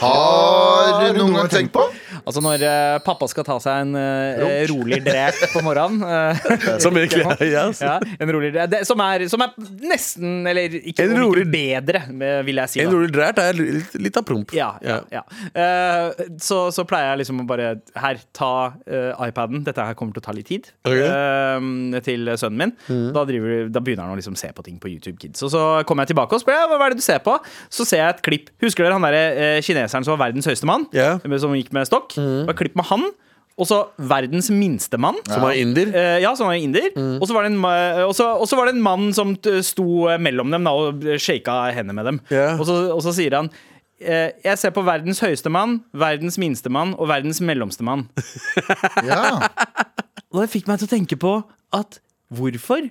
Har 0.00 1.00
du 1.00 1.18
noen 1.18 1.36
gang 1.36 1.48
tenkt 1.50 1.72
på? 1.74 1.84
Altså 2.26 2.42
når 2.42 2.62
uh, 2.66 2.96
pappa 3.06 3.28
skal 3.30 3.44
ta 3.46 3.56
seg 3.62 3.84
en 3.84 3.94
uh, 3.94 4.64
rolig 4.72 5.00
drep 5.06 5.38
på 5.52 5.62
morgenen 5.62 6.02
Uh, 6.06 6.34
Som 6.82 6.96
egentlig 6.98 7.22
er 7.22 7.54
altså. 7.60 7.86
ja, 7.86 8.16
en 8.22 8.30
rolig 8.34 8.48
drep, 8.54 8.70
det, 8.72 8.80
som, 8.88 9.00
er, 9.04 9.24
som 9.30 9.42
er 9.44 9.52
nesten, 9.86 10.40
eller 10.48 10.74
ikke, 10.80 11.04
En 11.06 11.14
rolig- 11.20 11.46
bedre, 11.50 12.00
vil 12.46 12.60
jeg 12.62 12.72
si. 12.72 12.80
En 12.82 12.90
da. 12.90 12.96
rolig 12.96 13.12
drep 13.14 13.40
er 13.42 13.58
litt, 13.58 13.94
litt 14.02 14.18
av 14.18 14.24
promp. 14.26 14.52
Ja, 14.56 14.72
ja, 14.84 14.98
ja. 15.12 15.22
Så, 16.42 16.58
så 16.74 16.84
pleier 16.88 17.12
jeg 17.12 17.22
liksom 17.22 17.42
å 17.42 17.46
bare 17.48 17.68
Her, 17.96 18.20
ta 18.36 18.50
iPaden. 19.26 19.62
Dette 19.66 19.84
her 19.86 19.96
kommer 19.98 20.16
til 20.16 20.22
å 20.22 20.26
ta 20.26 20.34
litt 20.36 20.48
tid. 20.50 20.68
Ok. 20.86 20.96
eh, 20.96 22.00
til 22.06 22.30
sønnen 22.38 22.60
min. 22.60 22.74
Da, 23.14 23.24
driver, 23.28 23.68
da 23.72 23.82
begynner 23.84 24.08
han 24.08 24.16
å 24.16 24.18
liksom 24.20 24.36
se 24.38 24.50
på 24.56 24.64
ting 24.66 24.78
på 24.82 24.90
YouTube 24.92 25.16
Kids. 25.22 25.42
Og 25.46 25.52
så 25.54 25.62
kommer 25.88 26.06
jeg 26.06 26.14
tilbake 26.14 26.36
og 26.38 26.42
spør 26.42 26.66
hva 26.72 26.80
er 26.88 26.94
det 26.94 27.00
du 27.02 27.06
ser 27.06 27.22
på. 27.24 27.36
Så 27.72 27.86
ser 27.88 28.02
jeg 28.02 28.16
et 28.16 28.22
klipp. 28.26 28.50
Husker 28.64 28.86
dere 28.86 28.98
han 28.98 29.06
der, 29.06 29.18
eh, 29.32 29.60
kineseren 29.66 30.06
som 30.06 30.16
var 30.16 30.26
verdens 30.28 30.48
høyeste 30.48 30.68
mann? 30.68 30.86
Ja. 30.96 31.16
Som 31.42 31.54
gikk 31.58 31.72
med 31.76 31.88
stokk? 31.88 32.15
Det 32.16 32.48
var 32.50 32.58
klipp 32.58 32.76
med 32.80 32.88
han. 32.90 33.06
Og 33.56 33.64
så 33.64 33.78
verdens 33.96 34.50
minste 34.52 34.98
mann. 35.00 35.16
Som 35.24 35.40
var 35.46 35.54
inder. 35.56 35.88
Eh, 35.96 36.18
ja, 36.20 36.34
som 36.36 36.50
var 36.50 36.58
inder. 36.60 36.90
Og 37.16 37.24
så 37.24 37.32
var, 37.32 37.46
det 37.46 37.54
en 37.54 37.62
og 37.64 38.12
så- 38.12 38.56
var 38.58 38.66
det 38.68 38.74
en 38.74 38.82
mann 38.84 39.12
som 39.16 39.32
sto 39.64 39.86
mellom 40.20 40.50
dem 40.52 40.64
da, 40.68 40.74
og 40.76 41.00
shaka 41.18 41.70
hendene 41.72 41.94
med 41.96 42.04
dem. 42.04 42.20
Yeah. 42.30 42.60
Og, 42.60 42.66
så, 42.68 42.76
og 42.92 43.00
så 43.06 43.14
sier 43.16 43.32
han 43.38 43.48
eh, 44.00 44.32
Jeg 44.44 44.58
ser 44.60 44.74
på 44.76 44.84
verdens 44.84 45.20
høyeste 45.24 45.48
mann, 45.48 45.78
verdens 45.96 46.36
minste 46.36 46.68
mann 46.68 46.92
og 46.98 47.08
verdens 47.08 47.40
mellomste 47.40 47.82
mann. 47.86 48.08
Ja. 49.08 49.48
Og 50.34 50.42
det 50.42 50.50
fikk 50.52 50.66
meg 50.68 50.82
til 50.82 50.88
å 50.90 50.92
tenke 50.92 51.16
på 51.16 51.32
at 51.72 52.00
hvorfor? 52.28 52.90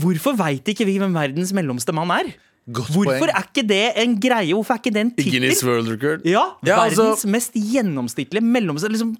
Hvorfor 0.00 0.34
veit 0.38 0.66
ikke 0.70 0.86
vi 0.88 0.98
hvem 0.98 1.14
verdens 1.14 1.52
mellomste 1.54 1.94
mann 1.94 2.10
er? 2.14 2.32
Godt 2.72 2.90
Hvorfor 2.94 3.18
poeng. 3.20 3.30
er 3.34 3.46
ikke 3.48 3.64
det 3.68 3.80
en 4.02 4.14
greie? 4.20 4.52
Hvorfor 4.54 4.74
er 4.76 4.78
ikke 4.82 4.92
det 4.94 5.00
en 5.06 5.12
Guinness? 5.16 5.62
World 5.66 5.88
Record. 5.94 6.26
Ja, 6.28 6.42
Ja, 6.66 6.76
altså- 6.84 7.02
verdens 7.10 7.26
mest 7.26 7.52
gjennomsnittlige 7.56 8.42
mellomste 8.44 8.88
liksom, 8.92 9.16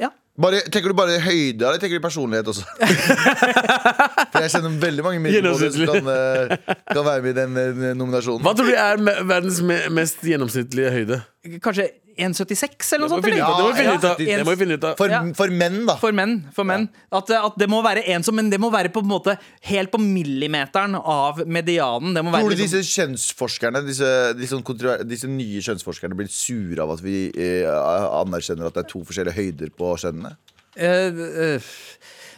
ja. 0.00 0.08
Bare, 0.38 0.60
tenker 0.68 0.92
du 0.92 0.94
bare 0.98 1.18
høyde, 1.24 1.64
eller 1.64 1.78
tenker 1.80 1.96
du 1.96 2.04
personlighet 2.04 2.46
også? 2.52 2.64
For 4.32 4.42
jeg 4.44 4.50
kjenner 4.52 4.74
veldig 4.82 5.04
mange 5.06 5.20
middelmådige 5.24 5.72
som 5.72 5.86
kan, 5.94 6.10
eh, 6.12 6.74
kan 6.92 7.04
være 7.06 7.22
med 7.24 7.30
i 7.30 7.36
den 7.38 7.56
eh, 7.62 7.94
nominasjonen. 7.96 8.42
Hva 8.44 8.52
tror 8.58 8.68
du 8.68 8.74
er 8.76 9.00
verdens 9.24 9.62
mest 9.96 10.20
gjennomsnittlige 10.28 10.92
høyde? 10.92 11.20
Kanskje 11.64 11.88
1,76 12.16 12.94
eller 12.96 13.04
noe 13.06 13.12
sånt? 13.12 13.24
Det 13.26 13.32
må 13.32 13.36
vi 13.36 13.40
Ja, 13.40 13.72
finne 13.76 13.94
ut 13.96 14.06
av. 14.08 14.20
Det 14.20 14.44
må 14.46 14.54
vi 14.54 14.60
finne 14.62 14.78
ut 14.78 14.86
av. 14.88 14.94
For, 14.98 15.14
for 15.38 15.52
menn, 15.62 15.78
da. 15.88 15.96
For 16.00 16.16
menn. 16.16 16.34
For 16.56 16.68
menn. 16.68 16.88
At, 17.14 17.30
at 17.36 17.58
det 17.60 17.68
må 17.70 17.82
være 17.84 18.02
ensom 18.14 18.36
Men 18.38 18.50
det 18.52 18.58
må 18.62 18.70
være 18.72 18.90
på 18.94 19.02
en 19.04 19.10
måte 19.10 19.36
helt 19.68 19.92
på 19.92 20.00
millimeteren 20.02 20.96
av 20.98 21.42
medianen. 21.46 22.16
Det 22.16 22.24
må 22.24 22.32
være 22.34 22.46
Tror 22.46 22.54
du 22.56 22.56
liksom- 22.62 22.80
disse 22.80 22.96
kjønnsforskerne 23.00 23.84
Disse, 23.86 24.10
disse, 24.38 24.98
disse 25.06 25.30
nye 25.30 25.62
kjønnsforskerne 25.64 26.16
blir 26.18 26.28
sure 26.32 26.82
av 26.82 26.96
at 26.96 27.04
vi 27.04 27.28
eh, 27.30 27.68
anerkjenner 27.68 28.68
at 28.68 28.74
det 28.78 28.86
er 28.86 28.90
to 28.90 29.04
forskjellige 29.06 29.36
høyder 29.36 29.72
på 29.76 29.92
kjønnene? 30.00 30.36
Eh, 30.76 31.60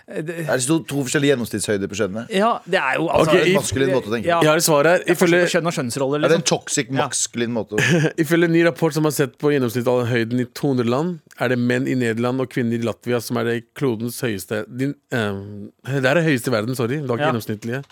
eh, 0.09 0.23
Er 0.49 0.57
det 0.57 0.67
to, 0.67 0.79
to 0.89 1.03
forskjellige 1.05 1.35
gjennomsnittshøyder 1.35 1.91
på 1.93 1.99
kjønnene? 2.01 2.25
Ja, 2.33 2.55
det 2.65 2.81
er 2.81 2.95
jo 2.97 3.09
altså 3.09 3.35
okay, 3.35 3.51
i- 3.51 3.57
Maskulin 3.59 3.93
måte 3.93 4.09
å 4.09 4.15
tenke. 4.15 4.27
Ja. 4.31 4.41
Jeg 4.43 4.49
har 4.51 4.57
et 4.63 4.67
svar 4.67 4.85
her. 4.89 5.05
Ifølge, 5.07 5.43
Kjønn 5.53 5.67
og 5.71 5.77
kjønnsroller, 5.77 6.25
Er 6.25 6.29
det 6.29 6.39
en 6.39 6.43
liksom. 6.43 6.59
toxic 6.59 6.91
maskulin 6.91 7.53
måte? 7.55 7.77
ifølge 8.25 8.45
en 8.49 8.53
ny 8.57 8.65
rapport 8.65 8.93
som 8.97 9.05
har 9.05 9.13
sett 9.13 9.37
på 9.39 9.53
gjennomsnittshøyden 9.55 10.41
i 10.41 10.49
200 10.55 10.89
land, 10.89 11.19
er 11.39 11.49
det 11.55 11.59
menn 11.61 11.87
i 11.87 11.95
Nederland 11.95 12.41
og 12.41 12.49
kvinner 12.51 12.79
i 12.81 12.83
Latvia 12.89 13.21
som 13.23 13.37
er 13.39 13.45
det 13.45 13.59
klodens 13.79 14.21
høyeste 14.25 14.65
din, 14.69 14.95
eh, 15.13 15.45
Det 15.87 16.05
er 16.05 16.15
det 16.23 16.25
høyeste 16.25 16.49
i 16.49 16.57
verden, 16.57 16.75
sorry. 16.75 16.99
Det 17.01 17.09
var 17.09 17.17
ikke 17.19 17.27
Ja. 17.29 17.33
gjennomsnittlige. 17.33 17.85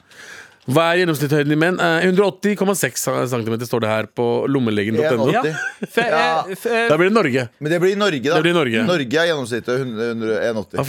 Hva 0.67 0.89
er 0.91 0.99
gjennomsnittshøyden 1.03 1.55
i 1.55 1.57
menn? 1.59 1.77
180,6 1.79 3.05
cm 3.31 3.55
står 3.69 3.81
det 3.85 3.91
her 3.91 4.07
på 4.11 4.47
lommelegen.no. 4.51 5.29
Ja. 5.31 5.43
Eh, 5.47 6.51
eh, 6.51 6.89
da 6.91 6.97
blir 6.99 7.09
det 7.11 7.15
Norge. 7.15 7.49
Men 7.63 7.71
det 7.73 7.79
blir 7.83 7.97
Norge, 7.99 8.23
da. 8.27 8.41
Blir 8.43 8.55
Norge. 8.57 8.83
Norge. 8.87 9.19
er 9.21 9.27
gjennomsnittet 9.31 9.79
180. 9.79 10.79
Ah, 10.81 10.85
I, 10.87 10.89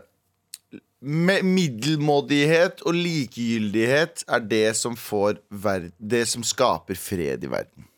Med 1.02 1.42
middelmådighet 1.42 2.84
og 2.86 2.94
likegyldighet 2.94 4.22
er 4.30 4.44
det 4.46 4.68
som 4.78 4.94
får 4.94 5.40
verd 5.50 5.88
Det 5.98 6.20
som 6.30 6.44
skaper 6.46 6.94
fred 6.94 7.42
i 7.42 7.50
verden. 7.50 7.88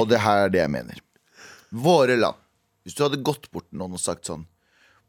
Og 0.00 0.08
det 0.10 0.18
her 0.24 0.48
er 0.48 0.50
det 0.50 0.58
jeg 0.64 0.72
mener. 0.74 0.98
Våre 1.70 2.16
land. 2.18 2.34
Hvis 2.82 2.96
du 2.98 3.04
hadde 3.06 3.22
gått 3.24 3.46
bort 3.54 3.68
til 3.70 3.78
noen 3.80 3.94
og 3.96 4.02
sagt 4.02 4.26
sånn 4.26 4.42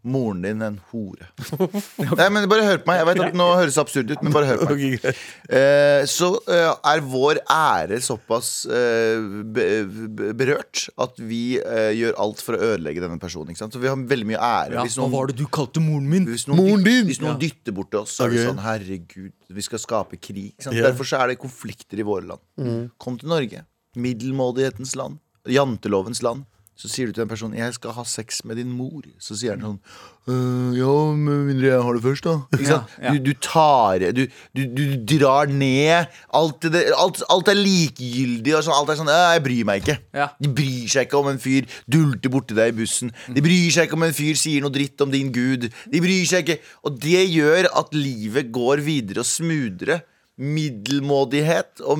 Moren 0.05 0.43
din 0.45 0.61
en 0.61 0.75
hore. 0.91 1.27
Nei, 2.19 2.27
men 2.33 2.45
Bare 2.51 2.65
hør 2.67 2.81
på 2.83 2.91
meg. 2.91 2.99
Jeg 2.99 3.07
vet 3.09 3.21
at 3.25 3.37
Nå 3.39 3.47
høres 3.57 3.77
det 3.77 3.81
absurd 3.81 4.11
ut, 4.13 4.21
men 4.21 4.35
bare 4.35 4.49
hør 4.51 4.61
på 4.61 4.75
meg. 4.77 5.07
Eh, 5.49 6.03
så 6.09 6.29
eh, 6.51 6.69
er 6.91 7.01
vår 7.09 7.41
ære 7.51 7.99
såpass 8.05 8.51
eh, 8.69 9.25
be, 9.55 9.65
be, 9.89 10.29
berørt 10.37 10.85
at 11.01 11.17
vi 11.17 11.57
eh, 11.57 11.91
gjør 11.97 12.17
alt 12.21 12.43
for 12.45 12.57
å 12.57 12.71
ødelegge 12.71 13.03
denne 13.03 13.19
personen. 13.21 13.53
Ikke 13.53 13.63
sant? 13.63 13.73
Så 13.73 13.81
vi 13.81 13.89
har 13.89 13.97
veldig 13.97 14.29
mye 14.29 14.41
ære. 14.41 14.79
Hvis 14.85 14.99
noen, 15.01 15.17
det 15.31 15.39
du 15.41 15.45
kalte 15.49 15.83
moren 15.83 16.09
min? 16.11 16.29
hvis 16.29 16.47
noen, 16.49 16.61
Moren 16.61 16.85
din! 16.85 17.09
Hvis 17.09 17.21
noen 17.23 17.41
dytter 17.41 17.75
bort 17.75 17.91
til 17.93 18.03
oss, 18.03 18.15
så 18.17 18.27
er 18.27 18.35
det 18.35 18.45
sånn 18.45 18.63
Herregud, 18.65 19.33
vi 19.57 19.65
skal 19.65 19.81
skape 19.81 20.21
krig. 20.21 20.53
Ja. 20.61 20.71
Mm. 20.71 20.81
Derfor 20.91 21.09
så 21.09 21.23
er 21.23 21.33
det 21.33 21.41
konflikter 21.41 22.01
i 22.01 22.05
våre 22.05 22.29
land. 22.35 22.91
Kom 23.01 23.17
til 23.21 23.33
Norge. 23.33 23.65
Middelmådighetens 23.97 24.93
land. 24.99 25.21
Jantelovens 25.49 26.21
land. 26.25 26.45
Så 26.75 26.89
sier 26.91 27.07
du 27.07 27.13
til 27.15 27.23
en 27.23 27.29
person 27.31 27.53
'Jeg 27.55 27.73
skal 27.73 27.93
ha 27.95 28.03
sex 28.03 28.43
med 28.43 28.57
din 28.57 28.67
mor'. 28.77 29.07
Så 29.17 29.35
sier 29.39 29.55
han 29.55 29.61
sånn 29.61 29.79
«Øh, 30.27 30.75
Ja, 30.75 31.13
med 31.15 31.45
mindre 31.47 31.67
jeg 31.71 31.81
har 31.81 31.93
det 31.93 32.03
først, 32.03 32.23
da. 32.25 32.33
Ikke 32.51 32.67
sant? 32.67 32.89
Ja, 32.99 33.03
ja. 33.05 33.11
Du, 33.13 33.31
du 33.31 33.33
tar 33.39 33.99
du, 34.11 34.27
du, 34.51 34.63
du 34.75 35.15
drar 35.19 35.47
ned. 35.47 36.07
Alt, 36.33 36.61
det, 36.67 36.91
alt, 36.97 37.21
alt 37.29 37.47
er 37.47 37.55
likegyldig. 37.55 38.55
Og 38.57 38.63
sånn, 38.65 38.75
alt 38.75 38.89
er 38.91 38.99
sånn 38.99 39.07
«Øh, 39.07 39.31
'Jeg 39.31 39.43
bryr 39.45 39.63
meg 39.65 39.83
ikke'. 39.83 39.99
Ja. 40.13 40.27
De 40.41 40.49
bryr 40.51 40.87
seg 40.91 41.07
ikke 41.07 41.17
om 41.21 41.29
en 41.31 41.39
fyr 41.39 41.63
dulter 41.87 42.29
borti 42.29 42.55
deg 42.57 42.73
i 42.73 42.77
bussen. 42.81 43.11
De 43.31 43.41
bryr 43.41 43.71
seg 43.71 43.87
ikke 43.87 43.95
om 43.95 44.03
en 44.03 44.13
fyr 44.19 44.35
sier 44.35 44.59
noe 44.61 44.73
dritt 44.75 44.99
om 44.99 45.11
din 45.11 45.31
gud. 45.31 45.69
De 45.91 46.01
bryr 46.03 46.25
seg 46.27 46.43
ikke 46.43 46.59
Og 46.83 46.99
det 46.99 47.23
gjør 47.31 47.69
at 47.71 47.93
livet 47.95 48.51
går 48.51 48.83
videre 48.83 49.19
og 49.23 49.25
smoothere. 49.25 50.01
Middelmådighet 50.37 51.79
og 51.87 51.97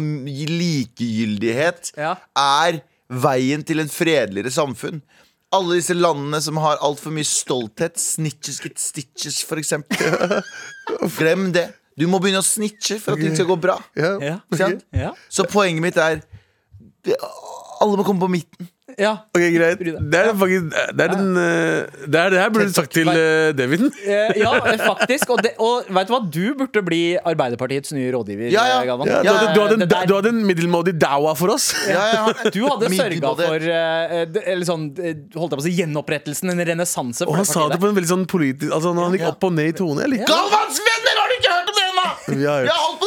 likegyldighet 0.52 1.94
er 1.96 2.82
veien 3.10 3.64
til 3.66 3.82
en 3.84 3.92
fredeligere 3.92 4.54
samfunn. 4.54 5.02
Alle 5.54 5.78
disse 5.78 5.96
landene 5.96 6.40
som 6.44 6.58
har 6.64 6.82
altfor 6.84 7.14
mye 7.16 7.28
stolthet, 7.28 8.00
snitches 8.02 8.60
get 8.64 8.82
stitches, 8.82 9.42
for 9.46 9.62
eksempel. 9.62 10.42
Glem 11.20 11.52
det. 11.56 11.70
Du 11.96 12.08
må 12.12 12.20
begynne 12.20 12.42
å 12.44 12.46
snitche 12.46 12.98
for 13.00 13.16
at 13.16 13.24
ting 13.24 13.36
skal 13.38 13.48
gå 13.48 13.56
bra. 13.62 13.78
Ja. 13.96 14.16
Ja. 14.20 14.38
Ikke. 14.52 15.14
Så 15.32 15.46
poenget 15.48 15.86
mitt 15.86 16.00
er 16.02 16.20
Alle 17.80 18.00
må 18.00 18.04
komme 18.04 18.24
på 18.24 18.32
midten. 18.32 18.68
Ja. 19.00 19.12
Ok, 19.36 19.44
greit. 19.56 19.82
Det 19.84 20.20
er 20.20 20.32
faktisk 20.40 20.68
Det 20.96 21.04
er 21.04 21.12
den 21.12 21.38
eh, 21.40 22.04
Det 22.08 22.20
er 22.20 22.30
det 22.32 22.40
her 22.40 22.52
burde 22.54 22.68
du 22.70 22.76
sagt 22.76 22.94
til 22.96 23.10
uh, 23.12 23.52
Devin. 23.58 23.90
Eh, 24.06 24.38
ja, 24.38 24.52
eh, 24.70 24.80
faktisk. 24.80 25.32
Og, 25.34 25.40
det, 25.42 25.56
og 25.60 25.88
vet 25.90 26.08
du 26.08 26.14
hva? 26.14 26.20
Du 26.30 26.44
burde 26.60 26.82
bli 26.86 27.00
Arbeiderpartiets 27.18 27.92
nye 27.96 28.12
rådgiver. 28.14 28.52
Ja, 28.54 28.66
ja. 28.70 28.82
eh. 28.84 29.10
Ja, 29.10 29.22
du, 29.24 29.32
hadde, 29.32 29.54
du, 29.56 29.62
hadde 29.64 29.78
en, 29.80 30.08
du 30.08 30.14
hadde 30.14 30.32
en 30.32 30.42
middelmådig 30.46 30.94
daua 31.02 31.34
for 31.38 31.56
oss. 31.56 31.72
Ja. 31.90 32.28
Du 32.56 32.62
hadde 32.70 32.92
sørga 32.94 33.32
for 33.40 33.66
uh, 33.66 34.44
eller 34.46 34.66
sånn, 34.68 34.86
eh, 35.02 35.18
holdt 35.36 35.56
jeg 35.56 35.60
på 35.60 35.64
å 35.64 35.66
si, 35.66 35.74
gjenopprettelsen, 35.80 36.54
en 36.54 36.62
renessanse. 36.70 37.28
Og 37.28 37.40
han 37.40 37.48
sa 37.50 37.66
det 37.72 37.80
på 37.82 37.90
en 37.90 37.98
veldig 37.98 38.12
sånn 38.12 38.28
politisk 38.30 38.74
Altså 38.76 38.94
Han 38.96 39.16
gikk 39.18 39.28
opp 39.32 39.48
og 39.50 39.56
ned 39.58 39.74
i 39.74 39.76
tone. 39.76 40.08
Galvans 40.30 40.80
venner, 40.86 41.20
har 41.22 41.32
du 41.32 41.36
ikke 41.40 41.56
hørt 41.56 41.74
om 41.74 41.80
det 41.80 41.86
ennå?! 41.90 42.08
Vi 42.26 42.46
har 42.46 42.70
har 42.70 42.82
holdt 42.86 43.02
på 43.02 43.05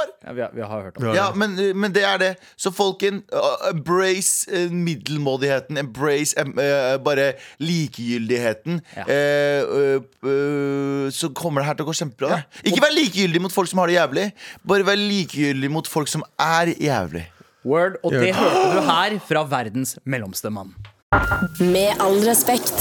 der. 0.00 0.10
Ja, 0.26 0.32
vi, 0.36 0.40
har, 0.44 0.50
vi 0.54 0.62
har 0.64 0.82
hørt 0.86 0.96
om 0.98 1.04
det. 1.04 1.14
Ja. 1.14 1.14
Ja, 1.20 1.28
men, 1.34 1.56
men 1.80 1.92
det 1.94 2.04
er 2.08 2.18
det. 2.22 2.30
Så 2.56 2.72
folken, 2.74 3.22
uh, 3.34 3.68
embrace 3.70 4.48
uh, 4.50 4.72
middelmådigheten. 4.72 5.78
Embrace 5.80 6.34
em- 6.40 6.56
uh, 6.58 6.96
bare 7.04 7.32
likegyldigheten. 7.62 8.80
Ja. 8.96 9.04
Eh, 9.06 9.62
uh, 9.64 10.02
uh, 10.26 11.10
så 11.14 11.28
kommer 11.34 11.60
det 11.62 11.70
her 11.70 11.78
til 11.80 11.86
å 11.86 11.90
gå 11.90 11.96
kjempebra. 12.00 12.28
da. 12.36 12.62
Ikke 12.64 12.82
vær 12.84 12.94
likegyldig 12.96 13.42
mot 13.44 13.52
folk 13.54 13.68
som 13.70 13.82
har 13.82 13.90
det 13.92 13.98
jævlig. 13.98 14.26
Bare 14.68 14.86
vær 14.88 14.98
likegyldig 15.00 15.70
mot 15.72 15.88
folk 15.90 16.08
som 16.08 16.24
er 16.40 16.72
jævlig. 16.80 17.26
Word, 17.64 17.98
og 18.02 18.14
det 18.16 18.32
hørte 18.34 18.70
du 18.72 18.80
her 18.88 19.18
fra 19.28 19.42
verdens 19.44 19.98
mellomste 20.08 20.48
mann. 20.50 20.72
Med 21.60 21.92
all 22.00 22.16
respekt. 22.24 22.72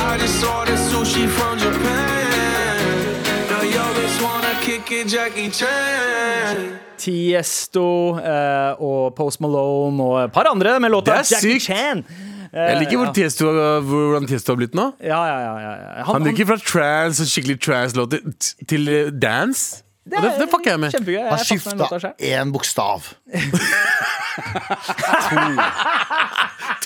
I 0.00 0.16
just 0.22 0.44
ordered 0.44 0.78
sushi 0.78 1.26
from 1.28 1.58
Japan. 1.58 2.19
Tiesto 7.00 7.86
eh, 8.20 8.72
og 8.84 9.14
Post 9.16 9.40
Malone 9.40 10.02
og 10.04 10.18
et 10.26 10.32
par 10.34 10.44
andre 10.50 10.74
med 10.82 10.90
låta 10.92 11.10
Det 11.10 11.14
er 11.20 11.24
Jackie 11.34 11.60
sykt. 11.60 11.64
Chan. 11.70 11.98
Eh, 12.52 12.66
Jeg 12.66 12.76
liker 12.82 12.96
hvor 13.00 13.06
ja. 13.08 13.12
Tiesto, 13.16 13.44
hvordan 13.88 14.24
Tiesto 14.28 14.48
har 14.52 14.58
blitt 14.60 14.74
nå. 14.76 14.86
Ja, 15.00 15.20
ja, 15.26 15.38
ja, 15.46 15.54
ja, 15.64 15.72
ja. 15.80 15.86
Han 16.10 16.20
gikk 16.28 16.44
fra 16.50 16.58
trans 16.60 17.20
og 17.22 17.26
skikkelig 17.30 17.56
trans-låter 17.64 18.18
t- 18.34 18.54
til 18.68 18.82
eh, 18.90 19.08
dance. 19.22 19.62
Og 20.10 20.22
det, 20.24 20.30
det 20.40 20.48
fucker 20.50 20.70
jeg 20.74 20.80
med. 20.82 20.90
Kjempegøy. 20.96 21.20
Han 21.22 21.28
Jeg 21.38 21.46
en 21.46 21.50
den 21.70 21.78
låta 21.78 21.96
skifta 22.00 22.10
én 22.18 22.50
bokstav. 22.52 23.00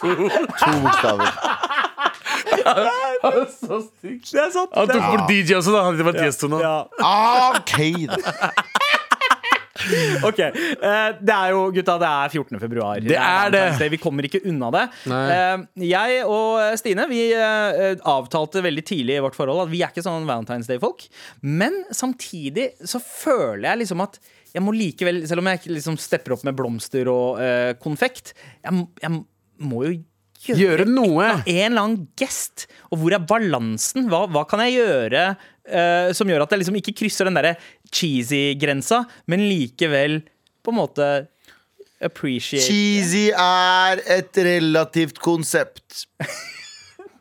To 0.04 0.08
bokstaver. 0.82 1.30
Så 3.60 3.80
stygt. 3.88 4.30
Det 4.32 4.42
er 4.42 4.52
sant. 4.54 4.74
Han 4.76 4.90
tok 4.90 5.04
bort 5.10 5.28
DJ 5.30 5.58
også, 5.60 5.74
da. 5.74 5.84
Hadde 5.88 6.00
det 6.00 6.08
vært 6.10 6.22
gjest 6.24 6.46
nå. 6.50 6.60
OK, 6.60 7.76
da. 8.10 8.52
Ok, 10.24 10.38
eh, 10.40 11.08
Det 11.20 11.34
er 11.34 11.50
jo, 11.52 11.64
gutta, 11.74 11.96
det 12.00 12.08
er 12.08 12.30
14. 12.32 12.60
februar. 12.62 13.00
Det 13.04 13.16
er 13.18 13.50
det. 13.52 13.88
Vi 13.92 13.98
kommer 14.00 14.24
ikke 14.24 14.40
unna 14.48 14.70
det. 14.72 14.84
Nei. 15.10 15.24
Eh, 15.34 15.64
jeg 15.90 16.22
og 16.30 16.78
Stine 16.80 17.04
vi 17.10 17.26
eh, 17.36 17.98
avtalte 18.08 18.62
veldig 18.64 18.84
tidlig 18.86 19.18
i 19.18 19.24
vårt 19.24 19.36
forhold 19.36 19.66
at 19.66 19.72
vi 19.72 19.82
er 19.84 19.92
ikke 19.92 20.04
sånn 20.06 20.28
Valentine's 20.28 20.70
Day-folk. 20.70 21.04
Men 21.42 21.82
samtidig 21.94 22.70
så 22.86 23.02
føler 23.02 23.68
jeg 23.72 23.82
liksom 23.84 24.06
at 24.06 24.20
jeg 24.54 24.62
må 24.62 24.72
likevel, 24.76 25.24
selv 25.26 25.42
om 25.42 25.50
jeg 25.50 25.60
ikke 25.60 25.74
liksom 25.74 25.98
stepper 25.98 26.36
opp 26.36 26.44
med 26.46 26.56
blomster 26.56 27.10
og 27.10 27.40
eh, 27.42 27.72
konfekt, 27.82 28.36
jeg, 28.62 28.84
jeg 29.02 29.16
må 29.66 29.84
jo 29.88 29.96
gjøre, 30.50 30.60
Gjøre 30.60 30.86
noe. 30.90 31.28
en 31.44 31.72
eller 31.72 31.82
annen 31.82 32.06
gest. 32.20 32.66
Og 32.90 33.00
hvor 33.02 33.16
er 33.16 33.24
balansen? 33.28 34.08
Hva, 34.10 34.24
hva 34.30 34.44
kan 34.50 34.62
jeg 34.64 34.76
gjøre 34.78 35.26
uh, 35.34 36.10
som 36.16 36.30
gjør 36.30 36.44
at 36.46 36.54
jeg 36.54 36.62
liksom 36.64 36.78
ikke 36.80 36.96
krysser 37.02 37.28
den 37.30 37.38
derre 37.38 37.54
cheesy-grensa, 37.94 39.04
men 39.30 39.46
likevel 39.48 40.20
på 40.64 40.72
en 40.72 40.78
måte 40.80 41.08
appreciate 42.04 42.64
Cheesy 42.66 43.28
er 43.30 44.00
et 44.18 44.36
relativt 44.44 45.20
konsept. 45.24 46.04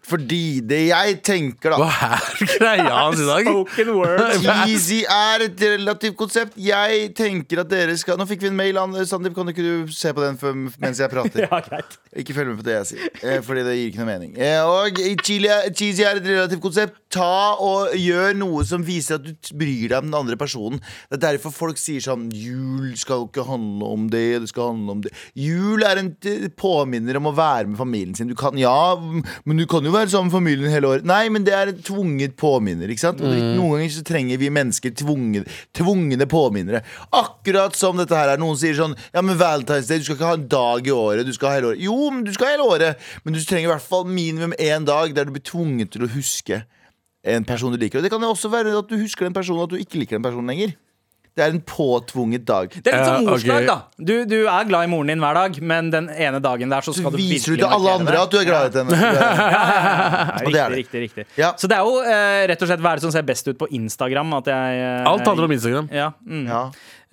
Fordi 0.04 0.60
det 0.68 0.82
jeg 0.90 1.14
tenker, 1.24 1.72
da 1.72 1.78
Hva 1.80 2.10
er 2.18 2.50
greia 2.58 2.90
hans 2.98 3.22
i 3.24 3.28
dag? 3.28 3.48
Spoken 3.54 3.92
word. 3.96 4.24
Cheesy 4.44 4.98
er 5.08 5.46
et 5.48 5.64
relativt 5.64 6.18
konsept. 6.20 6.58
Jeg 6.60 7.14
tenker 7.16 7.62
at 7.64 7.70
dere 7.72 7.96
skal 8.00 8.20
Nå 8.20 8.28
fikk 8.28 8.44
vi 8.44 8.50
en 8.52 8.58
mail. 8.60 8.78
An- 8.82 8.98
Sandeep, 9.08 9.36
kan 9.38 9.48
ikke 9.54 9.68
se 9.96 10.12
på 10.14 10.24
den 10.26 10.36
for, 10.42 10.58
mens 10.84 11.00
jeg 11.00 11.12
prater? 11.14 11.46
Ja, 11.48 11.62
greit. 11.64 11.96
Ikke 12.20 12.36
følg 12.36 12.52
med 12.54 12.60
på 12.62 12.66
det 12.68 12.76
jeg 12.76 12.90
sier, 12.92 13.08
eh, 13.26 13.40
fordi 13.46 13.64
det 13.66 13.72
gir 13.78 13.88
ikke 13.92 14.02
noe 14.04 14.10
mening. 14.12 14.36
Eh, 14.38 14.60
Og 14.64 15.00
cheesy 15.24 16.04
er 16.06 16.20
et 16.20 16.28
relativt 16.28 16.62
konsept. 16.64 17.00
Ta 17.14 17.54
og 17.62 17.92
gjør 17.98 18.34
noe 18.38 18.64
som 18.66 18.82
viser 18.86 19.20
at 19.20 19.26
du 19.28 19.52
bryr 19.60 19.92
deg 19.92 19.98
om 20.00 20.08
den 20.10 20.16
andre 20.18 20.38
personen. 20.40 20.80
Det 21.12 21.20
er 21.20 21.24
derfor 21.28 21.54
folk 21.54 21.78
sier 21.78 22.02
sånn 22.02 22.28
Jul 22.34 22.92
skal 22.98 23.28
ikke 23.28 23.46
handle 23.46 23.92
om 23.94 24.08
det, 24.14 24.24
det 24.42 24.50
skal 24.50 24.72
handle 24.74 24.96
om 24.98 25.04
det. 25.06 25.12
Jul 25.38 25.86
er 25.86 26.02
en 26.02 26.10
påminner 26.58 27.20
om 27.22 27.30
å 27.30 27.36
være 27.38 27.70
med 27.70 27.78
familien 27.80 28.18
sin. 28.18 28.32
Du 28.32 28.36
kan, 28.40 28.58
ja, 28.58 28.74
men 28.98 29.62
du 29.62 29.68
kan 29.70 29.86
jo 29.86 29.93
være 29.94 30.12
sammen 30.12 30.30
med 30.30 30.36
familien 30.36 30.74
hele 30.74 30.90
året. 30.90 31.08
Nei, 31.08 31.22
men 31.34 31.46
det 31.48 31.54
er 31.56 31.72
en 31.72 31.82
tvunget 31.86 32.36
påminner. 32.40 32.92
Ikke 32.92 33.06
sant? 33.06 33.22
Og 33.24 33.32
Noen 33.32 33.78
ganger 33.78 33.94
så 33.96 34.04
trenger 34.08 34.42
vi 34.42 34.52
mennesker 34.54 34.94
tvunget, 35.00 35.50
tvungne 35.78 36.28
påminnere. 36.30 36.84
Akkurat 37.16 37.78
som 37.78 38.00
dette 38.02 38.18
her 38.18 38.34
er. 38.34 38.42
Noen 38.42 38.60
sier 38.60 38.78
sånn 38.78 38.98
Ja, 39.14 39.24
men 39.26 39.40
Valentine's 39.40 39.90
Day, 39.90 40.02
du 40.02 40.08
skal 40.08 40.20
ikke 40.20 40.32
ha 40.32 40.38
en 40.40 40.48
dag 40.52 40.88
i 40.90 40.96
året. 40.96 41.28
Du 41.28 41.34
skal 41.36 41.52
ha 41.52 41.58
hele 41.60 41.74
året. 41.74 41.84
Jo, 41.86 41.98
men 42.14 42.24
du 42.28 42.34
skal 42.36 42.50
ha 42.50 42.56
hele 42.58 42.70
året. 42.76 43.10
Men 43.24 43.38
du 43.38 43.42
trenger 43.42 43.70
i 43.70 43.74
hvert 43.74 43.90
fall 43.90 44.08
minimum 44.10 44.56
én 44.60 44.88
dag 44.90 45.14
der 45.16 45.30
du 45.30 45.36
blir 45.36 45.46
tvunget 45.46 45.94
til 45.96 46.08
å 46.08 46.14
huske 46.14 46.64
en 47.24 47.46
person 47.48 47.72
du 47.72 47.80
liker. 47.80 48.00
Og 48.00 48.06
det 48.06 48.12
kan 48.12 48.24
jo 48.24 48.34
også 48.34 48.52
være 48.52 48.74
at 48.78 48.90
du 48.90 48.98
husker 49.00 49.28
den 49.28 49.36
personen, 49.36 49.64
og 49.64 49.70
at 49.70 49.78
du 49.78 49.84
ikke 49.84 50.02
liker 50.02 50.20
den 50.20 50.26
personen 50.26 50.52
lenger. 50.52 50.76
Det 51.34 51.42
er 51.42 51.50
en 51.50 51.62
påtvunget 51.66 52.44
dag. 52.46 52.70
Det 52.86 52.92
er 52.94 53.00
litt 53.00 53.08
som 53.10 53.24
morsdag, 53.26 53.64
ok. 53.64 53.66
da. 53.66 53.78
Du, 53.98 54.12
du 54.30 54.36
er 54.46 54.68
glad 54.70 54.86
i 54.86 54.90
moren 54.92 55.10
din 55.10 55.24
hver 55.24 55.34
dag, 55.34 55.56
men 55.66 55.88
den 55.90 56.10
ene 56.14 56.38
dagen 56.44 56.70
der 56.70 56.86
så 56.86 56.94
skal 56.94 57.10
du 57.10 57.18
viser 57.18 57.56
du 57.56 57.64
til 57.64 57.74
alle 57.74 57.96
andre 57.98 58.14
det. 58.14 58.20
at 58.22 58.36
du 58.36 58.38
er 58.38 58.46
glad 58.52 58.78
i 58.78 58.84
henne. 58.84 59.00
Ja, 59.64 60.44
Og 60.46 60.52
det 60.54 60.54
riktig, 60.54 60.54
det. 60.54 60.78
riktig, 60.78 61.02
riktig. 61.08 61.26
Ja. 61.42 61.50
Så 61.58 61.66
det 61.72 61.78
er 61.80 61.88
jo 61.88 61.96
uh, 62.06 62.42
rett 62.52 62.62
og 62.62 62.70
slett 62.70 62.84
hva 62.86 62.92
er 62.94 63.02
det 63.02 63.06
som 63.08 63.14
ser 63.16 63.26
best 63.26 63.50
ut 63.50 63.58
på 63.58 63.68
Instagram. 63.74 64.36
At 64.38 64.52
jeg, 64.54 64.84
uh, 64.84 65.10
Alt 65.10 65.26
handler 65.32 65.48
om 65.50 65.56
Instagram. 65.58 65.90
Ja. 65.94 66.12
Mm. 66.22 66.44
Ja. 66.52 66.62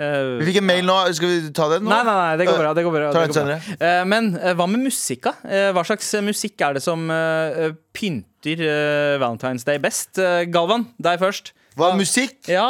Eh, 0.01 0.29
Vi 0.41 0.47
fikk 0.51 0.61
en 0.63 0.69
mail 0.69 0.85
nå. 0.89 0.99
Skal 1.17 1.29
vi 1.33 1.51
ta 1.57 1.71
den 1.73 1.85
nå? 1.85 1.91
Nei, 1.93 2.03
nei, 2.05 2.17
nei, 2.21 2.37
det 2.41 2.47
går 2.49 2.61
bra. 2.61 2.75
Det 2.77 2.85
går 2.87 2.95
bra, 2.97 3.09
det 3.17 3.25
går 3.33 3.49
bra. 3.49 3.57
Eh, 3.89 4.03
Men 4.09 4.31
eh, 4.37 4.53
hva 4.57 4.69
med 4.69 4.85
musikk, 4.85 5.27
da? 5.29 5.35
Eh, 5.49 5.71
Hva 5.77 5.85
slags 5.89 6.13
eh, 6.17 6.25
musikk 6.25 6.61
er 6.69 6.77
det 6.79 6.85
som 6.85 7.09
eh, 7.13 7.73
pynter 7.97 8.63
eh, 8.69 9.17
Valentine's 9.21 9.65
Day 9.69 9.81
best? 9.83 10.17
Eh, 10.21 10.45
Galvan, 10.53 10.87
deg 11.01 11.21
først. 11.25 11.53
Hva, 11.81 11.93
musikk? 11.97 12.39
Ja. 12.51 12.69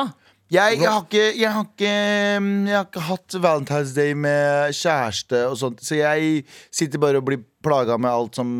Jeg, 0.51 0.80
jeg, 0.80 0.90
har 0.90 1.05
ikke, 1.05 1.26
jeg, 1.38 1.51
har 1.55 1.66
ikke, 1.68 1.90
jeg 1.90 2.74
har 2.74 2.86
ikke 2.88 3.03
hatt 3.07 3.34
Valentine's 3.38 3.92
Day 3.94 4.16
med 4.18 4.74
kjæreste 4.74 5.44
og 5.46 5.59
sånt, 5.61 5.82
så 5.86 5.94
jeg 5.94 6.40
sitter 6.74 6.98
bare 6.98 7.20
og 7.20 7.28
blir 7.28 7.44
plaga 7.62 7.94
med 8.01 8.11
alt 8.11 8.40
som 8.40 8.51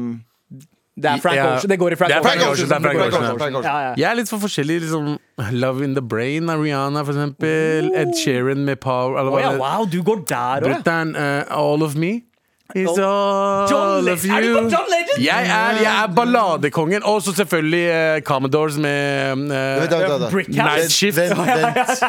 Det 0.95 1.11
er 1.11 1.23
Frank 1.25 1.39
Ja. 1.41 1.49
Ocean. 1.57 1.73
Det 1.73 1.79
går 1.81 1.97
i 1.97 1.99
Frank, 1.99 2.13
Det 2.13 2.23
Frank 2.23 2.45
Ocean, 2.47 3.59
Ja, 3.65 3.75
ja. 3.89 3.93
Jeg 3.97 4.07
er 4.11 4.19
litt 4.21 4.31
for 4.31 4.39
forskjellig. 4.39 4.81
Liksom, 4.85 5.17
Love 5.57 5.83
in 5.85 5.95
the 5.97 6.03
Brain 6.03 6.51
av 6.53 6.63
Rihanna, 6.63 7.03
for 7.09 7.17
eksempel. 7.17 7.91
Ed 7.97 8.15
Sheeran 8.23 8.67
med 8.69 8.79
Power. 8.85 9.19
Ja, 9.41 9.57
wow, 9.59 9.87
du 9.89 10.03
går 10.03 10.27
der 10.29 10.69
òg, 10.71 10.87
Uh, 10.87 11.17
eh, 11.17 11.45
All 11.51 11.83
of 11.83 11.97
Me. 11.97 12.21
Is 12.75 12.99
all 12.99 14.09
of 14.09 14.25
Er 14.25 14.41
du 14.45 14.49
på 14.55 14.61
John 14.71 14.89
Legend? 14.93 15.19
Jeg 15.25 15.47
er, 15.47 15.81
jeg 15.83 15.95
er 16.05 16.15
balladekongen. 16.17 17.03
Og 17.05 17.23
så 17.23 17.35
selvfølgelig 17.35 17.85
uh, 17.91 18.21
Commodores 18.23 18.77
med. 18.79 20.31
Brick 20.31 20.49
Night 20.49 20.83
Vent, 20.83 20.93
Shift. 20.93 21.19
vent, 21.19 21.39
vent. 21.39 22.05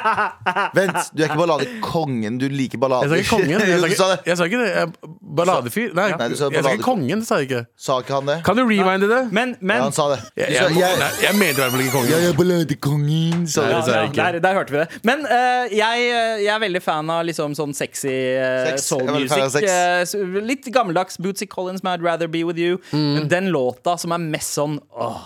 vent, 0.75 0.97
du 1.17 1.23
er 1.23 1.27
ikke 1.29 1.37
balladekongen, 1.39 2.37
du 2.41 2.47
liker 2.51 2.77
ballader. 2.77 3.15
Jeg 3.15 3.25
sa 3.25 3.35
ikke 3.37 3.47
kongen. 3.47 3.59
Jeg 3.61 3.79
sa 3.81 3.87
ikke, 3.87 4.11
det. 4.11 4.19
jeg 4.25 4.37
sa 4.37 4.43
ikke 4.43 4.61
det. 4.63 4.69
Jeg- 4.75 5.17
Balladefyr. 5.31 5.93
Nei, 5.95 6.09
Nei, 6.19 6.27
du 6.27 6.35
sa 6.35 6.49
jeg 6.51 6.63
sa 6.65 6.71
ikke 6.75 6.83
kongen. 6.83 7.21
Sa 7.25 7.37
jeg 7.39 7.47
ikke. 7.49 7.61
Sa 7.79 7.99
ikke 8.03 8.13
han 8.19 8.27
det? 8.27 8.37
Kan 8.45 8.57
du 8.59 8.63
rewinde 8.67 9.07
det? 9.07 9.21
Men, 9.31 9.55
Ja, 9.63 9.77
han 9.85 9.93
sa 9.95 10.09
det. 10.11 10.19
Jeg, 10.37 10.51
jeg, 10.57 10.75
jeg, 10.75 11.11
jeg 11.23 11.35
mente 11.39 11.55
i 11.55 11.61
hvert 11.61 11.71
fall 11.71 11.83
ikke 11.85 11.93
kongen. 11.95 12.11
jeg 12.11 12.29
er 12.29 12.35
balladekongen, 12.37 13.45
sa 13.47 13.63
ja, 13.63 13.79
jeg 13.79 14.11
ja, 14.17 14.23
der, 14.31 14.39
der 14.43 14.53
hørte 14.59 14.75
vi 14.75 14.81
det. 14.81 14.99
Men 15.07 15.23
uh, 15.23 15.71
jeg, 15.71 16.03
jeg 16.43 16.51
er 16.55 16.59
veldig 16.65 16.81
fan 16.83 17.09
av 17.15 17.23
liksom 17.29 17.55
sånn 17.57 17.73
sexy 17.77 18.11
uh, 18.11 18.75
soul 18.81 19.07
music. 19.15 19.47
sex. 19.55 20.15
Litt 20.51 20.67
gammeldags 20.73 21.19
Bootsy 21.21 21.47
Collins 21.49 21.83
med 21.85 21.99
I'd 21.99 22.05
Rather 22.07 22.31
Be 22.31 22.43
With 22.47 22.59
You. 22.59 22.81
Mm. 22.91 23.07
Men 23.15 23.31
den 23.31 23.49
låta 23.55 23.97
som 24.01 24.13
er 24.15 24.21
mest 24.23 24.59
sånn 24.59 24.79
åh, 24.91 25.25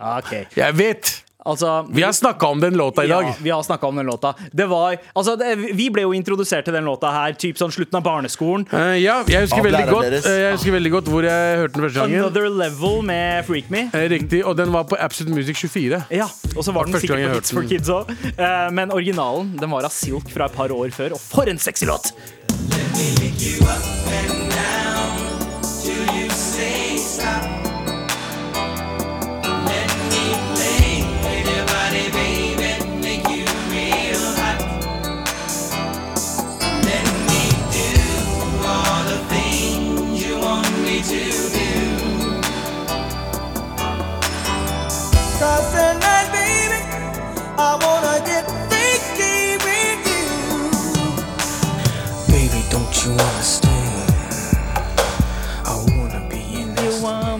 OK. 0.00 0.34
Jeg 0.56 0.76
vet! 0.76 1.14
Altså 1.46 1.86
Vi 1.94 2.02
har 2.02 2.12
snakka 2.12 2.46
om 2.50 2.60
den 2.60 2.74
låta 2.74 3.04
i 3.04 3.08
dag. 3.08 3.22
Ja, 3.22 3.34
vi 3.38 3.50
har 3.54 3.62
snakka 3.62 3.86
om 3.86 3.96
den 3.96 4.06
låta. 4.06 4.34
Det 4.52 4.66
var, 4.66 4.96
altså, 5.12 5.36
det, 5.38 5.52
vi 5.78 5.86
ble 5.94 6.02
jo 6.02 6.10
introdusert 6.16 6.66
til 6.66 6.74
den 6.74 6.88
låta 6.88 7.12
her 7.14 7.36
typ 7.38 7.60
sånn 7.60 7.70
slutten 7.70 8.00
av 8.00 8.02
barneskolen. 8.02 8.66
Uh, 8.72 8.96
ja, 8.98 9.20
jeg 9.30 9.46
husker, 9.46 9.62
veldig 9.62 9.84
godt, 9.86 10.08
eh, 10.10 10.38
jeg 10.42 10.56
husker 10.56 10.74
veldig 10.74 10.92
godt 10.96 11.10
hvor 11.12 11.28
jeg 11.28 11.60
hørte 11.60 11.78
den 11.78 11.86
første 11.86 12.00
gangen. 12.00 12.18
Another 12.24 12.50
Level 12.50 12.98
med 13.06 13.46
Freak 13.46 13.70
Me. 13.70 13.84
Uh, 13.94 14.08
Riktig, 14.10 14.42
Og 14.42 14.58
den 14.58 14.74
var 14.74 14.88
på 14.90 14.98
Absolute 14.98 15.38
Music 15.38 15.62
24. 15.62 16.02
Ja, 16.18 16.26
og 16.56 16.66
så 16.66 16.74
var 16.74 16.90
den 16.90 16.98
sikkert 16.98 17.22
på 17.22 17.38
Hits 17.38 17.54
for. 17.54 17.70
Kids 17.70 17.94
òg. 17.94 18.10
Men 18.74 18.90
originalen 18.90 19.54
den 19.60 19.70
var 19.70 19.86
av 19.86 19.94
Silk 19.94 20.26
fra 20.34 20.50
et 20.50 20.58
par 20.58 20.74
år 20.74 20.90
før, 20.98 21.14
og 21.14 21.22
for 21.22 21.46
en 21.46 21.62
sexy 21.62 21.86
låt! 21.86 22.10
Cause 23.56 24.45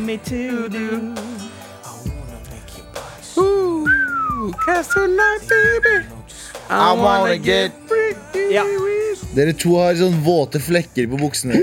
me 0.06 0.18
to 0.18 0.68
do. 0.68 1.14
I 1.84 1.90
wanna 2.06 2.40
make 2.50 2.78
your 2.78 2.86
body 2.94 3.22
so 3.22 3.86
I 6.70 6.92
wanna 6.98 7.36
get 7.36 7.72
Ja. 8.50 8.64
Dere 9.36 9.52
to 9.52 9.74
har 9.76 9.94
sånn 9.98 10.16
våte 10.24 10.60
flekker 10.62 11.08
på 11.12 11.18
buksene. 11.20 11.58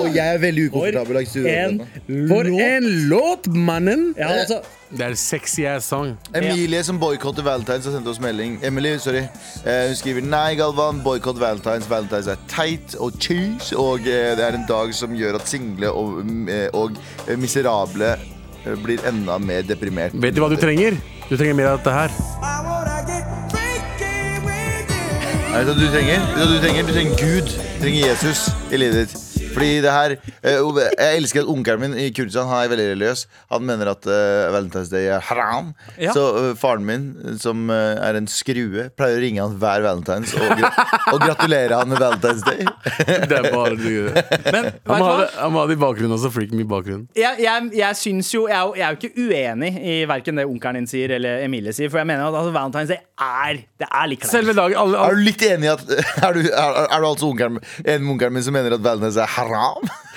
Og 0.00 0.14
jeg 0.14 0.34
er 0.36 0.38
veldig 0.40 0.68
ukomfortabel. 0.70 1.16
langs 1.18 1.34
En 1.36 1.42
akkurat 1.42 2.08
nå. 2.08 2.28
For 2.30 2.48
en 2.64 2.86
låt, 3.10 3.48
mannen! 3.52 4.14
Ja, 4.18 4.28
altså 4.40 4.60
Det 4.90 5.04
er 5.04 5.12
en 5.12 5.16
sexy 5.16 5.66
ass 5.68 5.86
song. 5.92 6.16
Emilie 6.34 6.80
som 6.86 6.98
boikotter 6.98 7.44
Valentine's 7.46 7.84
har 7.86 7.92
sendt 7.94 8.08
oss 8.10 8.20
melding. 8.22 8.58
Emily, 8.64 8.96
sorry 8.98 9.22
Eh, 9.64 9.86
Hun 9.88 9.96
skriver 9.98 10.24
Nei, 10.24 10.54
Galvan, 10.58 11.02
boikott 11.04 11.38
Valentine's. 11.38 11.86
Valentine's 11.90 12.28
er 12.30 12.40
teit 12.48 12.96
og 12.98 13.18
cheese, 13.20 13.74
og 13.76 14.00
eh, 14.06 14.34
det 14.36 14.44
er 14.46 14.56
en 14.58 14.66
dag 14.68 14.94
som 14.94 15.14
gjør 15.14 15.38
at 15.40 15.48
single 15.48 15.92
og, 15.92 16.24
mm, 16.24 16.48
eh, 16.48 16.68
og 16.72 16.96
eh, 17.28 17.36
miserable 17.36 18.14
eh, 18.16 18.76
blir 18.82 19.04
enda 19.06 19.38
mer 19.38 19.62
deprimert. 19.62 20.14
Vet 20.14 20.34
du 20.34 20.40
hva 20.42 20.50
du 20.50 20.56
trenger? 20.56 20.96
Du 21.28 21.36
trenger 21.36 21.54
mer 21.54 21.74
av 21.74 21.78
dette 21.82 21.94
her. 21.94 22.49
Freaky 25.50 25.64
det 25.64 25.66
det 25.66 25.82
du 25.82 25.90
trenger? 25.90 26.20
Du 26.34 26.38
hva 26.38 26.46
du 26.46 26.60
trenger? 26.62 26.82
Du 26.86 26.92
trenger 26.92 27.16
Gud. 27.18 27.48
Du 27.78 27.82
trenger 27.82 28.06
Jesus 28.06 28.50
i 28.70 28.76
livet 28.76 29.08
ditt. 29.08 29.29
Fordi 29.50 29.70
det 29.84 29.92
her 29.94 30.16
eh, 30.16 30.58
Jeg 30.94 31.20
elsker 31.20 31.44
at 31.44 31.50
onkelen 31.50 31.82
min 31.84 31.96
i 31.98 32.08
Kurdistan 32.14 32.48
Han 32.50 32.64
er 32.64 32.72
veldig 32.72 32.88
religiøs. 32.94 33.26
Han 33.50 33.66
mener 33.66 33.92
at 33.92 34.06
uh, 34.08 34.50
Valentine's 34.54 34.90
Day 34.92 35.08
er 35.10 35.24
haram. 35.30 35.72
Ja. 36.00 36.14
Så 36.16 36.24
uh, 36.36 36.50
faren 36.58 36.86
min, 36.86 37.08
som 37.40 37.68
uh, 37.70 37.98
er 38.00 38.18
en 38.18 38.28
skrue, 38.30 38.88
pleier 38.96 39.18
å 39.18 39.22
ringe 39.22 39.42
han 39.44 39.56
hver 39.60 39.84
valentines 39.84 40.34
og, 40.38 40.46
gra 40.58 40.70
og 41.14 41.22
gratulere 41.24 41.80
han 41.80 41.90
med 41.90 42.02
Valentine's 42.02 42.44
Day. 42.46 42.66
Det 43.30 43.36
er 43.36 43.48
bare 43.52 43.76
du 43.78 44.10
Men 44.50 44.70
Han 44.86 45.00
må 45.00 45.06
ha 45.06 45.14
det, 45.20 45.28
han 45.36 45.52
må 45.52 45.60
ha 45.62 45.68
det 45.68 45.76
i 45.76 45.80
bakgrunnen 45.80 46.16
også. 46.16 46.30
Freak 46.34 46.52
me 46.54 46.64
i 46.64 46.68
bakgrunnen. 46.68 47.08
jeg, 47.18 47.42
jeg, 47.42 47.70
jeg 47.76 47.98
syns 47.98 48.30
jo 48.34 48.44
Jeg 48.50 48.80
jeg 48.80 48.86
er 48.86 48.94
jo 48.94 48.98
ikke 48.98 49.28
uenig 49.28 49.70
i 49.80 49.94
verken 50.08 50.40
det 50.40 50.46
onkelen 50.48 50.80
din 50.80 50.88
sier 50.90 51.14
eller 51.16 51.44
Emilie 51.44 51.72
sier, 51.76 51.90
for 51.92 52.00
jeg 52.00 52.08
mener 52.08 52.26
at 52.28 52.36
altså, 52.36 52.52
Valentine's 52.54 52.92
Day 52.92 53.00
er 53.20 53.60
Det 53.80 53.88
er 53.88 54.10
litt 54.10 54.22
kleint. 54.22 54.32
Selve 54.32 54.54
dagen 54.56 54.80
alle, 54.80 55.00
Er 55.00 55.16
du 55.16 55.24
litt 55.26 55.44
enig 55.46 55.68
i 55.68 55.72
at 55.72 55.84
Er 56.26 56.36
du, 56.36 56.42
er, 56.46 56.80
er 56.86 57.02
du 57.02 57.08
altså 57.08 57.30
onkelen 57.30 57.58
med 57.58 58.10
onkelen 58.14 58.36
min 58.36 58.46
som 58.46 58.56
mener 58.56 58.76
at 58.76 58.84
Valentine's 58.84 59.18
er 59.20 59.30
haram? 59.36 59.39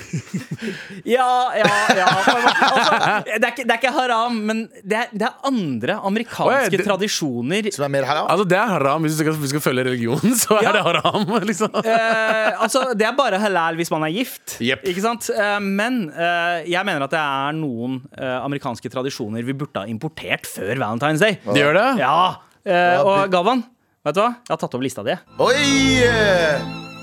Ja, 1.03 1.51
ja, 1.57 1.69
ja. 1.97 2.05
Altså, 2.05 2.91
det, 3.25 3.39
er 3.43 3.49
ikke, 3.49 3.63
det 3.65 3.73
er 3.73 3.79
ikke 3.79 3.91
haram, 3.95 4.35
men 4.47 4.59
det 4.85 4.97
er, 4.99 5.07
det 5.11 5.25
er 5.27 5.47
andre 5.49 5.95
amerikanske 6.05 6.67
Oi, 6.69 6.69
det- 6.71 6.85
tradisjoner. 6.85 7.69
Som 7.75 7.85
er 7.87 7.91
mer 7.95 8.05
haram? 8.07 8.27
altså 8.31 8.45
Det 8.47 8.57
er 8.59 8.69
haram. 8.75 9.01
Hvis 9.07 9.17
du 9.17 9.23
skal, 9.23 9.33
hvis 9.41 9.49
du 9.51 9.53
skal 9.55 9.63
følge 9.65 9.85
religionen, 9.89 10.35
så 10.43 10.59
er 10.61 10.77
det 10.77 10.83
haram. 10.85 11.25
Liksom. 11.49 11.73
Eh, 11.81 12.61
altså, 12.63 12.83
det 12.97 13.07
er 13.09 13.15
bare 13.17 13.39
halal 13.41 13.75
hvis 13.79 13.91
man 13.93 14.05
er 14.07 14.13
gift. 14.15 14.57
Yep. 14.63 14.85
Ikke 14.93 15.03
sant? 15.03 15.27
Eh, 15.33 15.57
men 15.63 15.99
eh, 16.13 16.69
jeg 16.71 16.85
mener 16.87 17.07
at 17.07 17.13
det 17.15 17.19
er 17.23 17.57
noen 17.57 17.99
eh, 18.15 18.37
amerikanske 18.43 18.93
tradisjoner 18.93 19.43
vi 19.47 19.55
burde 19.57 19.83
ha 19.83 19.89
importert 19.91 20.47
før 20.49 20.75
Valentine's 20.77 21.23
Day. 21.25 21.39
De 21.49 21.57
gjør 21.59 21.75
det? 21.79 21.87
Ja, 22.03 22.15
eh, 22.63 23.01
Og 23.03 23.27
Galvan, 23.33 23.65
vet 24.05 24.15
du 24.19 24.23
hva? 24.23 24.31
Jeg 24.45 24.55
har 24.55 24.61
tatt 24.67 24.77
opp 24.79 24.85
lista 24.85 25.03
di. 25.09 25.17
Oi! 25.41 25.57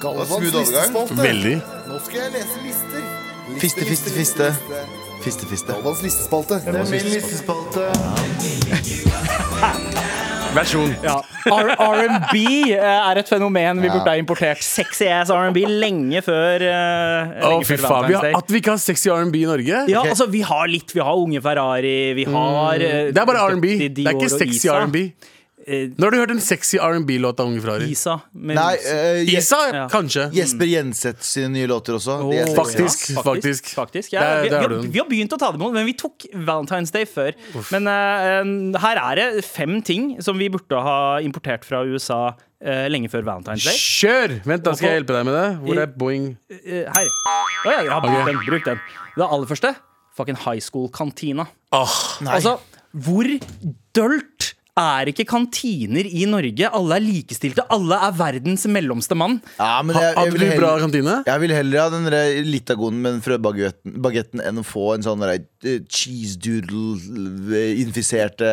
Galvans 0.01 0.31
smooth 0.33 0.57
listespalte. 0.63 1.19
Veldig. 1.21 1.59
Nå 2.01 2.07
skal 2.09 2.23
jeg 2.23 2.33
lese 2.33 2.61
lister. 2.65 3.01
Liste, 3.51 3.61
Fiste, 3.61 3.85
fiste, 3.85 4.11
fiste. 4.15 4.45
Fiste, 5.21 5.47
fiste. 5.51 5.75
Galvans 5.75 5.99
listespalte. 6.01 6.57
Det 6.65 6.79
er 6.81 6.87
min 6.89 7.09
listespalte. 7.13 7.83
Versjon. 10.57 10.95
Ja. 11.05 11.19
R&B 11.45 12.41
eh, 12.73 12.81
er 12.81 13.21
et 13.21 13.29
fenomen 13.29 13.83
vi 13.85 13.91
burde 13.93 14.09
ha 14.09 14.17
importert. 14.17 14.65
Sexy 14.65 15.11
ass 15.13 15.29
R&B 15.35 15.67
lenge 15.69 16.23
før, 16.25 16.65
Uh, 16.65 17.37
lenge 17.51 17.69
fy 17.69 17.77
faen. 17.83 18.09
Vi 18.09 18.17
har, 18.17 18.31
at 18.39 18.49
vi 18.49 18.63
ikke 18.63 18.73
har 18.73 18.81
sexy 18.81 19.13
R&B 19.13 19.43
i 19.43 19.51
Norge? 19.51 19.83
Ja, 19.93 20.07
altså 20.07 20.25
Vi 20.33 20.41
har 20.47 20.73
litt. 20.73 20.97
Vi 20.97 21.05
har 21.05 21.21
Unge 21.21 21.45
Ferrari, 21.45 22.15
vi 22.17 22.25
har 22.25 22.81
eh, 22.81 22.97
Mm. 23.11 23.13
Det 23.13 23.21
er 23.21 23.29
bare 23.29 23.45
R&B. 23.53 23.77
Det 23.93 24.09
er 24.09 24.17
ikke 24.17 24.33
sexy 24.39 24.73
R&B. 24.73 25.11
Eh, 25.67 25.89
Når 25.99 26.05
har 26.07 26.11
du 26.11 26.17
hørt 26.23 26.31
en 26.33 26.41
sexy 26.41 26.79
R&B-låt 26.81 27.39
av 27.43 27.47
Unge 27.51 27.61
Ferrari? 27.61 27.91
Isa. 27.93 28.21
med 28.33 28.57
Nei, 28.57 28.75
Is- 28.77 28.87
eh, 28.87 29.25
Je- 29.27 29.39
Isa, 29.39 29.57
Ja. 29.73 29.89
kanskje. 29.89 30.31
Jesper 30.33 30.65
Jenseth 30.67 31.21
sine 31.23 31.49
nye 31.53 31.67
låter 31.67 31.93
også. 31.99 32.31
De 32.31 32.39
er 32.39 32.47
Åh, 32.47 32.65
sexy. 32.65 33.15
Faktisk, 33.15 33.23
faktisk. 33.23 33.75
faktisk. 33.75 34.13
Ja, 34.13 34.21
Der- 34.21 34.43
vi, 34.43 34.49
der 34.49 34.57
vi, 34.57 34.63
har 34.63 34.69
du 34.69 34.75
har, 34.77 34.83
den. 34.83 34.91
vi 34.93 34.99
har 34.99 35.07
begynt 35.07 35.33
å 35.33 35.39
ta 35.39 35.51
det 35.53 35.61
imot, 35.61 35.73
men 35.75 35.85
vi 35.87 35.93
tok 35.93 36.27
Valentine's 36.35 36.91
Day 36.91 37.05
før. 37.05 37.33
Men 37.71 37.87
eh, 37.87 38.79
her 38.81 38.97
er 38.97 39.15
det 39.35 39.45
fem 39.45 39.83
ting 39.83 40.21
som 40.23 40.39
vi 40.39 40.49
burde 40.49 40.81
ha 40.83 41.19
importert 41.21 41.63
fra 41.65 41.83
USA 41.85 42.35
eh, 42.63 42.89
lenge 42.89 43.11
før 43.11 43.23
Valentine's 43.23 43.65
Day. 43.65 43.77
Kjør! 43.77 44.45
Vent, 44.47 44.63
da 44.65 44.73
skal 44.73 44.89
jeg 44.89 45.05
hjelpe 45.05 45.15
deg 45.17 45.25
med 45.27 45.35
det. 45.35 45.61
Hvor 45.67 45.83
er 45.83 45.87
Boeing? 45.87 46.37
Eh, 46.51 46.85
her. 46.89 47.07
Å 47.67 47.71
ja, 47.71 47.83
ja, 47.85 48.01
bruk 48.01 48.17
Ok. 48.21 48.27
den. 48.27 48.41
Bruk 48.47 48.65
den. 48.65 48.81
Det 49.17 49.27
aller 49.31 49.47
første 49.47 49.77
fucking 50.17 50.37
high 50.37 50.59
school-kantina. 50.61 51.47
Åh, 51.73 52.19
Altså, 52.27 52.59
hvor 52.97 53.25
dølt 53.95 54.55
er 54.81 55.11
ikke 55.13 55.27
kantiner 55.29 56.09
i 56.09 56.25
Norge? 56.31 56.71
Alle 56.81 56.97
er 56.99 57.05
likestilte. 57.05 57.67
Alle 57.73 57.99
er 58.09 58.17
verdens 58.19 58.67
mellomste 58.71 59.19
mann. 59.19 59.39
Ja, 59.59 59.81
men 59.85 59.97
jeg, 59.99 60.09
jeg, 60.09 60.17
Hadde 60.19 60.35
vil 60.37 60.47
heller, 60.47 60.63
bra 60.63 60.73
kantine? 60.83 61.17
jeg 61.29 61.45
vil 61.45 61.55
heller 61.59 61.85
ha 61.85 61.89
den 61.95 62.49
Litagonen 62.51 63.01
med 63.05 63.17
den 63.19 63.25
frøbagetten 63.25 64.01
bagetten 64.05 64.43
enn 64.45 64.61
å 64.61 64.67
få 64.67 64.95
en 64.97 65.05
sånn 65.05 65.23
der, 65.25 65.45
cheese 65.93 66.39
doodle-infiserte 66.41 68.49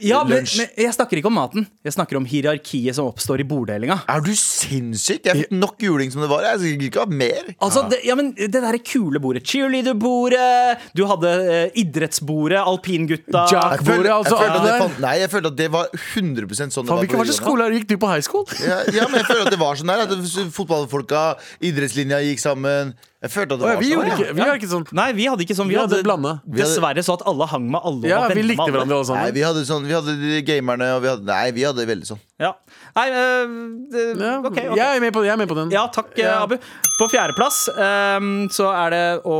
Ja, 0.00 0.22
men, 0.24 0.38
lunsj. 0.38 0.56
men 0.58 0.66
Jeg 0.76 0.92
snakker 0.96 1.16
ikke 1.20 1.26
om 1.30 1.34
maten. 1.36 1.66
Jeg 1.84 1.92
snakker 1.92 2.16
om 2.16 2.24
hierarkiet 2.28 2.94
som 2.96 3.06
oppstår 3.10 3.40
i 3.44 3.46
borddelinga. 3.48 3.98
Er 4.08 4.20
du 4.24 4.32
sinnssyk? 4.36 5.24
Jeg 5.28 5.36
fikk 5.44 5.52
nok 5.52 5.76
juling 5.84 6.10
som 6.12 6.20
det 6.24 6.30
var. 6.32 6.42
Jeg 6.48 6.58
skal 6.62 6.86
ikke 6.88 7.00
ha 7.04 7.08
mer. 7.22 7.44
Altså, 7.60 7.80
det, 7.92 7.98
ja, 8.08 8.14
men 8.18 8.26
det 8.34 8.48
der 8.54 8.78
kule 8.84 9.18
bordet. 9.20 9.42
Cheerleader-bordet. 9.44 10.78
Du 10.96 11.04
hadde 11.10 11.28
eh, 11.44 11.68
idrettsbordet. 11.84 12.60
Alpingutta. 12.64 13.40
Jack-bordet. 13.52 14.12
altså, 14.14 14.36
jeg 14.40 14.50
følte 14.56 14.80
fant- 14.84 15.00
nei, 15.04 15.14
jeg 15.20 15.28
følte 15.34 15.48
at 15.52 15.58
det 15.60 15.68
var 15.74 15.86
100 15.92 16.70
sånn 16.70 16.86
det 16.86 16.90
var 16.90 16.98
hvilken 17.04 17.34
skole? 17.36 17.62
Gikk 17.74 17.86
du 17.92 17.96
på 18.00 18.08
high 18.10 18.24
school? 18.24 18.44
Ja, 18.64 18.78
ja, 18.94 19.04
men 19.10 19.16
jeg 19.20 19.26
føler 19.28 19.44
at 19.46 19.52
det 19.54 19.60
var 19.60 19.74
sånn 19.78 19.90
der. 19.92 20.00
At 20.08 20.12
fotballfolka, 20.56 21.20
idrettslinja 21.60 22.18
gikk 22.24 22.40
sammen. 22.42 22.94
Jeg 23.20 23.30
følte 23.34 23.52
at 23.52 23.58
det 23.60 23.66
var 23.66 23.74
sånn. 23.76 23.84
gjorde 23.90 24.10
ikke, 24.14 24.28
vi 24.32 24.40
var 24.40 24.54
ikke 24.56 24.70
sånn. 24.70 24.86
Nei, 24.96 25.10
vi 25.12 25.26
hadde 25.28 25.42
ikke 25.44 25.54
sånn. 25.58 25.68
Vi, 25.68 25.74
Vi 25.74 25.78
hadde 25.80 25.96
hadde 25.98 26.06
blanda. 26.06 26.29
Dessverre 26.44 27.04
så 27.06 27.16
at 27.18 27.24
alle 27.30 27.48
hang 27.50 27.66
med 27.72 27.80
alle. 27.84 28.10
Ja, 28.10 28.22
vi 28.32 28.44
likte 28.46 28.66
hverandre 28.70 29.00
alle 29.02 29.18
Nei, 29.20 29.30
vi 29.36 29.44
hadde 29.46 29.64
sånn 29.68 29.86
Vi 29.88 29.94
hadde 29.96 30.16
de 30.20 30.42
gamerne, 30.46 30.90
og 30.96 31.04
vi 31.04 31.10
hadde 31.12 31.26
Nei, 31.28 31.46
vi 31.56 31.66
hadde 31.68 31.86
veldig 31.90 32.10
sånn. 32.12 32.22
Ja. 32.40 32.54
Nei, 32.96 33.06
øh, 33.10 33.50
det- 33.92 34.16
Ja, 34.20 34.38
ok, 34.38 34.46
ok. 34.46 34.76
Jeg, 34.76 34.96
er 34.96 35.00
med 35.00 35.12
på, 35.12 35.22
jeg 35.22 35.32
er 35.32 35.36
med 35.36 35.48
på 35.48 35.54
den. 35.58 35.70
Ja, 35.70 35.86
takk, 35.92 36.12
eh, 36.16 36.24
Ja. 36.24 36.42
Abu. 36.42 36.56
På 36.98 37.08
fjerdeplass 37.08 37.68
um, 37.68 38.48
så 38.48 38.68
er 38.72 38.90
det 38.90 39.22
å 39.24 39.36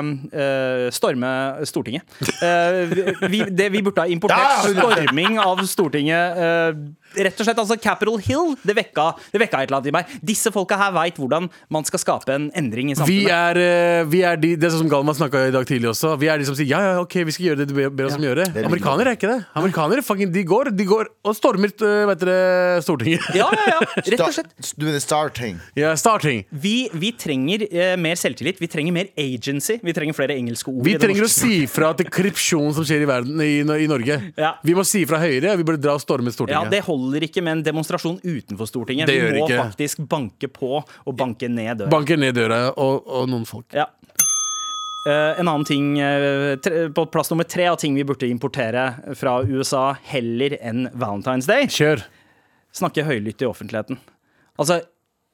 um, 0.00 0.12
eh, 0.32 0.90
storme 0.90 1.64
Stortinget. 1.64 2.02
Uh, 2.40 3.28
vi, 3.28 3.42
det 3.48 3.70
vi 3.72 3.82
burde 3.82 4.04
ha 4.04 4.08
importert 4.08 4.68
storming 4.68 5.38
av 5.40 5.64
Stortinget 5.68 6.12
Uh, 6.42 6.72
Rett 7.12 7.40
og 7.40 7.44
slett, 7.46 7.58
altså 7.60 7.76
Capitol 7.80 8.20
Hill, 8.24 8.54
det 8.64 8.74
vekka, 8.78 9.10
det 9.34 9.40
vekka 9.42 9.60
et 9.62 9.68
eller 9.68 9.80
annet 9.80 9.90
i 9.90 9.94
meg. 9.94 10.12
Disse 10.24 10.52
folka 10.54 10.78
her 10.80 10.94
veit 10.94 11.18
hvordan 11.20 11.48
man 11.72 11.84
skal 11.88 12.00
skape 12.00 12.32
en 12.32 12.46
endring 12.56 12.92
i 12.92 12.96
Vi 13.08 13.18
er, 13.28 13.58
eh, 13.60 14.04
vi 14.08 14.22
er 14.24 14.38
de, 14.40 14.54
det 14.56 14.68
er 14.68 14.72
sånn 14.74 14.86
som 14.86 14.92
Galman 14.92 15.16
snakka 15.18 15.48
i 15.48 15.52
dag 15.54 15.66
tidlig 15.68 15.90
også. 15.92 16.14
Vi 16.20 16.30
er 16.32 16.40
de 16.40 16.48
som 16.48 16.56
sier 16.56 16.70
ja, 16.70 16.80
ja, 16.80 16.94
ok, 17.02 17.18
vi 17.28 17.34
skal 17.36 17.50
gjøre 17.50 17.62
det 17.62 17.68
du 17.68 17.74
ber 17.76 18.08
oss 18.08 18.16
om 18.16 18.24
å 18.24 18.30
gjøre. 18.30 18.48
er 18.48 18.68
Amerikanere 18.68 19.12
er 19.12 19.18
ikke 19.18 19.32
det. 19.32 19.38
Amerikanere 19.60 20.06
fucking, 20.06 20.32
de 20.32 20.44
går, 20.48 20.72
de 20.76 20.88
går 20.88 21.12
og 21.28 21.36
stormer 21.36 21.74
eh, 21.84 22.06
vet 22.12 22.24
dere, 22.24 22.38
Stortinget. 22.84 23.24
Ja, 23.38 23.48
ja, 23.52 23.64
ja. 23.74 24.02
Rett 24.12 24.22
og 24.24 24.34
slett. 24.34 24.52
Du 24.76 24.86
mener 24.86 25.02
starting? 25.02 25.58
Ja, 25.78 25.92
starting. 25.98 26.44
Vi, 26.50 26.88
vi 26.92 27.12
trenger 27.18 27.64
eh, 27.68 27.94
mer 28.00 28.18
selvtillit. 28.18 28.60
Vi 28.62 28.68
trenger 28.70 28.94
mer 28.96 29.10
agency. 29.18 29.78
Vi 29.82 29.94
trenger 29.96 30.16
flere 30.16 30.36
engelske 30.38 30.70
ord. 30.72 30.82
Vi 30.86 30.94
i 30.94 30.98
det 30.98 31.04
trenger 31.04 31.24
å 31.24 31.28
norske 31.28 31.48
si 31.48 31.66
fra 31.70 31.92
til 31.98 32.10
korrupsjon 32.12 32.74
som 32.76 32.86
skjer 32.88 33.04
i, 33.06 33.08
verden, 33.08 33.42
i, 33.44 33.54
i 33.62 33.88
Norge. 33.90 34.18
Ja. 34.38 34.54
Vi 34.66 34.76
må 34.78 34.84
si 34.88 35.04
fra 35.08 35.20
høyre. 35.22 35.56
Vi 35.60 35.66
burde 35.68 35.82
dra 35.82 35.96
og 35.98 36.04
storme 36.04 36.30
Ja, 36.32 36.36
Stortinget. 36.36 36.70
Det 36.72 36.82
holder 36.86 37.28
ikke 37.28 37.44
med 37.44 37.58
en 37.58 37.64
demonstrasjon 37.70 38.20
utenfor 38.22 38.70
Stortinget. 38.70 39.10
Det 39.10 39.18
Vi 39.18 39.24
gjør 39.24 39.38
må 39.40 39.48
ikke. 39.48 39.64
faktisk 39.70 40.04
banke 40.10 40.50
på 40.52 40.78
og 40.82 41.16
banke 41.18 41.50
ned 41.50 41.82
døra. 41.82 41.92
Banker 41.92 42.20
ned 42.20 42.36
døra 42.38 42.64
og, 42.76 43.02
og 43.06 43.28
noen 43.32 43.48
folk. 43.48 43.68
Ja. 43.76 43.88
Eh, 45.06 45.40
en 45.40 45.48
annen 45.50 45.64
ting 45.66 45.96
eh, 45.98 46.54
tre, 46.62 46.84
På 46.94 47.08
plass 47.10 47.32
nummer 47.32 47.46
tre 47.48 47.66
av 47.66 47.76
ting 47.82 47.96
vi 47.98 48.04
burde 48.06 48.28
importere 48.30 48.84
fra 49.18 49.40
USA 49.42 49.88
heller 50.12 50.54
enn 50.62 50.86
Valentine's 50.94 51.48
Day. 51.50 51.66
Kjør. 51.66 52.04
Snakke 52.72 53.04
høylytt 53.06 53.42
i 53.44 53.48
offentligheten. 53.48 53.98
Altså, 54.60 54.80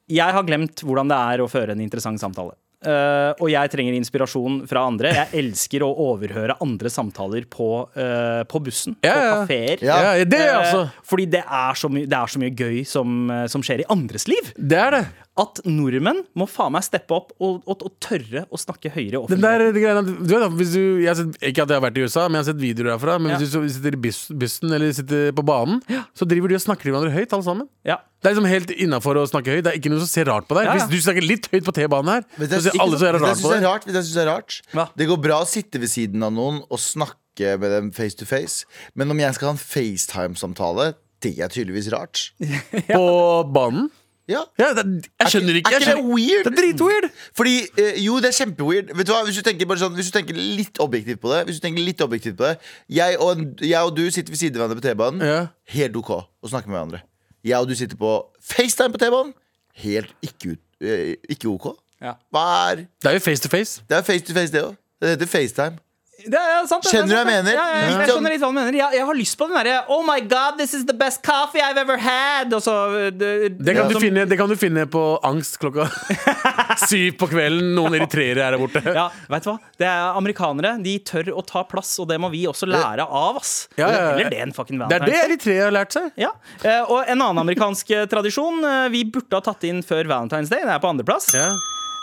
jeg 0.09 0.35
har 0.35 0.47
glemt 0.47 0.81
hvordan 0.83 1.11
det 1.11 1.19
er 1.33 1.43
å 1.43 1.51
føre 1.51 1.75
en 1.75 1.83
interessant 1.83 2.21
samtale. 2.21 2.55
Uh, 2.79 3.35
og 3.43 3.49
jeg 3.51 3.67
trenger 3.73 3.95
inspirasjon 3.97 4.61
fra 4.69 4.85
andre. 4.87 5.09
Jeg 5.11 5.33
elsker 5.41 5.83
å 5.83 5.89
overhøre 5.99 6.55
andre 6.63 6.87
samtaler 6.93 7.43
på, 7.51 7.67
uh, 7.91 8.45
på 8.47 8.61
bussen, 8.63 8.95
Ja, 9.03 9.17
på 9.17 9.41
kafeer. 9.41 9.83
Ja. 9.83 9.97
Ja, 9.99 10.13
det 10.23 10.39
er 10.39 10.53
altså 10.61 10.85
Eh, 10.85 11.01
Fordi 11.03 11.25
det 11.27 11.43
er, 11.43 11.73
så 11.75 11.89
mye, 11.91 12.07
det 12.07 12.15
er 12.15 12.31
så 12.31 12.39
mye 12.39 12.55
gøy 12.55 12.77
som, 12.87 13.31
eh, 13.31 13.47
som 13.51 13.63
skjer 13.65 13.83
i 13.83 13.89
andres 13.91 14.27
liv. 14.31 14.53
Det 14.55 14.79
er 14.79 14.95
det. 14.95 15.01
At 15.39 15.61
nordmenn 15.63 16.17
må 16.35 16.45
faen 16.51 16.73
meg 16.75 16.83
steppe 16.83 17.15
opp 17.15 17.29
og, 17.39 17.61
og, 17.63 17.83
og 17.87 17.93
tørre 18.03 18.41
å 18.51 18.59
snakke 18.59 18.91
høyere 18.91 19.21
offentlig. 19.21 19.39
Den 19.39 19.45
der 19.45 19.63
offentligheten. 19.69 20.27
du 20.27 20.33
vet, 20.35 20.55
hvis 20.59 20.73
du, 20.75 20.81
jeg 20.99 21.07
har 21.13 21.17
sett, 21.21 21.37
Ikke 21.39 21.63
at 21.63 21.71
jeg 21.71 21.79
har 21.79 21.85
vært 21.85 21.99
i 22.01 22.03
USA, 22.03 22.25
men 22.27 22.39
jeg 22.39 22.43
har 22.43 22.47
sett 22.51 22.59
videoer 22.61 22.89
derfra. 22.91 23.15
Men 23.23 23.31
Ja. 23.31 23.37
hvis 23.39 23.53
du 23.55 23.69
sitter 23.71 23.95
i 23.95 24.01
bussen 24.43 24.73
eller 24.75 24.91
sitter 24.97 25.31
på 25.37 25.45
banen, 25.47 25.79
så 26.17 26.27
driver 26.27 26.51
de 26.51 26.57
og 26.59 26.63
snakker 26.65 26.89
til 26.89 26.95
hverandre 26.95 27.13
høyt, 27.15 27.31
alle 27.37 27.47
sammen. 27.47 27.69
Ja. 27.87 27.97
Det 28.19 28.27
er 28.27 28.35
liksom 28.35 28.49
helt 28.51 28.71
innafor 28.75 29.15
å 29.21 29.23
snakke 29.31 29.53
høyt. 29.55 29.63
Det 29.63 29.71
er 29.71 29.79
ikke 29.79 29.93
noe 29.93 30.03
som 30.03 30.11
ser 30.11 30.27
rart 30.27 30.49
på 30.49 30.57
deg. 30.59 30.67
Ja, 30.67 30.73
ja. 30.75 30.87
Hvis 30.89 30.91
du 30.91 31.05
snakker 31.07 31.23
litt 31.23 31.47
høyt 31.53 31.63
på 31.69 31.75
T-banen 31.77 32.11
her, 32.17 32.25
det, 32.35 32.49
så 32.51 32.59
ser 32.67 32.81
alle 32.83 32.99
så 32.99 33.13
rart 33.15 33.23
jeg 33.29 33.43
på 33.45 33.53
deg. 33.53 33.63
rart? 33.63 33.87
Synes 33.87 34.17
er 34.19 34.27
rart? 34.27 34.57
Ja. 34.75 34.87
Det 34.99 35.07
går 35.07 35.21
bra 35.23 35.37
å 35.45 35.47
sitte 35.47 35.79
ved 35.79 35.87
siden 35.93 36.25
av 36.27 36.35
noen 36.35 36.59
og 36.67 36.81
snakke 36.83 37.55
med 37.61 37.71
dem 37.71 37.91
face 37.95 38.17
to 38.19 38.27
face, 38.27 38.65
men 38.99 39.07
om 39.15 39.21
jeg 39.23 39.37
skal 39.37 39.53
ha 39.53 39.55
en 39.55 39.63
FaceTime-samtale, 39.63 40.89
det 41.23 41.37
er 41.39 41.47
tydeligvis 41.51 41.87
rart. 41.93 42.25
På 42.91 43.43
banen. 43.47 43.87
Ja. 44.29 44.43
Ja, 44.61 44.69
det, 44.77 44.83
jeg 45.19 45.31
skjønner 45.33 45.57
ikke. 45.57 45.71
Er 45.73 45.81
ikke 45.81 45.95
det 45.97 46.05
weird? 46.05 46.45
det 46.45 46.51
er 46.51 46.57
dritweird. 46.59 47.07
Fordi, 47.37 47.55
eh, 47.81 47.97
jo, 48.05 48.19
det 48.21 48.29
er 48.29 48.35
kjempeweird. 48.37 48.91
Vet 48.99 49.09
du 49.09 49.13
hva, 49.15 49.23
hvis 49.25 49.39
du, 49.39 49.43
tenker 49.47 49.69
bare 49.69 49.81
sånn, 49.81 49.95
hvis 49.97 50.11
du 50.11 50.15
tenker 50.15 50.37
litt 50.37 50.81
objektivt 50.83 51.21
på 51.23 51.31
det 51.33 51.39
Hvis 51.47 51.57
du 51.57 51.65
tenker 51.65 51.83
litt 51.83 52.01
objektivt 52.05 52.37
på 52.37 52.45
det 52.45 52.53
Jeg 52.93 53.17
og, 53.23 53.41
jeg 53.65 53.81
og 53.81 53.95
du 53.97 54.03
sitter 54.13 54.35
ved 54.35 54.41
siden 54.41 54.59
av 54.59 54.67
hverandre 54.67 54.79
på 54.79 54.85
T-banen. 54.85 55.25
Ja. 55.25 55.39
Helt 55.73 55.97
OK 55.97 56.11
å 56.13 56.51
snakke 56.51 56.69
med 56.69 56.77
hverandre. 56.77 57.01
Jeg 57.49 57.57
og 57.57 57.69
du 57.71 57.75
sitter 57.79 57.97
på 57.99 58.13
FaceTime 58.51 58.93
på 58.93 59.01
T-banen. 59.01 59.33
Helt 59.81 60.13
ikke, 60.25 60.57
eh, 60.83 61.15
ikke 61.31 61.49
OK. 61.49 61.71
Ja. 62.03 62.15
Hva 62.31 62.45
er 62.69 62.85
Det 63.01 63.11
er 63.11 63.17
jo 63.17 63.25
face 63.25 63.43
to 63.43 63.51
face. 63.51 63.81
Det 63.89 63.97
er 63.97 64.05
face 64.07 64.25
to 64.27 64.37
face, 64.37 64.53
det 64.53 64.63
òg. 64.63 64.77
Det 65.01 65.15
heter 65.15 65.31
FaceTime. 65.31 65.79
Det 66.25 66.35
er 66.39 66.65
sant, 66.67 66.83
det, 66.83 66.91
Skjønner 66.91 67.03
er 67.03 67.07
du 67.09 67.13
hva 67.13 67.19
jeg 67.19 67.43
mener? 67.45 67.53
Ja, 67.55 67.63
ja, 67.63 67.75
ja, 67.79 67.99
jeg 68.03 68.09
skjønner 68.09 68.33
litt 68.33 68.41
hva 68.43 68.49
du 68.51 68.55
mener. 68.57 68.75
Jeg, 68.79 68.97
jeg 68.99 69.05
har 69.09 69.17
lyst 69.19 69.37
på 69.39 69.47
den 69.47 69.55
derre 69.59 69.75
Oh 69.95 70.01
my 70.05 70.17
god, 70.21 70.57
this 70.59 70.73
is 70.75 70.83
the 70.89 70.95
best 70.97 71.21
coffee 71.25 71.61
I've 71.63 71.79
ever 71.79 71.97
had! 72.01 72.51
Og 72.53 72.63
så 72.65 72.75
det, 73.15 73.29
Det 73.59 73.75
kan, 73.77 73.85
som- 73.85 73.93
du 73.93 73.99
finne, 74.03 74.25
det 74.29 74.37
kan 74.39 74.49
du 74.51 74.55
finne 74.59 74.85
på 74.91 75.03
angst 75.23 75.59
klokka 75.61 75.87
syv 76.89 77.15
på 77.21 77.29
kvelden. 77.31 77.71
Noen 77.77 77.95
eritreere 77.99 78.43
er 78.49 78.57
der 78.57 78.61
borte. 78.61 78.83
Ja, 78.83 79.07
vet 79.31 79.47
du 79.47 79.51
hva? 79.53 79.57
Det 79.79 79.87
er 79.87 80.19
Amerikanere 80.19 80.75
de 80.83 80.97
tør 81.07 81.31
å 81.39 81.45
ta 81.45 81.63
plass, 81.69 81.95
og 82.03 82.09
det 82.11 82.19
må 82.21 82.31
vi 82.33 82.43
også 82.49 82.67
lære 82.69 83.05
av. 83.07 83.39
ass 83.39 83.53
Ja, 83.77 83.87
ja, 83.87 83.93
ja. 83.93 84.11
Eller 84.17 84.33
det 84.33 84.41
en 84.47 84.53
fucking 84.55 84.81
Det 84.89 84.99
er 84.99 85.07
det 85.07 85.17
eritreere 85.23 85.69
har 85.69 85.75
lært 85.79 85.95
seg. 85.95 86.11
Ja, 86.19 86.33
eh, 86.63 86.81
Og 86.89 87.03
en 87.07 87.21
annen 87.21 87.43
amerikansk 87.45 87.91
eh, 87.95 88.05
tradisjon 88.11 88.63
eh, 88.65 88.89
vi 88.93 89.05
burde 89.07 89.39
ha 89.39 89.43
tatt 89.45 89.63
inn 89.69 89.81
før 89.85 90.03
Valentine's 90.09 90.51
Day. 90.51 90.65
Det 90.65 90.75
er 90.75 90.83
på 90.83 90.91
andreplass. 90.91 91.31
Ja. 91.37 91.49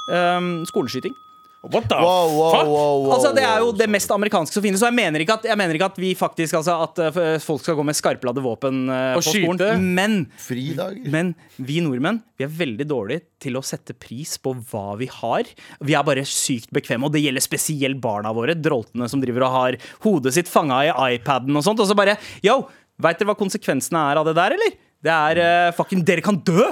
Um, 0.06 0.60
skoleskyting. 0.68 1.14
What 1.72 1.88
the 1.90 1.98
Wow, 1.98 2.30
wow, 2.36 2.50
fuck? 2.54 2.68
wow, 2.70 3.06
Altså 3.16 3.32
Det 3.36 3.44
er 3.46 3.62
jo 3.64 3.72
det 3.76 3.88
mest 3.90 4.10
amerikanske 4.14 4.56
som 4.56 4.64
finnes. 4.64 4.82
Og 4.84 4.90
jeg 4.90 4.96
mener 4.98 5.24
ikke 5.24 5.36
at, 5.40 5.48
jeg 5.50 5.58
mener 5.58 5.78
ikke 5.78 5.88
at 5.90 5.98
vi 6.00 6.12
faktisk 6.18 6.58
altså, 6.60 6.76
At 6.86 7.00
eh, 7.02 7.38
folk 7.42 7.64
skal 7.64 7.78
gå 7.78 7.84
med 7.86 7.98
skarpladde 7.98 8.44
våpen 8.44 8.84
uh, 8.90 9.16
Og 9.16 9.20
på 9.20 9.26
skyte. 9.32 9.42
skolen. 9.58 9.86
Men, 9.96 10.16
men 11.12 11.34
vi 11.58 11.80
nordmenn 11.84 12.22
Vi 12.38 12.46
er 12.46 12.52
veldig 12.62 12.86
dårlige 12.88 13.26
til 13.42 13.58
å 13.58 13.64
sette 13.66 13.94
pris 13.98 14.36
på 14.40 14.54
hva 14.70 14.96
vi 15.00 15.10
har. 15.12 15.48
Vi 15.84 15.94
er 15.96 16.06
bare 16.06 16.24
sykt 16.28 16.70
bekvemme, 16.74 17.08
og 17.08 17.14
det 17.14 17.20
gjelder 17.24 17.44
spesielt 17.44 18.00
barna 18.02 18.32
våre. 18.36 18.56
Droltene 18.56 19.08
som 19.12 19.20
driver 19.22 19.46
og 19.46 19.54
har 19.56 19.78
hodet 20.06 20.32
sitt 20.36 20.48
fanga 20.50 20.82
i 20.86 20.94
iPaden 21.16 21.56
og 21.56 21.64
sånt. 21.66 21.80
Og 21.82 21.88
så 21.88 21.96
bare 21.98 22.16
Yo, 22.44 22.62
veit 23.02 23.20
dere 23.20 23.32
hva 23.32 23.36
konsekvensene 23.38 24.00
er 24.12 24.20
av 24.20 24.28
det 24.28 24.36
der, 24.38 24.56
eller? 24.56 24.76
Det 25.06 25.12
er 25.12 25.40
uh, 25.68 25.74
fucking 25.76 26.02
Dere 26.06 26.24
kan 26.24 26.40
dø! 26.44 26.64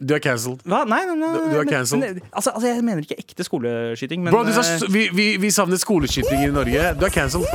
Du 0.00 0.14
er 0.14 0.18
cancelled. 0.20 0.60
Hva? 0.64 0.84
Nei, 0.88 1.04
nei, 1.06 1.14
nei, 1.14 1.32
Du- 1.32 1.50
du 1.50 1.58
er 1.60 1.64
men- 1.64 1.68
cancelled. 1.68 2.00
men- 2.00 2.20
Altså, 2.32 2.50
altså, 2.54 2.66
jeg 2.74 2.82
mener 2.84 3.02
ikke 3.02 3.18
ekte 3.18 3.44
skoleskyting, 3.44 4.22
men 4.22 4.32
Bro, 4.32 4.44
du 4.44 4.52
sa, 4.52 4.60
eh, 4.62 4.80
vi, 4.90 5.08
vi, 5.12 5.36
vi 5.36 5.48
savner 5.50 5.76
skoleskytinger 5.76 6.48
i 6.48 6.52
Norge. 6.52 6.94
Du 6.98 7.04
er 7.06 7.10
cancelled. 7.10 7.46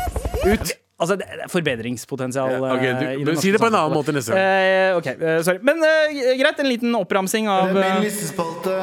Ut. 0.45 0.71
Altså, 0.99 1.15
det 1.15 1.25
er 1.31 1.47
forbedringspotensial. 1.47 2.51
Ja, 2.51 2.57
ok, 2.59 2.83
eh, 2.83 2.99
du- 2.99 3.05
i 3.05 3.17
men 3.23 3.25
norske 3.35 3.41
si 3.41 3.51
det 3.51 3.59
på 3.61 3.67
en 3.67 3.73
annen 3.73 3.91
samfunnet. 3.91 4.05
måte 4.05 4.13
neste 4.13 4.31
gang. 4.33 4.39
Eh, 4.39 4.97
ok, 4.97 5.07
eh, 5.07 5.41
sorry. 5.43 5.59
Men 5.63 5.83
eh, 5.83 6.35
greit, 6.41 6.59
en 6.59 6.65
liten 6.67 6.95
oppramsing 6.95 7.47
av 7.47 7.73
Min 7.73 7.83
eh, 7.83 8.01
listespalte. 8.01 8.75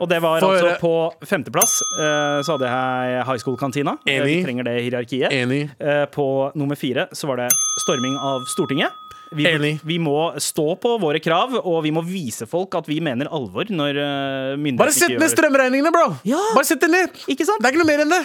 Og 0.00 0.08
det 0.08 0.22
var 0.22 0.40
Få 0.40 0.48
altså 0.54 0.68
høre. 0.68 0.78
på 0.80 1.12
femteplass. 1.26 1.82
eh, 2.00 2.40
så 2.42 2.56
hadde 2.56 2.66
jeg 2.70 3.24
High 3.26 3.36
School-kantina. 3.38 3.98
Eh, 4.06 4.22
Vi 4.24 4.42
trenger 4.44 4.64
det 4.64 4.82
hierarkiet. 4.90 5.30
Enig. 5.32 5.70
Eh, 5.78 6.06
på 6.06 6.52
nummer 6.54 6.74
fire 6.76 7.08
så 7.12 7.26
var 7.28 7.36
det 7.36 7.50
storming 7.84 8.16
av 8.16 8.40
Stortinget. 8.46 8.90
Vi, 9.30 9.44
Enig. 9.46 9.76
vi 9.86 9.96
må 10.02 10.32
stå 10.42 10.64
på 10.82 10.96
våre 10.98 11.20
krav, 11.22 11.52
og 11.62 11.82
vi 11.86 11.92
må 11.94 12.02
vise 12.02 12.48
folk 12.50 12.74
at 12.74 12.88
vi 12.90 12.96
mener 13.04 13.28
alvor 13.30 13.68
når 13.70 13.94
myndighetene 14.58 14.78
Bare 14.80 14.94
sett 14.96 15.14
ned 15.20 15.30
strømregningene, 15.30 15.92
bro! 15.94 16.08
Ja. 16.26 16.40
Bare 16.56 16.66
sett 16.66 16.80
det 16.82 16.90
ned! 16.90 17.20
Ikke 17.30 17.46
sant? 17.46 17.62
Det 17.62 17.70
er 17.70 17.76
ikke 17.76 17.84
noe 17.84 17.90
mer 17.92 18.02
enn 18.06 18.10
det. 18.16 18.22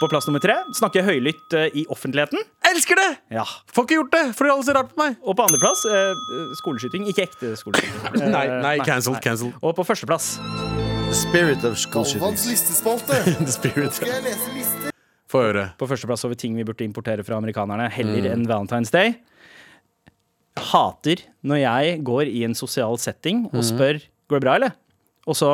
På 0.00 0.08
plass 0.08 0.24
nummer 0.24 0.40
tre 0.40 0.54
snakke 0.72 1.02
høylytt 1.04 1.52
eh, 1.58 1.66
i 1.76 1.82
offentligheten. 1.92 2.40
Elsker 2.70 2.96
det! 2.96 3.08
Ja. 3.36 3.44
Får 3.76 3.84
ikke 3.84 3.98
gjort 3.98 4.14
det, 4.14 4.22
fordi 4.38 4.52
alle 4.54 4.64
ser 4.64 4.78
rart 4.80 4.94
på 4.94 5.02
meg. 5.02 5.18
Og 5.20 5.36
på 5.36 5.44
andreplass 5.44 5.82
eh, 5.84 6.14
skoleskyting. 6.62 7.04
Ikke 7.12 7.26
ekte 7.28 7.50
skoleskyting. 7.60 8.00
nei, 8.22 8.30
Nei, 8.32 8.46
nei, 8.64 8.72
cancelled, 8.80 9.20
cancelled. 9.20 9.52
Og 9.60 9.76
på 9.76 9.84
førsteplass 9.84 10.38
Spirit 11.12 11.64
of 11.68 11.76
shooting. 11.76 12.22
listespalte. 12.48 13.18
The 13.44 13.52
spirit. 13.52 13.92
Skal 13.98 14.14
jeg 14.14 14.24
lese 14.30 14.52
lister? 14.56 14.94
Få 15.30 15.44
høre. 15.44 15.66
På 15.78 15.86
førsteplass 15.90 16.24
over 16.26 16.38
ting 16.38 16.56
vi 16.56 16.64
burde 16.66 16.86
importere 16.88 17.20
fra 17.26 17.36
amerikanerne 17.36 17.90
heller 17.92 18.24
Mm. 18.24 18.32
enn 18.32 18.48
Valentine's 18.48 18.90
Day. 18.94 19.18
Hater 20.60 21.22
når 21.46 21.60
jeg 21.62 22.00
går 22.06 22.28
i 22.30 22.44
en 22.46 22.54
sosial 22.54 22.96
setting 23.00 23.46
og 23.52 23.62
spør 23.66 24.00
Går 24.30 24.38
det 24.38 24.44
bra, 24.44 24.54
eller? 24.60 24.72
Og 25.26 25.34
så 25.34 25.48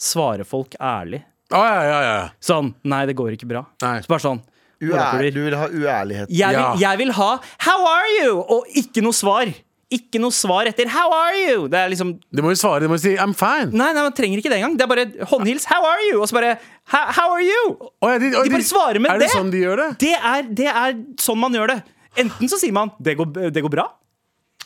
svarer 0.00 0.44
folk 0.48 0.74
ærlig. 0.80 1.20
Å, 1.52 1.60
ja, 1.66 1.80
ja, 1.86 1.98
ja. 2.06 2.28
Sånn 2.42 2.72
Nei, 2.86 3.04
det 3.10 3.16
går 3.18 3.34
ikke 3.36 3.48
bra. 3.50 3.64
Nei. 3.82 3.98
Så 4.04 4.10
bare 4.10 4.22
sånn 4.24 4.40
Uær, 4.80 5.26
du 5.34 5.40
vil 5.44 5.54
ha 5.60 5.66
uærlighet. 5.68 6.30
jeg, 6.32 6.38
Ja. 6.54 6.70
vil, 6.72 6.80
jeg 6.80 6.98
vil 6.98 7.10
ha 7.12 7.30
'How 7.60 7.80
are 7.86 8.08
you?' 8.22 8.40
og 8.48 8.64
ikke 8.74 9.02
noe 9.02 9.12
svar. 9.12 9.44
Ikke 9.92 10.18
noe 10.22 10.30
svar 10.32 10.64
etter 10.70 10.86
'How 10.86 11.12
are 11.12 11.34
you?' 11.36 11.68
Det 11.68 11.76
er 11.78 11.88
liksom 11.90 12.18
Du 12.32 12.40
må 12.42 12.48
jo 12.48 12.54
svare. 12.56 12.80
Du 12.80 12.88
må 12.88 12.94
jo 12.96 13.02
si 13.04 13.14
'I'm 13.16 13.34
fine'. 13.34 13.72
Nei, 13.74 13.92
nei, 13.92 14.02
man 14.02 14.12
trenger 14.12 14.38
ikke 14.38 14.48
det 14.48 14.62
engang. 14.62 14.76
Det 14.78 14.82
er 14.82 14.86
bare 14.86 15.26
håndhils 15.28 15.66
'How 15.66 15.84
are 15.84 16.00
you?' 16.10 16.22
og 16.22 16.28
så 16.28 16.32
bare 16.32 16.58
«How- 16.88 17.12
'How 17.12 17.28
are 17.34 17.42
you?' 17.44 17.76
Å, 18.02 18.08
ja, 18.12 18.18
de, 18.18 18.30
å, 18.36 18.44
De 18.44 18.50
bare 18.50 18.62
svarer 18.62 18.98
med 19.00 19.10
er 19.10 19.18
det. 19.18 19.28
det. 19.28 19.36
sånn 19.36 19.50
de 19.50 19.58
gjør 19.60 19.76
det? 19.76 19.98
Det 19.98 20.14
er, 20.16 20.42
det 20.42 20.66
er 20.66 20.92
sånn 21.18 21.36
man 21.38 21.52
gjør 21.52 21.66
det. 21.76 21.82
Enten 22.18 22.48
så 22.48 22.58
sier 22.58 22.72
man 22.72 22.90
'det 22.98 23.16
går, 23.16 23.50
det 23.50 23.62
går 23.62 23.70
bra', 23.70 23.88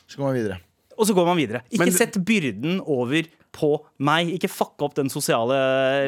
Så 0.09 0.17
går 0.17 0.25
man 0.25 0.35
videre. 0.35 0.59
og 0.99 1.07
så 1.07 1.15
går 1.15 1.27
man 1.27 1.37
videre. 1.37 1.61
Ikke 1.71 1.85
Men- 1.85 1.93
sett 1.93 2.25
byrden 2.25 2.81
over 2.81 3.23
på 3.55 3.71
meg. 4.05 4.33
Ikke 4.35 4.51
fuck 4.51 4.83
opp 4.85 4.97
den 4.99 5.09
sosiale 5.13 5.57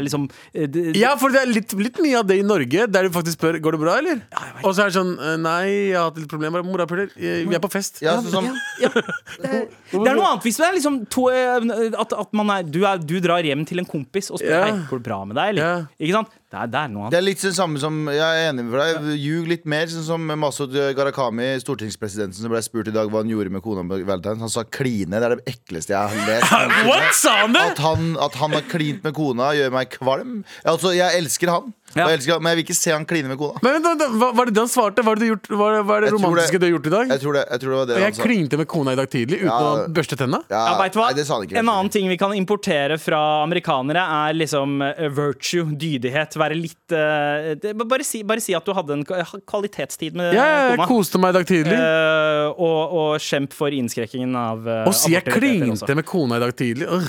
liksom 0.05 0.27
eh, 0.53 0.67
d- 0.67 0.91
d- 0.91 0.99
Ja, 0.99 1.15
for 1.21 1.31
det 1.33 1.45
er 1.45 1.53
litt, 1.53 1.73
litt 1.79 2.01
mye 2.03 2.19
av 2.21 2.27
det 2.29 2.41
i 2.41 2.45
Norge, 2.47 2.87
der 2.91 3.07
du 3.07 3.13
faktisk 3.15 3.39
spør 3.39 3.61
Går 3.63 3.77
det 3.77 3.81
bra, 3.85 3.95
eller? 4.03 4.21
Ja, 4.35 4.45
Og 4.67 4.75
så 4.77 4.85
er 4.85 4.91
det 4.91 4.97
sånn 4.99 5.15
eh, 5.17 5.37
Nei, 5.41 5.61
jeg 5.93 5.97
har 5.97 6.09
hatt 6.11 6.19
litt 6.21 6.31
problemer. 6.33 6.65
Morapuler, 6.67 7.09
eh, 7.17 7.45
vi 7.47 7.55
er 7.57 7.63
på 7.63 7.71
fest. 7.73 8.03
Ja, 8.05 8.17
sånn 8.21 8.33
som 8.35 8.49
ja, 8.83 8.91
det, 8.93 9.05
er, 9.47 9.69
det 9.93 10.01
er 10.11 10.19
noe 10.19 10.33
annet 10.33 10.45
hvis 10.47 10.59
det 10.61 10.67
er 10.69 10.75
liksom 10.77 10.99
to, 11.13 11.29
eh, 11.33 11.71
at, 11.97 12.13
at 12.17 12.35
man 12.37 12.51
er 12.59 12.67
du, 12.67 12.83
er 12.89 12.99
du 13.01 13.17
drar 13.25 13.47
hjem 13.47 13.63
til 13.69 13.81
en 13.83 13.89
kompis 13.89 14.33
og 14.35 14.43
spør 14.43 14.57
Ja. 14.59 14.65
Hei, 14.67 14.83
går 14.91 15.01
det 15.03 15.07
bra 15.09 15.21
med 15.29 15.39
deg. 15.39 15.55
Eller? 15.55 15.63
Ja. 15.63 16.03
Ikke 16.03 16.19
sant? 16.19 16.35
Det 16.47 16.59
er, 16.63 16.69
det 16.71 16.79
er 16.79 16.91
noe 16.93 17.09
Det 17.11 17.17
er 17.19 17.25
litt 17.27 17.41
det 17.43 17.51
samme 17.57 17.81
som 17.83 17.97
Jeg 18.07 18.23
er 18.23 18.53
enig 18.53 18.63
med 18.69 18.77
deg. 18.79 19.07
Ljug 19.19 19.49
litt 19.51 19.65
mer, 19.69 19.89
sånn 19.91 20.05
som 20.07 20.29
Masud 20.39 20.71
Gharahkhami, 20.95 21.49
stortingspresidenten 21.63 22.39
som 22.39 22.53
ble 22.53 22.61
spurt 22.63 22.87
i 22.91 22.95
dag 22.95 23.11
hva 23.11 23.25
han 23.25 23.33
gjorde 23.33 23.51
med 23.53 23.65
kona 23.65 23.83
på 23.87 23.99
Valentine's. 24.07 24.45
Han 24.45 24.53
sa 24.53 24.63
kline. 24.63 25.11
Det 25.11 25.27
er 25.27 25.35
det 25.41 25.55
ekleste 25.57 25.93
jeg 25.97 26.15
har 26.15 26.31
lest. 26.31 26.55
What? 26.89 27.11
Sa 27.19 27.36
han 27.43 27.53
det? 27.57 27.65
At 27.73 27.79
han, 27.85 28.17
at 28.21 28.35
han 28.41 28.53
har 28.53 28.63
klint 28.71 29.03
med 29.05 29.15
kona, 29.17 29.53
gjør 29.57 29.73
meg 29.73 29.91
kvalm. 29.91 30.45
Altså, 30.65 30.95
jeg 30.97 31.21
elsker 31.23 31.49
han, 31.53 31.73
Ja. 31.95 32.03
og 32.05 32.11
jeg 32.11 32.19
elsker 32.19 32.33
han 32.35 32.43
men 32.43 32.51
jeg 32.51 32.57
vil 32.59 32.65
ikke 32.67 32.77
se 32.77 32.91
han 32.93 33.05
kline 33.07 33.29
med 33.31 33.39
kona. 33.39 33.61
Men 33.63 33.81
men, 33.83 33.97
men, 33.99 34.17
hva, 34.21 34.29
hva 34.35 34.43
er 34.43 34.51
det 34.51 34.55
det 34.57 34.63
han 34.65 34.69
svarte? 34.73 35.05
Hva 35.07 35.13
er 35.15 35.21
det, 35.23 35.29
gjort, 35.31 35.47
hva, 35.55 35.69
hva 35.87 35.97
er 35.97 36.01
det 36.07 36.13
romantiske 36.17 36.59
det- 36.59 36.61
du 36.61 36.67
har 36.67 36.73
gjort 36.77 36.87
i 36.87 36.93
dag? 36.97 37.09
Jeg 37.15 37.21
tror 37.23 37.33
det, 37.39 37.45
jeg 37.51 37.61
tror 37.63 37.71
det 37.71 37.79
var 37.79 37.87
det 37.87 37.95
han 37.97 38.03
han 38.03 38.11
jeg 38.13 38.17
sa. 38.19 38.23
klinte 38.27 38.57
med 38.61 38.69
kona 38.69 38.93
i 38.93 38.97
dag 39.01 39.09
tidlig 39.11 39.39
uten 39.41 39.53
Ja. 39.53 39.61
å 39.61 39.87
børste 39.95 40.17
tenna? 40.19 40.41
Ja, 40.51 40.63
Ja, 40.67 40.83
vet 40.83 40.93
du 40.93 40.99
hva? 40.99 41.07
Nei, 41.07 41.15
det 41.21 41.27
sa 41.27 41.35
han 41.39 41.47
ikke. 41.47 41.57
en 41.63 41.69
annen 41.69 41.91
ting 41.93 42.09
vi 42.09 42.17
kan 42.19 42.33
importere 42.35 42.99
fra 43.01 43.21
amerikanere, 43.47 44.03
er 44.03 44.35
liksom 44.35 44.83
eh, 44.83 45.09
virtue, 45.09 45.65
dydighet. 45.77 46.35
Være 46.37 46.57
litt 46.59 46.93
eh, 46.93 47.55
det, 47.55 47.73
bare, 47.79 48.05
si, 48.05 48.23
bare 48.23 48.41
si 48.41 48.53
at 48.55 48.65
du 48.67 48.73
hadde 48.75 48.91
en 48.93 49.05
kvalitetstid 49.05 50.15
med 50.15 50.35
Ja, 50.35 50.71
jeg 50.71 50.79
kona. 50.79 50.87
koste 50.91 51.19
meg 51.23 51.35
i 51.35 51.39
dag 51.39 51.47
tidlig. 51.47 51.79
Eh, 51.79 52.47
og, 52.57 52.93
og 52.93 53.19
kjemp 53.21 53.53
for 53.57 53.69
innskrekkingen 53.71 54.35
av 54.37 54.67
uh, 54.67 54.85
Og 54.89 54.95
si 54.95 55.13
jeg 55.13 55.25
klinte 55.25 55.95
med 55.97 56.05
kona 56.07 56.37
i 56.37 56.41
dag 56.41 56.55
tidlig. 56.57 56.87
Ugh. 56.91 57.09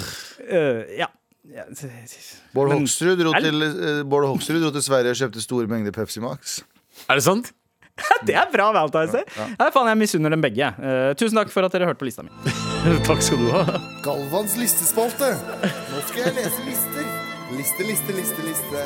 Ja. 0.98 1.12
Ja, 1.48 1.64
Bård 2.52 2.74
Hoksrud, 2.74 3.16
dro 3.22 3.32
til, 3.40 3.64
eh, 3.64 4.02
Bård 4.04 4.26
Hoksrud 4.28 4.60
dro 4.66 4.72
til 4.76 4.84
Sverige 4.84 5.14
og 5.14 5.20
kjøpte 5.22 5.44
store 5.44 5.70
mengder 5.72 5.94
Pepsi 5.96 6.20
Max. 6.20 6.58
Er 7.08 7.16
det 7.16 7.24
sant? 7.24 7.54
Det 8.28 8.36
er 8.36 8.50
bra 8.52 8.68
Valentine's 8.76 9.16
Ja, 9.16 9.46
ja. 9.56 9.70
faen, 9.74 9.88
jeg 9.90 9.98
misunner 10.02 10.34
dem 10.34 10.44
begge. 10.44 10.68
Uh, 10.78 11.14
tusen 11.18 11.40
takk 11.40 11.54
for 11.54 11.66
at 11.66 11.74
dere 11.74 11.88
hørte 11.90 12.02
på 12.02 12.10
lista 12.10 12.26
mi. 12.26 12.34
Takk 13.08 13.24
skal 13.26 13.40
du 13.42 13.48
ha. 13.56 13.64
Galvans 14.06 14.58
listespalte. 14.60 15.32
Nå 15.64 16.04
skal 16.10 16.28
jeg 16.28 16.36
lese 16.38 16.68
lister. 16.68 17.08
Liste, 17.56 17.88
liste, 17.88 18.18
liste, 18.20 18.46
liste. 18.46 18.84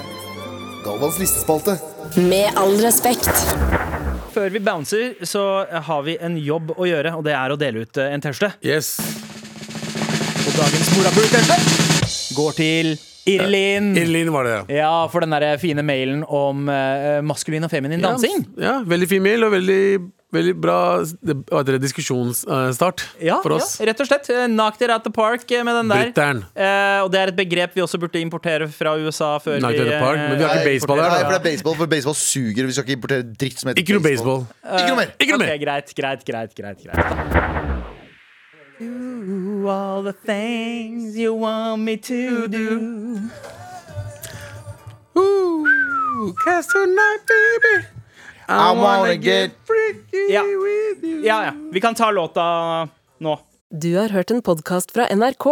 Galvans 0.86 1.20
listespalte. 1.22 1.76
Med 2.30 2.62
all 2.62 2.78
respekt. 2.86 3.30
Før 4.32 4.54
vi 4.54 4.62
bouncer, 4.64 5.18
så 5.28 5.66
har 5.90 6.06
vi 6.08 6.16
en 6.24 6.38
jobb 6.40 6.72
å 6.78 6.88
gjøre, 6.88 7.18
og 7.18 7.26
det 7.28 7.36
er 7.36 7.54
å 7.54 7.60
dele 7.60 7.84
ut 7.84 8.00
en 8.06 8.24
T-skjorte. 8.24 8.54
Yes. 8.64 8.96
Og 10.42 10.54
dagens 10.58 10.90
morapuler-T-skjorte 10.96 12.36
går 12.36 12.56
til 12.58 12.96
Irlin. 13.30 13.92
Irlin 14.00 14.32
var 14.34 14.48
det, 14.48 14.54
ja. 14.56 14.64
Ja, 14.82 14.94
for 15.14 15.22
den 15.22 15.36
der 15.36 15.60
fine 15.62 15.84
mailen 15.86 16.24
om 16.26 16.64
uh, 16.66 17.20
maskulin 17.26 17.68
og 17.68 17.70
feminin 17.70 18.02
dansing. 18.02 18.48
Ja, 18.58 18.80
veldig 18.90 19.10
fin 19.12 19.22
mail 19.22 19.46
og 19.46 19.54
veldig, 19.54 19.78
veldig 20.34 20.56
bra 20.64 20.78
det- 21.06 21.78
diskusjonsstart 21.84 23.04
Ja, 23.22 23.38
for 23.44 23.54
oss. 23.60 23.76
ja, 23.78 23.92
rett 23.92 24.02
og 24.02 24.10
slett. 24.10 24.32
Eh, 24.34 24.48
Knocked 24.50 24.82
it 24.82 24.90
at 24.90 25.06
the 25.06 25.14
park 25.14 25.46
eh, 25.52 25.62
med 25.64 25.78
den 25.78 25.94
der. 25.94 26.42
Eh, 26.58 27.04
og 27.06 27.12
det 27.14 27.22
er 27.22 27.28
et 27.36 27.38
begrep 27.38 27.78
vi 27.78 27.86
også 27.86 28.02
burde 28.02 28.18
importere 28.20 28.66
fra 28.74 28.98
USA 28.98 29.36
før 29.38 29.60
Knocked 29.62 29.78
vi 29.78 29.86
at 29.86 29.94
the 29.94 30.02
park, 30.02 30.18
men 30.26 30.38
vi 30.40 30.44
har 30.44 30.58
ikke 30.58 30.74
baseball 30.74 31.04
her, 31.06 31.10
Nei, 31.14 31.22
for 31.22 31.38
det 31.38 31.42
er 31.44 31.48
baseball, 31.52 31.76
for 31.84 31.86
baseball 31.94 32.18
suger. 32.18 32.66
Vi 32.66 32.74
skal 32.74 32.90
ikke 32.90 32.98
importere 32.98 33.30
dritt 33.38 33.62
som 33.62 33.70
heter 33.70 33.86
Ikke 33.86 34.00
noe 34.00 34.08
baseball. 34.10 34.46
Ikke 34.66 34.90
noe 34.90 35.02
mer! 35.04 35.18
Ikke 35.22 35.38
noe 35.38 35.46
mer! 35.46 35.58
greit, 35.62 35.94
greit, 35.94 36.26
greit, 36.26 36.58
greit, 36.58 36.88
greit. 36.90 38.00
Do 38.82 39.68
all 39.70 40.02
the 40.02 40.14
things 40.26 41.16
you 41.16 41.36
want 41.36 41.84
me 41.84 41.98
to 41.98 42.48
do. 42.48 43.20
Ooh, 45.16 46.34
cause 46.44 46.66
tonight, 46.74 47.22
baby. 47.30 47.86
I 48.50 48.72
wanna 48.74 49.16
get 49.18 49.52
freaky 49.68 50.34
Ja. 50.34 50.42
with 50.42 51.04
you. 51.04 51.22
Ja, 51.24 51.44
ja. 51.46 51.52
Vi 51.72 51.80
kan 51.82 51.96
ta 51.96 52.12
låta 52.12 52.88
nå. 53.20 53.40
Du 53.70 53.96
har 53.98 54.10
hørt 54.10 54.32
en 54.32 54.42
podkast 54.42 54.92
fra 54.92 55.06
NRK. 55.16 55.46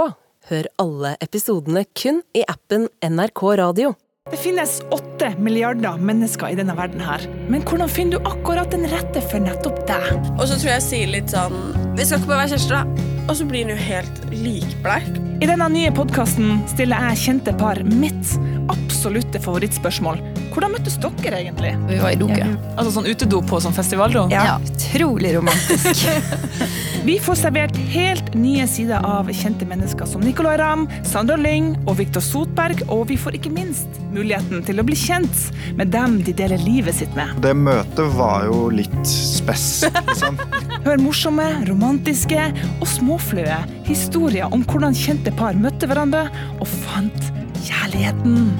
Hør 0.50 0.66
alle 0.80 1.16
episodene 1.22 1.86
kun 1.94 2.24
i 2.34 2.44
appen 2.48 2.88
NRK 3.04 3.44
Radio. 3.58 3.94
Det 4.32 4.38
finnes 4.40 4.82
åtte 4.92 5.36
milliarder 5.40 5.98
mennesker 5.98 6.50
i 6.50 6.56
denne 6.56 6.76
verden 6.78 7.00
her. 7.02 7.22
Men 7.50 7.62
hvordan 7.62 7.90
finner 7.90 8.18
du 8.18 8.26
akkurat 8.30 8.72
den 8.72 8.88
rette 8.90 9.22
for 9.22 9.40
nettopp 9.40 9.86
deg? 9.88 10.18
Og 10.40 10.48
så 10.48 10.58
tror 10.58 10.70
jeg 10.74 10.82
jeg 10.82 10.88
sier 10.90 11.08
litt 11.14 11.30
sånn 11.34 11.89
Vi 11.98 12.06
skal 12.06 12.20
ikke 12.20 12.30
bare 12.30 12.44
være 12.44 12.54
kjærester, 12.54 12.76
da. 12.78 13.08
Og 13.30 13.36
så 13.38 13.46
blir 13.46 13.66
han 13.66 13.74
jo 13.76 13.82
helt 13.82 14.22
likbleik. 14.34 15.18
I 15.40 15.48
denne 15.48 15.68
nye 15.72 15.92
podkasten 15.96 16.64
stiller 16.68 17.10
jeg 17.10 17.22
kjente 17.22 17.54
par 17.60 17.80
mitt 17.88 18.34
absolutte 18.74 19.40
favorittspørsmål. 19.42 20.20
Hvordan 20.52 20.74
møttes 20.74 20.98
dere 21.00 21.40
egentlig? 21.44 21.72
Vi 21.88 22.00
var 22.02 22.12
i 22.16 22.20
doke. 22.20 22.50
Altså 22.76 22.92
sånn 22.98 23.08
utedo 23.08 23.40
på 23.48 23.62
sånn 23.64 23.76
festivaldo? 23.76 24.26
Ja. 24.34 24.58
Utrolig 24.60 25.36
romantisk. 25.38 26.08
Vi 27.08 27.16
får 27.24 27.38
servert 27.40 27.78
helt 27.94 28.34
nye 28.36 28.66
sider 28.68 29.06
av 29.08 29.30
kjente 29.32 29.64
mennesker 29.66 30.06
som 30.10 30.22
Nicolay 30.22 30.58
Ramm, 30.60 30.84
Sandra 31.08 31.38
Lyng 31.40 31.72
og 31.88 31.96
Viktor 32.02 32.22
Sotberg, 32.22 32.84
og 32.92 33.06
vi 33.10 33.16
får 33.18 33.38
ikke 33.40 33.52
minst 33.56 33.88
muligheten 34.12 34.66
til 34.68 34.82
å 34.82 34.86
bli 34.86 34.98
kjent 35.00 35.46
med 35.80 35.94
dem 35.96 36.18
de 36.28 36.36
deler 36.36 36.60
livet 36.66 37.00
sitt 37.00 37.16
med. 37.16 37.32
Det 37.42 37.56
møtet 37.56 38.12
var 38.18 38.50
jo 38.50 38.68
litt 38.74 39.00
spess, 39.08 39.86
liksom. 40.12 40.38
Hør 40.84 41.00
morsomme, 41.02 41.48
romantiske 41.72 41.79
og 41.80 42.88
småfløye 42.88 43.60
historier 43.88 44.52
om 44.54 44.64
hvordan 44.68 44.96
kjente 44.98 45.32
par 45.32 45.56
møtte 45.56 45.88
hverandre 45.88 46.28
og 46.60 46.68
fant 46.68 47.32
kjærligheten. 47.64 48.52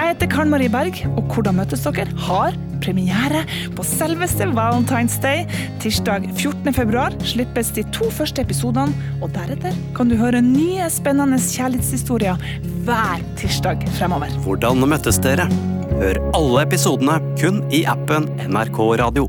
Jeg 0.00 0.14
heter 0.14 0.30
Karen 0.32 0.50
Marie 0.50 0.70
Berg, 0.72 0.96
og 1.16 1.26
Hvordan 1.28 1.58
møtes 1.60 1.82
dere? 1.84 2.08
har 2.16 2.54
premiere 2.80 3.42
på 3.76 3.84
selveste 3.84 4.46
Valentine's 4.56 5.18
Day. 5.20 5.44
Tirsdag 5.80 6.24
14. 6.32 6.72
februar 6.72 7.12
slippes 7.20 7.70
de 7.76 7.84
to 7.92 8.08
første 8.10 8.40
episodene, 8.40 8.94
og 9.20 9.34
deretter 9.34 9.76
kan 9.96 10.08
du 10.08 10.16
høre 10.16 10.40
nye 10.40 10.88
spennende 10.90 11.36
kjærlighetshistorier 11.36 12.40
hver 12.86 13.26
tirsdag 13.36 13.84
fremover. 13.98 14.32
Hvordan 14.46 14.80
møttes 14.88 15.20
dere? 15.20 15.50
Hør 16.00 16.22
alle 16.32 16.64
episodene 16.64 17.20
kun 17.36 17.60
i 17.70 17.84
appen 17.84 18.30
NRK 18.48 18.80
Radio. 19.04 19.28